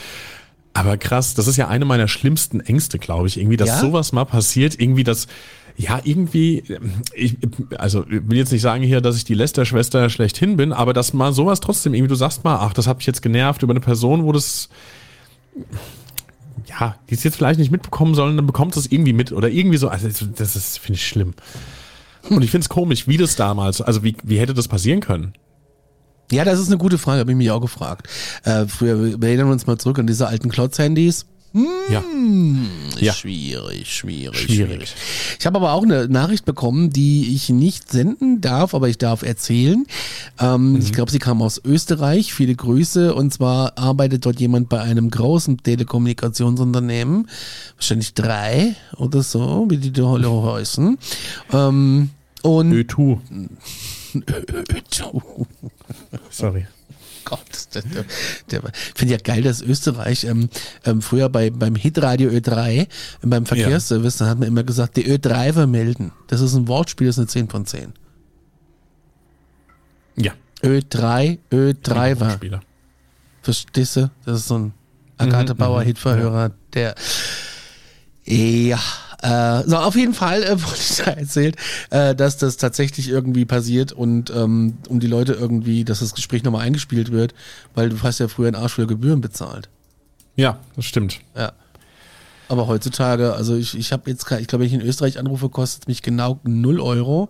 Aber 0.73 0.97
krass, 0.97 1.35
das 1.35 1.47
ist 1.47 1.57
ja 1.57 1.67
eine 1.67 1.85
meiner 1.85 2.07
schlimmsten 2.07 2.59
Ängste, 2.59 2.97
glaube 2.97 3.27
ich, 3.27 3.37
irgendwie, 3.37 3.57
dass 3.57 3.69
ja? 3.69 3.79
sowas 3.79 4.11
mal 4.11 4.25
passiert, 4.25 4.79
irgendwie, 4.79 5.03
dass 5.03 5.27
ja, 5.75 5.99
irgendwie, 6.03 6.63
ich, 7.13 7.37
also 7.77 8.05
ich 8.07 8.27
will 8.29 8.37
jetzt 8.37 8.51
nicht 8.51 8.61
sagen 8.61 8.83
hier, 8.83 9.01
dass 9.01 9.17
ich 9.17 9.25
die 9.25 9.33
Lester-Schwester 9.33 10.09
schlechthin 10.09 10.55
bin, 10.55 10.71
aber 10.71 10.93
dass 10.93 11.13
mal 11.13 11.33
sowas 11.33 11.61
trotzdem 11.61 11.93
irgendwie, 11.93 12.09
du 12.09 12.15
sagst 12.15 12.43
mal, 12.43 12.57
ach, 12.57 12.73
das 12.73 12.87
hat 12.87 12.97
mich 12.97 13.07
jetzt 13.07 13.21
genervt 13.21 13.63
über 13.63 13.73
eine 13.73 13.79
Person, 13.79 14.23
wo 14.23 14.31
das, 14.31 14.69
ja, 16.67 16.95
die 17.09 17.15
es 17.15 17.23
jetzt 17.23 17.35
vielleicht 17.35 17.59
nicht 17.59 17.71
mitbekommen 17.71 18.15
sollen, 18.15 18.35
dann 18.35 18.47
bekommt 18.47 18.75
es 18.77 18.91
irgendwie 18.91 19.13
mit 19.13 19.31
oder 19.31 19.49
irgendwie 19.49 19.77
so, 19.77 19.89
also 19.89 20.07
das 20.07 20.55
ist, 20.55 20.79
finde 20.79 20.97
ich 20.97 21.07
schlimm. 21.07 21.33
Und 22.29 22.41
ich 22.41 22.51
finde 22.51 22.63
es 22.63 22.69
komisch, 22.69 23.07
wie 23.07 23.17
das 23.17 23.35
damals, 23.35 23.81
also 23.81 24.03
wie, 24.03 24.15
wie 24.23 24.39
hätte 24.39 24.53
das 24.53 24.67
passieren 24.67 25.01
können? 25.01 25.33
Ja, 26.31 26.45
das 26.45 26.59
ist 26.59 26.67
eine 26.67 26.77
gute 26.77 26.97
Frage, 26.97 27.19
habe 27.19 27.31
ich 27.31 27.37
mich 27.37 27.51
auch 27.51 27.59
gefragt. 27.59 28.07
Äh, 28.43 28.65
früher, 28.65 29.21
wir 29.21 29.27
erinnern 29.27 29.51
uns 29.51 29.67
mal 29.67 29.77
zurück 29.77 29.99
an 29.99 30.07
diese 30.07 30.27
alten 30.27 30.49
Klotz-Handys. 30.49 31.25
Hm, 31.53 32.65
ja. 32.99 33.13
Schwierig, 33.13 33.93
schwierig, 33.93 34.39
schwierig, 34.39 34.55
schwierig. 34.55 34.95
Ich 35.39 35.45
habe 35.45 35.57
aber 35.57 35.73
auch 35.73 35.83
eine 35.83 36.07
Nachricht 36.07 36.45
bekommen, 36.45 36.89
die 36.89 37.35
ich 37.35 37.49
nicht 37.49 37.91
senden 37.91 38.41
darf, 38.41 38.73
aber 38.73 38.89
ich 38.89 38.97
darf 38.97 39.21
erzählen. 39.21 39.85
Ähm, 40.39 40.71
mhm. 40.71 40.79
Ich 40.79 40.93
glaube, 40.93 41.11
sie 41.11 41.19
kam 41.19 41.43
aus 41.43 41.61
Österreich. 41.63 42.33
Viele 42.33 42.55
Grüße. 42.55 43.13
Und 43.13 43.31
zwar 43.31 43.77
arbeitet 43.77 44.25
dort 44.25 44.39
jemand 44.39 44.67
bei 44.67 44.81
einem 44.81 45.11
großen 45.11 45.57
Telekommunikationsunternehmen. 45.61 47.29
Wahrscheinlich 47.75 48.15
drei 48.15 48.75
oder 48.97 49.21
so, 49.21 49.67
wie 49.69 49.77
die 49.77 49.91
da 49.91 50.11
heißen. 50.11 50.97
Ähm, 51.51 52.09
und 52.41 52.73
Ö2. 52.73 53.19
Ö2. 54.15 55.21
Sorry. 56.31 56.65
Gott, 57.25 57.67
der, 57.73 57.81
der, 57.81 58.05
der 58.51 58.61
finde 58.95 59.13
ja 59.13 59.19
geil, 59.21 59.41
dass 59.41 59.61
Österreich 59.61 60.23
ähm, 60.25 60.49
ähm, 60.85 61.01
früher 61.01 61.29
bei, 61.29 61.49
beim 61.49 61.75
Hitradio 61.75 62.29
Ö3, 62.29 62.87
beim 63.21 63.45
Verkehrsservice, 63.45 64.19
ja. 64.19 64.25
da 64.25 64.31
hat 64.31 64.39
man 64.39 64.47
immer 64.47 64.63
gesagt, 64.63 64.97
die 64.97 65.05
Ö3 65.05 65.65
melden. 65.67 66.11
Das 66.27 66.41
ist 66.41 66.53
ein 66.53 66.67
Wortspiel, 66.67 67.07
das 67.07 67.17
ist 67.17 67.19
eine 67.19 67.27
10 67.27 67.49
von 67.49 67.65
10. 67.65 67.93
Ja. 70.17 70.33
Ö3, 70.61 71.39
Ö3 71.51 72.59
Verstehst 73.41 73.97
du? 73.97 74.09
Das 74.25 74.39
ist 74.39 74.47
so 74.47 74.57
ein 74.57 74.73
Agathe 75.17 75.53
mhm, 75.53 75.57
Bauer 75.57 75.81
mhm. 75.81 75.85
Hitverhörer, 75.85 76.51
der 76.73 76.95
ja, 78.25 78.79
äh, 79.23 79.63
so, 79.65 79.77
auf 79.77 79.95
jeden 79.95 80.13
Fall 80.13 80.43
äh, 80.43 80.61
wurde 80.63 80.77
ich 80.77 80.97
da 80.97 81.11
erzählt, 81.11 81.55
äh, 81.89 82.13
dass 82.13 82.37
das 82.37 82.57
tatsächlich 82.57 83.07
irgendwie 83.07 83.45
passiert 83.45 83.93
und 83.93 84.29
ähm, 84.31 84.77
um 84.89 84.99
die 84.99 85.07
Leute 85.07 85.33
irgendwie, 85.33 85.85
dass 85.85 85.99
das 85.99 86.13
Gespräch 86.13 86.43
nochmal 86.43 86.65
eingespielt 86.65 87.11
wird, 87.11 87.33
weil 87.73 87.89
du 87.89 88.01
hast 88.03 88.19
ja 88.19 88.27
früher 88.27 88.47
einen 88.47 88.55
Arsch 88.57 88.73
für 88.73 88.85
Gebühren 88.85 89.21
bezahlt. 89.21 89.69
Ja, 90.35 90.59
das 90.75 90.85
stimmt. 90.85 91.21
Ja. 91.37 91.53
Aber 92.49 92.67
heutzutage, 92.67 93.33
also 93.33 93.55
ich, 93.55 93.77
ich 93.77 93.93
habe 93.93 94.09
jetzt, 94.09 94.29
ich 94.29 94.47
glaube, 94.47 94.63
wenn 94.63 94.67
ich 94.67 94.73
in 94.73 94.81
Österreich 94.81 95.17
anrufe, 95.17 95.47
kostet 95.47 95.83
es 95.83 95.87
mich 95.87 96.01
genau 96.01 96.39
0 96.43 96.81
Euro. 96.81 97.29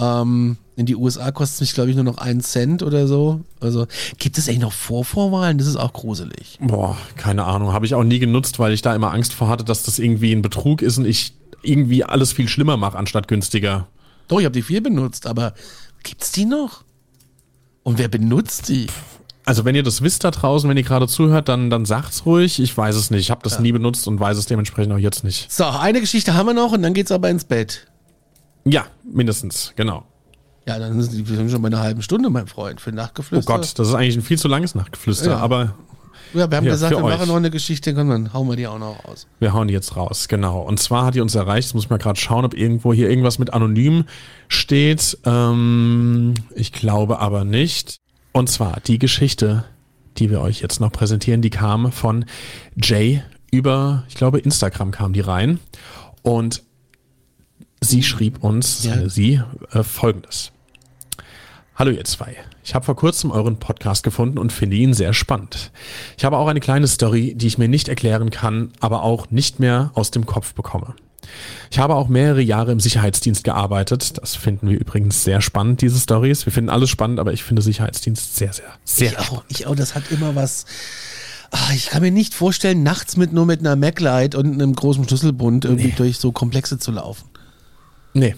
Ähm, 0.00 0.56
in 0.76 0.86
die 0.86 0.96
USA 0.96 1.30
kostet 1.30 1.56
es 1.56 1.60
mich, 1.60 1.74
glaube 1.74 1.90
ich, 1.90 1.96
nur 1.96 2.04
noch 2.04 2.18
einen 2.18 2.40
Cent 2.40 2.82
oder 2.82 3.06
so. 3.06 3.42
Also 3.60 3.86
gibt 4.18 4.38
es 4.38 4.48
eigentlich 4.48 4.60
noch 4.60 4.72
Vorvorwahlen? 4.72 5.58
Das 5.58 5.66
ist 5.66 5.76
auch 5.76 5.92
gruselig. 5.92 6.58
Boah, 6.60 6.96
keine 7.16 7.44
Ahnung. 7.44 7.74
Habe 7.74 7.84
ich 7.84 7.94
auch 7.94 8.02
nie 8.02 8.18
genutzt, 8.18 8.58
weil 8.58 8.72
ich 8.72 8.80
da 8.80 8.94
immer 8.94 9.12
Angst 9.12 9.34
vor 9.34 9.48
hatte, 9.48 9.62
dass 9.62 9.82
das 9.82 9.98
irgendwie 9.98 10.32
ein 10.32 10.40
Betrug 10.40 10.80
ist 10.80 10.96
und 10.96 11.04
ich 11.04 11.34
irgendwie 11.62 12.02
alles 12.04 12.32
viel 12.32 12.48
schlimmer 12.48 12.78
mache, 12.78 12.96
anstatt 12.96 13.28
günstiger. 13.28 13.88
Doch, 14.28 14.38
ich 14.38 14.46
habe 14.46 14.54
die 14.54 14.62
viel 14.62 14.80
benutzt, 14.80 15.26
aber 15.26 15.52
gibt's 16.02 16.32
die 16.32 16.46
noch? 16.46 16.84
Und 17.82 17.98
wer 17.98 18.08
benutzt 18.08 18.70
die? 18.70 18.86
Also 19.44 19.64
wenn 19.64 19.74
ihr 19.74 19.82
das 19.82 20.00
wisst 20.00 20.24
da 20.24 20.30
draußen, 20.30 20.70
wenn 20.70 20.76
ihr 20.76 20.82
gerade 20.82 21.08
zuhört, 21.08 21.48
dann, 21.48 21.68
dann 21.68 21.84
sagt's 21.84 22.24
ruhig. 22.24 22.60
Ich 22.60 22.74
weiß 22.74 22.94
es 22.94 23.10
nicht. 23.10 23.20
Ich 23.20 23.30
habe 23.30 23.42
das 23.42 23.54
ja. 23.54 23.60
nie 23.60 23.72
benutzt 23.72 24.06
und 24.06 24.20
weiß 24.20 24.38
es 24.38 24.46
dementsprechend 24.46 24.92
auch 24.92 24.98
jetzt 24.98 25.24
nicht. 25.24 25.50
So, 25.50 25.64
eine 25.64 26.00
Geschichte 26.00 26.34
haben 26.34 26.46
wir 26.46 26.54
noch 26.54 26.72
und 26.72 26.82
dann 26.82 26.94
geht's 26.94 27.10
aber 27.12 27.28
ins 27.28 27.44
Bett. 27.44 27.89
Ja, 28.64 28.86
mindestens, 29.04 29.72
genau. 29.76 30.04
Ja, 30.66 30.78
dann 30.78 31.00
sind 31.02 31.28
wir 31.28 31.48
schon 31.48 31.62
bei 31.62 31.68
einer 31.68 31.80
halben 31.80 32.02
Stunde, 32.02 32.30
mein 32.30 32.46
Freund, 32.46 32.80
für 32.80 32.92
Nachtgeflüster. 32.92 33.52
Oh 33.52 33.56
Gott, 33.56 33.78
das 33.78 33.88
ist 33.88 33.94
eigentlich 33.94 34.16
ein 34.16 34.22
viel 34.22 34.38
zu 34.38 34.48
langes 34.48 34.74
Nachtgeflüster, 34.74 35.30
ja. 35.30 35.38
aber. 35.38 35.74
Ja, 36.32 36.48
wir 36.48 36.58
haben 36.58 36.64
ja, 36.64 36.72
gesagt, 36.72 36.94
wir 36.94 37.02
machen 37.02 37.26
noch 37.26 37.36
eine 37.36 37.50
Geschichte, 37.50 37.92
komm, 37.92 38.08
dann 38.08 38.32
hauen 38.32 38.46
wir 38.46 38.54
die 38.54 38.68
auch 38.68 38.78
noch 38.78 39.04
raus. 39.04 39.26
Wir 39.40 39.52
hauen 39.52 39.66
die 39.66 39.74
jetzt 39.74 39.96
raus, 39.96 40.28
genau. 40.28 40.60
Und 40.60 40.78
zwar 40.78 41.06
hat 41.06 41.16
die 41.16 41.20
uns 41.20 41.34
erreicht, 41.34 41.68
jetzt 41.68 41.74
muss 41.74 41.84
ich 41.84 41.90
mal 41.90 41.96
gerade 41.96 42.20
schauen, 42.20 42.44
ob 42.44 42.54
irgendwo 42.54 42.92
hier 42.92 43.10
irgendwas 43.10 43.40
mit 43.40 43.52
anonym 43.52 44.04
steht. 44.46 45.18
Ähm, 45.24 46.34
ich 46.54 46.72
glaube 46.72 47.18
aber 47.18 47.44
nicht. 47.44 47.96
Und 48.32 48.48
zwar 48.48 48.78
die 48.80 49.00
Geschichte, 49.00 49.64
die 50.18 50.30
wir 50.30 50.40
euch 50.40 50.60
jetzt 50.60 50.80
noch 50.80 50.92
präsentieren, 50.92 51.42
die 51.42 51.50
kam 51.50 51.90
von 51.90 52.24
Jay 52.76 53.24
über, 53.50 54.04
ich 54.08 54.14
glaube, 54.14 54.38
Instagram 54.38 54.92
kam 54.92 55.12
die 55.12 55.20
rein. 55.20 55.58
Und 56.22 56.62
sie 57.80 58.02
schrieb 58.02 58.42
uns, 58.44 58.84
ja. 58.84 59.08
sie, 59.08 59.40
äh, 59.72 59.82
folgendes. 59.82 60.52
Hallo 61.74 61.90
ihr 61.90 62.04
zwei. 62.04 62.36
Ich 62.62 62.74
habe 62.74 62.84
vor 62.84 62.94
kurzem 62.94 63.30
euren 63.30 63.58
Podcast 63.58 64.02
gefunden 64.02 64.38
und 64.38 64.52
finde 64.52 64.76
ihn 64.76 64.92
sehr 64.92 65.14
spannend. 65.14 65.72
Ich 66.18 66.24
habe 66.24 66.36
auch 66.36 66.46
eine 66.46 66.60
kleine 66.60 66.86
Story, 66.86 67.34
die 67.34 67.46
ich 67.46 67.56
mir 67.56 67.68
nicht 67.68 67.88
erklären 67.88 68.30
kann, 68.30 68.72
aber 68.80 69.02
auch 69.02 69.30
nicht 69.30 69.60
mehr 69.60 69.90
aus 69.94 70.10
dem 70.10 70.26
Kopf 70.26 70.52
bekomme. 70.52 70.94
Ich 71.70 71.78
habe 71.78 71.94
auch 71.94 72.08
mehrere 72.08 72.42
Jahre 72.42 72.72
im 72.72 72.80
Sicherheitsdienst 72.80 73.44
gearbeitet. 73.44 74.18
Das 74.18 74.36
finden 74.36 74.68
wir 74.68 74.78
übrigens 74.78 75.24
sehr 75.24 75.40
spannend, 75.40 75.80
diese 75.80 75.98
Stories. 75.98 76.44
Wir 76.44 76.52
finden 76.52 76.70
alles 76.70 76.90
spannend, 76.90 77.18
aber 77.18 77.32
ich 77.32 77.44
finde 77.44 77.62
Sicherheitsdienst 77.62 78.36
sehr, 78.36 78.52
sehr, 78.52 78.66
sehr 78.84 79.12
ich 79.12 79.18
auch, 79.18 79.44
Ich 79.48 79.66
auch, 79.66 79.74
das 79.74 79.94
hat 79.94 80.10
immer 80.10 80.34
was. 80.34 80.66
Ach, 81.50 81.72
ich 81.72 81.86
kann 81.86 82.02
mir 82.02 82.10
nicht 82.10 82.34
vorstellen, 82.34 82.82
nachts 82.82 83.16
mit 83.16 83.32
nur 83.32 83.46
mit 83.46 83.60
einer 83.60 83.74
MacLight 83.74 84.34
und 84.34 84.52
einem 84.52 84.74
großen 84.74 85.08
Schlüsselbund 85.08 85.64
irgendwie 85.64 85.88
nee. 85.88 85.94
durch 85.96 86.18
so 86.18 86.30
Komplexe 86.30 86.78
zu 86.78 86.92
laufen. 86.92 87.29
Nee, 88.12 88.34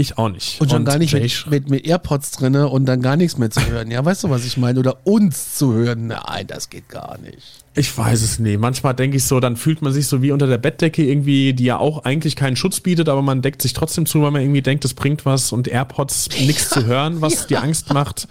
ich 0.00 0.16
auch 0.16 0.30
nicht. 0.30 0.58
Und 0.62 0.70
schon 0.70 0.78
und 0.78 0.84
gar 0.86 0.96
nicht 0.96 1.12
mit, 1.12 1.46
mit, 1.50 1.68
mit, 1.68 1.86
AirPods 1.86 2.30
drinne 2.30 2.68
und 2.68 2.86
dann 2.86 3.02
gar 3.02 3.16
nichts 3.16 3.36
mehr 3.36 3.50
zu 3.50 3.64
hören. 3.66 3.90
Ja, 3.90 4.02
weißt 4.02 4.24
du, 4.24 4.30
was 4.30 4.46
ich 4.46 4.56
meine? 4.56 4.78
Oder 4.78 5.06
uns 5.06 5.56
zu 5.56 5.74
hören. 5.74 6.06
Nein, 6.06 6.46
das 6.46 6.70
geht 6.70 6.88
gar 6.88 7.18
nicht. 7.18 7.64
Ich 7.74 7.96
weiß 7.98 8.22
es 8.22 8.38
nicht. 8.38 8.58
Manchmal 8.58 8.94
denke 8.94 9.18
ich 9.18 9.24
so, 9.24 9.40
dann 9.40 9.56
fühlt 9.56 9.82
man 9.82 9.92
sich 9.92 10.06
so 10.06 10.22
wie 10.22 10.32
unter 10.32 10.46
der 10.46 10.56
Bettdecke 10.56 11.04
irgendwie, 11.04 11.52
die 11.52 11.64
ja 11.64 11.76
auch 11.76 12.04
eigentlich 12.04 12.34
keinen 12.34 12.56
Schutz 12.56 12.80
bietet, 12.80 13.10
aber 13.10 13.20
man 13.20 13.42
deckt 13.42 13.60
sich 13.60 13.74
trotzdem 13.74 14.06
zu, 14.06 14.22
weil 14.22 14.30
man 14.30 14.40
irgendwie 14.40 14.62
denkt, 14.62 14.84
das 14.84 14.94
bringt 14.94 15.26
was 15.26 15.52
und 15.52 15.68
AirPods 15.68 16.30
nichts 16.40 16.70
zu 16.70 16.86
hören, 16.86 17.20
was 17.20 17.42
ja. 17.42 17.46
dir 17.46 17.62
Angst 17.62 17.92
macht. 17.92 18.26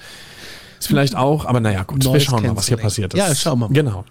Ist 0.79 0.87
vielleicht 0.87 1.15
auch, 1.15 1.45
aber 1.45 1.59
naja, 1.59 1.83
gut, 1.83 2.03
Neues 2.03 2.13
wir 2.13 2.21
schauen 2.21 2.47
mal, 2.47 2.55
was 2.55 2.67
hier 2.67 2.77
passiert 2.77 3.13
ist. 3.13 3.19
Ja, 3.19 3.35
schauen 3.35 3.59
wir 3.59 3.67
mal. 3.67 3.73
Genau. 3.75 4.05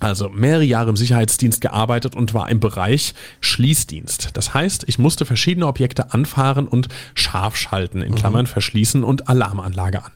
Also 0.00 0.28
mehrere 0.28 0.64
Jahre 0.64 0.90
im 0.90 0.96
Sicherheitsdienst 0.96 1.60
gearbeitet 1.60 2.14
und 2.14 2.32
war 2.34 2.48
im 2.50 2.60
Bereich 2.60 3.14
Schließdienst. 3.40 4.30
Das 4.34 4.54
heißt, 4.54 4.84
ich 4.86 4.98
musste 4.98 5.26
verschiedene 5.26 5.66
Objekte 5.66 6.12
anfahren 6.12 6.68
und 6.68 6.88
scharf 7.14 7.56
schalten, 7.56 8.02
in 8.02 8.14
Klammern 8.14 8.44
mhm. 8.44 8.48
verschließen 8.50 9.02
und 9.02 9.28
Alarmanlage 9.28 10.04
an. 10.04 10.12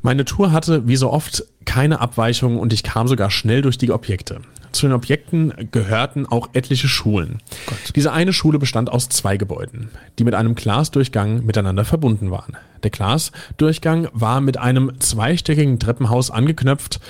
Meine 0.00 0.24
Tour 0.24 0.52
hatte 0.52 0.86
wie 0.86 0.96
so 0.96 1.12
oft 1.12 1.44
keine 1.64 2.00
Abweichungen 2.00 2.58
und 2.58 2.72
ich 2.72 2.82
kam 2.82 3.08
sogar 3.08 3.30
schnell 3.30 3.62
durch 3.62 3.78
die 3.78 3.90
Objekte. 3.90 4.40
Zu 4.72 4.86
den 4.86 4.94
Objekten 4.94 5.52
gehörten 5.70 6.26
auch 6.26 6.50
etliche 6.52 6.88
Schulen. 6.88 7.40
Gott. 7.66 7.78
Diese 7.96 8.12
eine 8.12 8.32
Schule 8.32 8.58
bestand 8.58 8.90
aus 8.90 9.08
zwei 9.08 9.36
Gebäuden, 9.36 9.90
die 10.18 10.24
mit 10.24 10.34
einem 10.34 10.54
Glasdurchgang 10.54 11.44
miteinander 11.44 11.84
verbunden 11.84 12.30
waren. 12.30 12.56
Der 12.82 12.90
Glasdurchgang 12.90 14.08
war 14.12 14.40
mit 14.40 14.56
einem 14.56 15.00
zweistöckigen 15.00 15.78
Treppenhaus 15.78 16.30
angeknöpft 16.30 17.00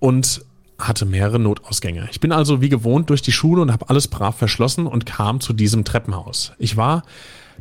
und 0.00 0.42
hatte 0.78 1.06
mehrere 1.06 1.38
Notausgänge. 1.38 2.08
Ich 2.10 2.20
bin 2.20 2.32
also 2.32 2.60
wie 2.60 2.68
gewohnt 2.68 3.10
durch 3.10 3.22
die 3.22 3.32
Schule 3.32 3.62
und 3.62 3.72
habe 3.72 3.88
alles 3.88 4.08
brav 4.08 4.36
verschlossen 4.36 4.86
und 4.86 5.06
kam 5.06 5.40
zu 5.40 5.52
diesem 5.52 5.84
Treppenhaus. 5.84 6.52
Ich 6.58 6.76
war 6.76 7.02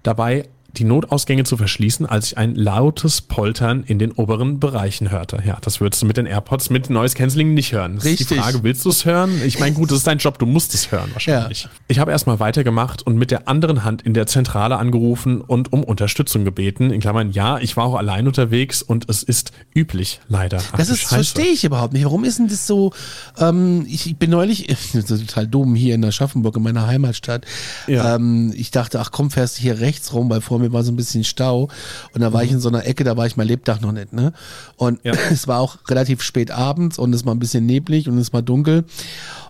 dabei 0.03 0.47
die 0.77 0.83
Notausgänge 0.83 1.43
zu 1.43 1.57
verschließen, 1.57 2.05
als 2.05 2.27
ich 2.27 2.37
ein 2.37 2.55
lautes 2.55 3.21
Poltern 3.21 3.83
in 3.85 3.99
den 3.99 4.11
oberen 4.11 4.59
Bereichen 4.59 5.11
hörte. 5.11 5.41
Ja, 5.45 5.57
das 5.61 5.81
würdest 5.81 6.01
du 6.01 6.05
mit 6.05 6.17
den 6.17 6.25
AirPods 6.25 6.69
mit 6.69 6.89
Noise 6.89 7.15
Cancelling 7.15 7.53
nicht 7.53 7.73
hören. 7.73 7.95
Das 7.95 8.05
Richtig. 8.05 8.21
ist 8.21 8.31
die 8.31 8.35
Frage, 8.35 8.63
willst 8.63 8.85
du 8.85 8.89
es 8.89 9.05
hören? 9.05 9.41
Ich 9.45 9.59
meine, 9.59 9.75
gut, 9.75 9.91
das 9.91 9.99
ist 9.99 10.07
dein 10.07 10.17
Job, 10.19 10.39
du 10.39 10.45
musst 10.45 10.73
es 10.73 10.91
hören 10.91 11.09
wahrscheinlich. 11.13 11.63
Ja. 11.63 11.69
Ich 11.87 11.99
habe 11.99 12.11
erstmal 12.11 12.39
weitergemacht 12.39 13.05
und 13.05 13.17
mit 13.17 13.31
der 13.31 13.47
anderen 13.47 13.83
Hand 13.83 14.01
in 14.01 14.13
der 14.13 14.27
Zentrale 14.27 14.77
angerufen 14.77 15.41
und 15.41 15.73
um 15.73 15.83
Unterstützung 15.83 16.45
gebeten. 16.45 16.91
In 16.91 17.01
Klammern, 17.01 17.31
ja, 17.31 17.57
ich 17.59 17.77
war 17.77 17.85
auch 17.85 17.95
allein 17.95 18.27
unterwegs 18.27 18.81
und 18.81 19.09
es 19.09 19.23
ist 19.23 19.51
üblich, 19.75 20.19
leider. 20.27 20.59
Ach, 20.71 20.77
das 20.77 20.89
ist, 20.89 21.03
verstehe 21.03 21.47
ich 21.47 21.63
überhaupt 21.63 21.93
nicht. 21.93 22.05
Warum 22.05 22.23
ist 22.23 22.39
denn 22.39 22.47
das 22.47 22.67
so, 22.67 22.93
ähm, 23.39 23.85
ich, 23.87 24.15
bin 24.17 24.29
neulich, 24.29 24.67
total 25.07 25.47
dumm, 25.47 25.75
hier 25.75 25.95
in 25.95 26.01
der 26.01 26.11
Schaffenburg, 26.11 26.55
in 26.57 26.63
meiner 26.63 26.87
Heimatstadt. 26.87 27.45
Ja. 27.87 28.15
Ähm, 28.15 28.53
ich 28.55 28.71
dachte, 28.71 28.99
ach 28.99 29.11
komm, 29.11 29.31
fährst 29.31 29.57
du 29.57 29.61
hier 29.61 29.79
rechts 29.79 30.13
rum, 30.13 30.29
weil 30.29 30.41
vor 30.41 30.59
mir 30.59 30.66
mir 30.67 30.73
war 30.73 30.83
so 30.83 30.91
ein 30.91 30.95
bisschen 30.95 31.23
Stau 31.23 31.69
und 32.13 32.21
da 32.21 32.33
war 32.33 32.41
mhm. 32.41 32.47
ich 32.47 32.51
in 32.53 32.59
so 32.59 32.69
einer 32.69 32.85
Ecke, 32.85 33.03
da 33.03 33.17
war 33.17 33.25
ich 33.25 33.37
mein 33.37 33.47
Lebtag 33.47 33.81
noch 33.81 33.91
nicht, 33.91 34.13
ne? 34.13 34.33
Und 34.75 34.99
ja. 35.03 35.13
es 35.31 35.47
war 35.47 35.59
auch 35.59 35.77
relativ 35.87 36.21
spät 36.21 36.51
abends 36.51 36.97
und 36.97 37.13
es 37.13 37.25
war 37.25 37.33
ein 37.33 37.39
bisschen 37.39 37.65
neblig 37.65 38.07
und 38.07 38.17
es 38.17 38.33
war 38.33 38.41
dunkel. 38.41 38.85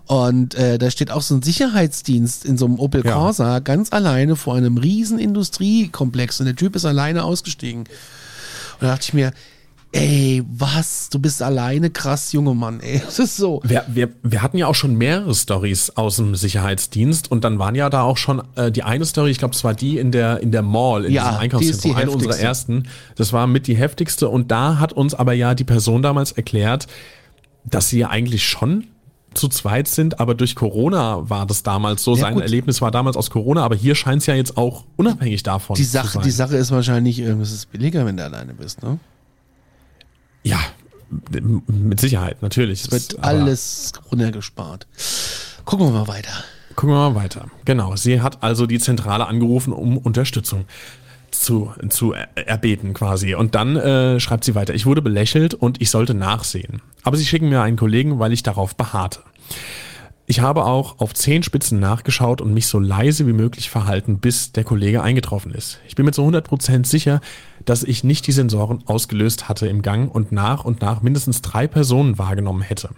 Und 0.06 0.54
äh, 0.54 0.78
da 0.78 0.90
steht 0.90 1.10
auch 1.10 1.20
so 1.20 1.34
ein 1.34 1.42
Sicherheitsdienst 1.42 2.46
in 2.46 2.56
so 2.56 2.64
einem 2.64 2.78
Opel 2.78 3.02
Corsa 3.02 3.54
ja. 3.54 3.58
ganz 3.58 3.92
alleine 3.92 4.36
vor 4.36 4.54
einem 4.54 4.78
riesen 4.78 5.18
Industriekomplex 5.18 6.40
und 6.40 6.46
der 6.46 6.56
Typ 6.56 6.76
ist 6.76 6.86
alleine 6.86 7.24
ausgestiegen. 7.24 7.80
Und 7.80 7.88
da 8.80 8.86
dachte 8.88 9.04
ich 9.04 9.14
mir, 9.14 9.32
Ey, 9.90 10.42
was? 10.46 11.08
Du 11.08 11.18
bist 11.18 11.42
alleine 11.42 11.88
krass, 11.88 12.32
junge 12.32 12.54
Mann, 12.54 12.80
ey. 12.80 13.00
Das 13.04 13.18
ist 13.18 13.36
so. 13.36 13.60
Wir, 13.64 13.84
wir, 13.88 14.10
wir 14.22 14.42
hatten 14.42 14.58
ja 14.58 14.66
auch 14.66 14.74
schon 14.74 14.96
mehrere 14.96 15.34
Stories 15.34 15.90
aus 15.90 16.16
dem 16.16 16.34
Sicherheitsdienst 16.34 17.30
und 17.30 17.42
dann 17.42 17.58
waren 17.58 17.74
ja 17.74 17.88
da 17.88 18.02
auch 18.02 18.18
schon 18.18 18.42
äh, 18.56 18.70
die 18.70 18.82
eine 18.82 19.06
Story, 19.06 19.30
ich 19.30 19.38
glaube, 19.38 19.54
es 19.54 19.64
war 19.64 19.74
die 19.74 19.96
in 19.98 20.12
der, 20.12 20.40
in 20.40 20.52
der 20.52 20.62
Mall, 20.62 21.06
in 21.06 21.12
ja, 21.12 21.24
diesem 21.24 21.38
Einkaufszentrum, 21.38 21.92
die 21.92 21.96
eine 21.96 22.10
unserer 22.10 22.38
ersten. 22.38 22.88
Das 23.16 23.32
war 23.32 23.46
mit 23.46 23.66
die 23.66 23.76
heftigste 23.76 24.28
und 24.28 24.50
da 24.50 24.78
hat 24.78 24.92
uns 24.92 25.14
aber 25.14 25.32
ja 25.32 25.54
die 25.54 25.64
Person 25.64 26.02
damals 26.02 26.32
erklärt, 26.32 26.86
dass 27.64 27.88
sie 27.88 28.00
ja 28.00 28.10
eigentlich 28.10 28.46
schon 28.46 28.88
zu 29.34 29.48
zweit 29.48 29.88
sind, 29.88 30.20
aber 30.20 30.34
durch 30.34 30.54
Corona 30.54 31.28
war 31.30 31.46
das 31.46 31.62
damals 31.62 32.02
so. 32.02 32.14
Ja, 32.14 32.22
Sein 32.22 32.34
gut. 32.34 32.42
Erlebnis 32.42 32.80
war 32.80 32.90
damals 32.90 33.16
aus 33.16 33.30
Corona, 33.30 33.62
aber 33.62 33.76
hier 33.76 33.94
scheint 33.94 34.22
es 34.22 34.26
ja 34.26 34.34
jetzt 34.34 34.56
auch 34.56 34.84
unabhängig 34.96 35.42
davon 35.42 35.76
die 35.76 35.84
Sache, 35.84 36.06
zu 36.06 36.12
sein. 36.14 36.22
Die 36.24 36.30
Sache 36.30 36.56
ist 36.56 36.70
wahrscheinlich, 36.70 37.20
äh, 37.20 37.30
es 37.32 37.52
ist 37.52 37.70
billiger, 37.70 38.04
wenn 38.04 38.16
du 38.16 38.24
alleine 38.24 38.54
bist, 38.54 38.82
ne? 38.82 38.98
Ja, 40.42 40.60
mit 41.66 42.00
Sicherheit, 42.00 42.42
natürlich. 42.42 42.84
Es 42.84 42.90
wird 42.90 43.24
alles 43.24 43.92
runtergespart. 44.10 44.86
Gucken 45.64 45.86
wir 45.86 45.92
mal 45.92 46.08
weiter. 46.08 46.32
Gucken 46.76 46.94
wir 46.94 47.10
mal 47.10 47.14
weiter. 47.14 47.46
Genau. 47.64 47.96
Sie 47.96 48.20
hat 48.20 48.42
also 48.42 48.66
die 48.66 48.78
Zentrale 48.78 49.26
angerufen, 49.26 49.72
um 49.72 49.98
Unterstützung 49.98 50.66
zu, 51.30 51.72
zu 51.88 52.14
erbeten 52.34 52.94
quasi. 52.94 53.34
Und 53.34 53.54
dann 53.54 53.76
äh, 53.76 54.20
schreibt 54.20 54.44
sie 54.44 54.54
weiter, 54.54 54.74
ich 54.74 54.86
wurde 54.86 55.02
belächelt 55.02 55.54
und 55.54 55.80
ich 55.80 55.90
sollte 55.90 56.14
nachsehen. 56.14 56.82
Aber 57.02 57.16
sie 57.16 57.26
schicken 57.26 57.48
mir 57.48 57.62
einen 57.62 57.76
Kollegen, 57.76 58.18
weil 58.18 58.32
ich 58.32 58.42
darauf 58.42 58.76
beharrte. 58.76 59.20
Ich 60.30 60.40
habe 60.40 60.66
auch 60.66 60.98
auf 60.98 61.14
zehn 61.14 61.42
Spitzen 61.42 61.80
nachgeschaut 61.80 62.42
und 62.42 62.52
mich 62.52 62.66
so 62.66 62.78
leise 62.78 63.26
wie 63.26 63.32
möglich 63.32 63.70
verhalten, 63.70 64.18
bis 64.18 64.52
der 64.52 64.62
Kollege 64.62 65.02
eingetroffen 65.02 65.52
ist. 65.52 65.80
Ich 65.88 65.94
bin 65.94 66.04
mir 66.04 66.12
zu 66.12 66.20
100% 66.20 66.84
sicher, 66.84 67.22
dass 67.64 67.82
ich 67.82 68.04
nicht 68.04 68.26
die 68.26 68.32
Sensoren 68.32 68.82
ausgelöst 68.84 69.48
hatte 69.48 69.68
im 69.68 69.80
Gang 69.80 70.14
und 70.14 70.30
nach 70.30 70.66
und 70.66 70.82
nach 70.82 71.00
mindestens 71.00 71.40
drei 71.40 71.66
Personen 71.66 72.18
wahrgenommen 72.18 72.60
hätte. 72.60 72.90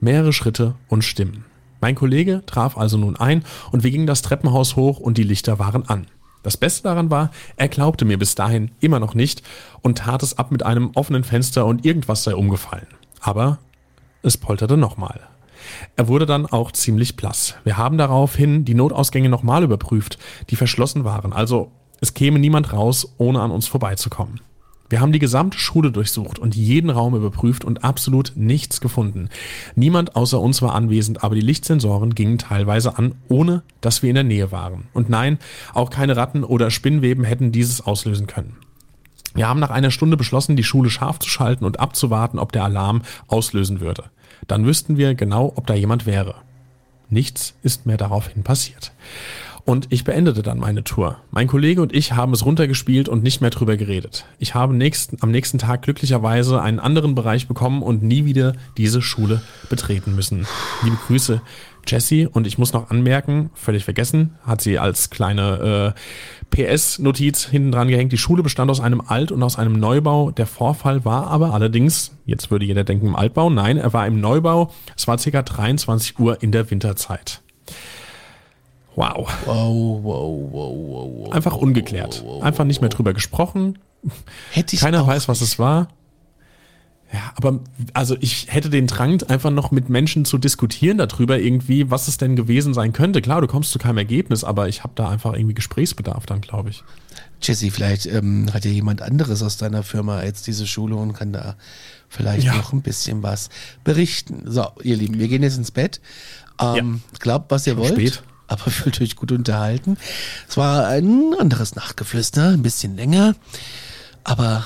Mehrere 0.00 0.34
Schritte 0.34 0.74
und 0.88 1.04
Stimmen. 1.04 1.46
Mein 1.80 1.94
Kollege 1.94 2.42
traf 2.44 2.76
also 2.76 2.98
nun 2.98 3.16
ein 3.16 3.44
und 3.72 3.82
wir 3.82 3.90
gingen 3.90 4.06
das 4.06 4.20
Treppenhaus 4.20 4.76
hoch 4.76 5.00
und 5.00 5.16
die 5.16 5.22
Lichter 5.22 5.58
waren 5.58 5.88
an. 5.88 6.06
Das 6.42 6.58
Beste 6.58 6.82
daran 6.82 7.10
war, 7.10 7.30
er 7.56 7.68
glaubte 7.68 8.04
mir 8.04 8.18
bis 8.18 8.34
dahin 8.34 8.72
immer 8.80 9.00
noch 9.00 9.14
nicht 9.14 9.42
und 9.80 9.96
tat 9.96 10.22
es 10.22 10.36
ab 10.36 10.50
mit 10.50 10.62
einem 10.62 10.90
offenen 10.96 11.24
Fenster 11.24 11.64
und 11.64 11.86
irgendwas 11.86 12.24
sei 12.24 12.34
umgefallen. 12.34 12.88
Aber 13.20 13.58
es 14.22 14.36
polterte 14.36 14.76
nochmal. 14.76 15.20
Er 15.96 16.08
wurde 16.08 16.26
dann 16.26 16.46
auch 16.46 16.72
ziemlich 16.72 17.16
blass. 17.16 17.54
Wir 17.64 17.76
haben 17.76 17.98
daraufhin 17.98 18.64
die 18.64 18.74
Notausgänge 18.74 19.28
nochmal 19.28 19.62
überprüft, 19.62 20.18
die 20.50 20.56
verschlossen 20.56 21.04
waren, 21.04 21.32
also 21.32 21.72
es 22.00 22.14
käme 22.14 22.38
niemand 22.38 22.72
raus, 22.72 23.14
ohne 23.18 23.40
an 23.40 23.50
uns 23.50 23.66
vorbeizukommen. 23.66 24.40
Wir 24.90 25.00
haben 25.00 25.12
die 25.12 25.18
gesamte 25.18 25.58
Schule 25.58 25.90
durchsucht 25.90 26.38
und 26.38 26.54
jeden 26.54 26.90
Raum 26.90 27.14
überprüft 27.14 27.64
und 27.64 27.82
absolut 27.82 28.32
nichts 28.36 28.80
gefunden. 28.80 29.30
Niemand 29.74 30.14
außer 30.14 30.38
uns 30.38 30.60
war 30.60 30.74
anwesend, 30.74 31.24
aber 31.24 31.34
die 31.34 31.40
Lichtsensoren 31.40 32.14
gingen 32.14 32.38
teilweise 32.38 32.98
an, 32.98 33.14
ohne 33.28 33.62
dass 33.80 34.02
wir 34.02 34.10
in 34.10 34.14
der 34.14 34.24
Nähe 34.24 34.52
waren. 34.52 34.88
Und 34.92 35.08
nein, 35.08 35.38
auch 35.72 35.88
keine 35.88 36.16
Ratten 36.16 36.44
oder 36.44 36.70
Spinnweben 36.70 37.24
hätten 37.24 37.50
dieses 37.50 37.80
auslösen 37.80 38.26
können. 38.26 38.56
Wir 39.34 39.48
haben 39.48 39.58
nach 39.58 39.70
einer 39.70 39.90
Stunde 39.90 40.16
beschlossen, 40.16 40.54
die 40.54 40.62
Schule 40.62 40.90
scharf 40.90 41.18
zu 41.18 41.28
schalten 41.28 41.64
und 41.64 41.80
abzuwarten, 41.80 42.38
ob 42.38 42.52
der 42.52 42.64
Alarm 42.64 43.02
auslösen 43.26 43.80
würde. 43.80 44.04
Dann 44.46 44.66
wüssten 44.66 44.96
wir 44.96 45.14
genau, 45.14 45.52
ob 45.56 45.66
da 45.66 45.74
jemand 45.74 46.06
wäre. 46.06 46.36
Nichts 47.08 47.54
ist 47.62 47.86
mehr 47.86 47.96
daraufhin 47.96 48.42
passiert. 48.42 48.92
Und 49.66 49.86
ich 49.88 50.04
beendete 50.04 50.42
dann 50.42 50.58
meine 50.58 50.84
Tour. 50.84 51.16
Mein 51.30 51.46
Kollege 51.46 51.80
und 51.80 51.94
ich 51.94 52.12
haben 52.12 52.34
es 52.34 52.44
runtergespielt 52.44 53.08
und 53.08 53.22
nicht 53.22 53.40
mehr 53.40 53.48
drüber 53.48 53.78
geredet. 53.78 54.26
Ich 54.38 54.54
habe 54.54 54.74
nächsten, 54.74 55.16
am 55.22 55.30
nächsten 55.30 55.56
Tag 55.56 55.80
glücklicherweise 55.82 56.60
einen 56.60 56.80
anderen 56.80 57.14
Bereich 57.14 57.48
bekommen 57.48 57.82
und 57.82 58.02
nie 58.02 58.26
wieder 58.26 58.54
diese 58.76 59.00
Schule 59.00 59.40
betreten 59.70 60.14
müssen. 60.14 60.46
Liebe 60.82 60.98
Grüße, 61.06 61.40
Jessie. 61.86 62.26
Und 62.26 62.46
ich 62.46 62.58
muss 62.58 62.72
noch 62.72 62.90
anmerken, 62.90 63.50
völlig 63.54 63.84
vergessen, 63.84 64.36
hat 64.42 64.60
sie 64.60 64.78
als 64.78 65.10
kleine 65.10 65.94
äh, 66.52 66.64
PS-Notiz 66.74 67.46
hinten 67.46 67.72
dran 67.72 67.88
gehängt. 67.88 68.12
Die 68.12 68.18
Schule 68.18 68.42
bestand 68.42 68.70
aus 68.70 68.80
einem 68.80 69.00
Alt- 69.00 69.32
und 69.32 69.42
aus 69.42 69.58
einem 69.58 69.72
Neubau. 69.72 70.30
Der 70.30 70.46
Vorfall 70.46 71.04
war 71.04 71.26
aber 71.28 71.54
allerdings, 71.54 72.12
jetzt 72.26 72.50
würde 72.50 72.64
jeder 72.64 72.84
denken 72.84 73.06
im 73.06 73.16
Altbau, 73.16 73.50
nein, 73.50 73.76
er 73.76 73.92
war 73.92 74.06
im 74.06 74.20
Neubau. 74.20 74.72
Es 74.96 75.06
war 75.08 75.18
ca. 75.18 75.42
23 75.42 76.18
Uhr 76.18 76.42
in 76.42 76.52
der 76.52 76.70
Winterzeit. 76.70 77.40
Wow. 78.96 79.28
Wow, 79.44 80.04
wow, 80.04 80.52
wow, 80.52 80.52
wow, 80.52 81.10
wow. 81.26 81.32
Einfach 81.32 81.56
ungeklärt. 81.56 82.24
Einfach 82.42 82.64
nicht 82.64 82.80
mehr 82.80 82.90
drüber 82.90 83.12
gesprochen. 83.12 83.78
Hätte 84.50 84.76
ich 84.76 84.80
Keiner 84.82 85.06
weiß, 85.06 85.28
was 85.28 85.40
es 85.40 85.58
war. 85.58 85.88
Ja, 87.14 87.32
aber 87.36 87.60
also 87.92 88.16
ich 88.18 88.48
hätte 88.50 88.70
den 88.70 88.88
Drang, 88.88 89.22
einfach 89.28 89.50
noch 89.52 89.70
mit 89.70 89.88
Menschen 89.88 90.24
zu 90.24 90.36
diskutieren 90.36 90.98
darüber 90.98 91.38
irgendwie, 91.38 91.88
was 91.88 92.08
es 92.08 92.18
denn 92.18 92.34
gewesen 92.34 92.74
sein 92.74 92.92
könnte. 92.92 93.22
Klar, 93.22 93.40
du 93.40 93.46
kommst 93.46 93.70
zu 93.70 93.78
keinem 93.78 93.98
Ergebnis, 93.98 94.42
aber 94.42 94.68
ich 94.68 94.82
habe 94.82 94.94
da 94.96 95.08
einfach 95.10 95.32
irgendwie 95.34 95.54
Gesprächsbedarf 95.54 96.26
dann, 96.26 96.40
glaube 96.40 96.70
ich. 96.70 96.82
Jesse, 97.40 97.70
vielleicht 97.70 98.06
ähm, 98.06 98.52
hat 98.52 98.64
ja 98.64 98.72
jemand 98.72 99.00
anderes 99.00 99.44
aus 99.44 99.56
deiner 99.58 99.84
Firma 99.84 100.16
als 100.16 100.42
diese 100.42 100.66
Schule 100.66 100.96
und 100.96 101.12
kann 101.12 101.32
da 101.32 101.54
vielleicht 102.08 102.46
Ja. 102.46 102.56
noch 102.56 102.72
ein 102.72 102.82
bisschen 102.82 103.22
was 103.22 103.48
berichten. 103.84 104.42
So, 104.46 104.66
ihr 104.82 104.96
Lieben, 104.96 105.18
wir 105.20 105.28
gehen 105.28 105.44
jetzt 105.44 105.56
ins 105.58 105.70
Bett. 105.70 106.00
Ähm, 106.60 107.00
Glaubt, 107.20 107.50
was 107.52 107.64
ihr 107.68 107.74
Schon 107.74 107.82
wollt. 107.82 107.92
spät. 107.92 108.22
Aber 108.48 108.62
fühlt 108.70 109.00
euch 109.00 109.14
gut 109.14 109.30
unterhalten. 109.30 109.98
Es 110.48 110.56
war 110.56 110.88
ein 110.88 111.32
anderes 111.38 111.76
Nachtgeflüster, 111.76 112.48
ein 112.48 112.62
bisschen 112.62 112.96
länger. 112.96 113.36
Aber 114.24 114.64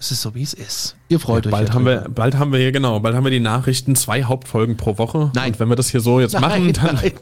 es 0.00 0.10
ist 0.10 0.22
so, 0.22 0.34
wie 0.34 0.42
es 0.42 0.54
ist. 0.54 0.96
Ihr 1.08 1.20
freut 1.20 1.46
euch. 1.46 1.50
Bald 1.50 1.68
ja 1.68 1.74
haben 1.74 1.84
wir, 1.84 2.06
bald 2.08 2.34
haben 2.34 2.52
wir 2.52 2.58
hier 2.58 2.72
genau, 2.72 2.98
bald 3.00 3.14
haben 3.14 3.24
wir 3.24 3.30
die 3.30 3.38
Nachrichten, 3.38 3.94
zwei 3.96 4.24
Hauptfolgen 4.24 4.78
pro 4.78 4.96
Woche. 4.96 5.30
Nein. 5.34 5.52
Und 5.52 5.60
wenn 5.60 5.68
wir 5.68 5.76
das 5.76 5.90
hier 5.90 6.00
so 6.00 6.20
jetzt 6.20 6.40
machen, 6.40 6.72
dann, 6.72 6.94
nein, 6.94 7.12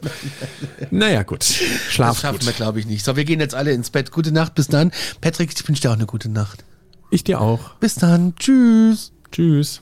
naja 0.89 1.23
gut, 1.23 1.41
das 1.41 1.55
schlaf 1.89 2.21
schaffen 2.21 2.39
gut. 2.39 2.47
wir, 2.47 2.53
glaube 2.53 2.79
ich, 2.79 2.85
nicht. 2.85 3.03
So, 3.03 3.17
wir 3.17 3.25
gehen 3.25 3.41
jetzt 3.41 3.53
alle 3.53 3.73
ins 3.73 3.89
Bett. 3.89 4.11
Gute 4.11 4.31
Nacht, 4.31 4.55
bis 4.55 4.67
dann. 4.67 4.93
Patrick, 5.19 5.51
ich 5.53 5.67
wünsche 5.67 5.81
dir 5.81 5.89
auch 5.89 5.95
eine 5.95 6.05
gute 6.05 6.29
Nacht. 6.29 6.63
Ich 7.11 7.25
dir 7.25 7.41
auch. 7.41 7.75
Bis 7.81 7.95
dann. 7.95 8.33
Tschüss. 8.37 9.11
Tschüss. 9.29 9.81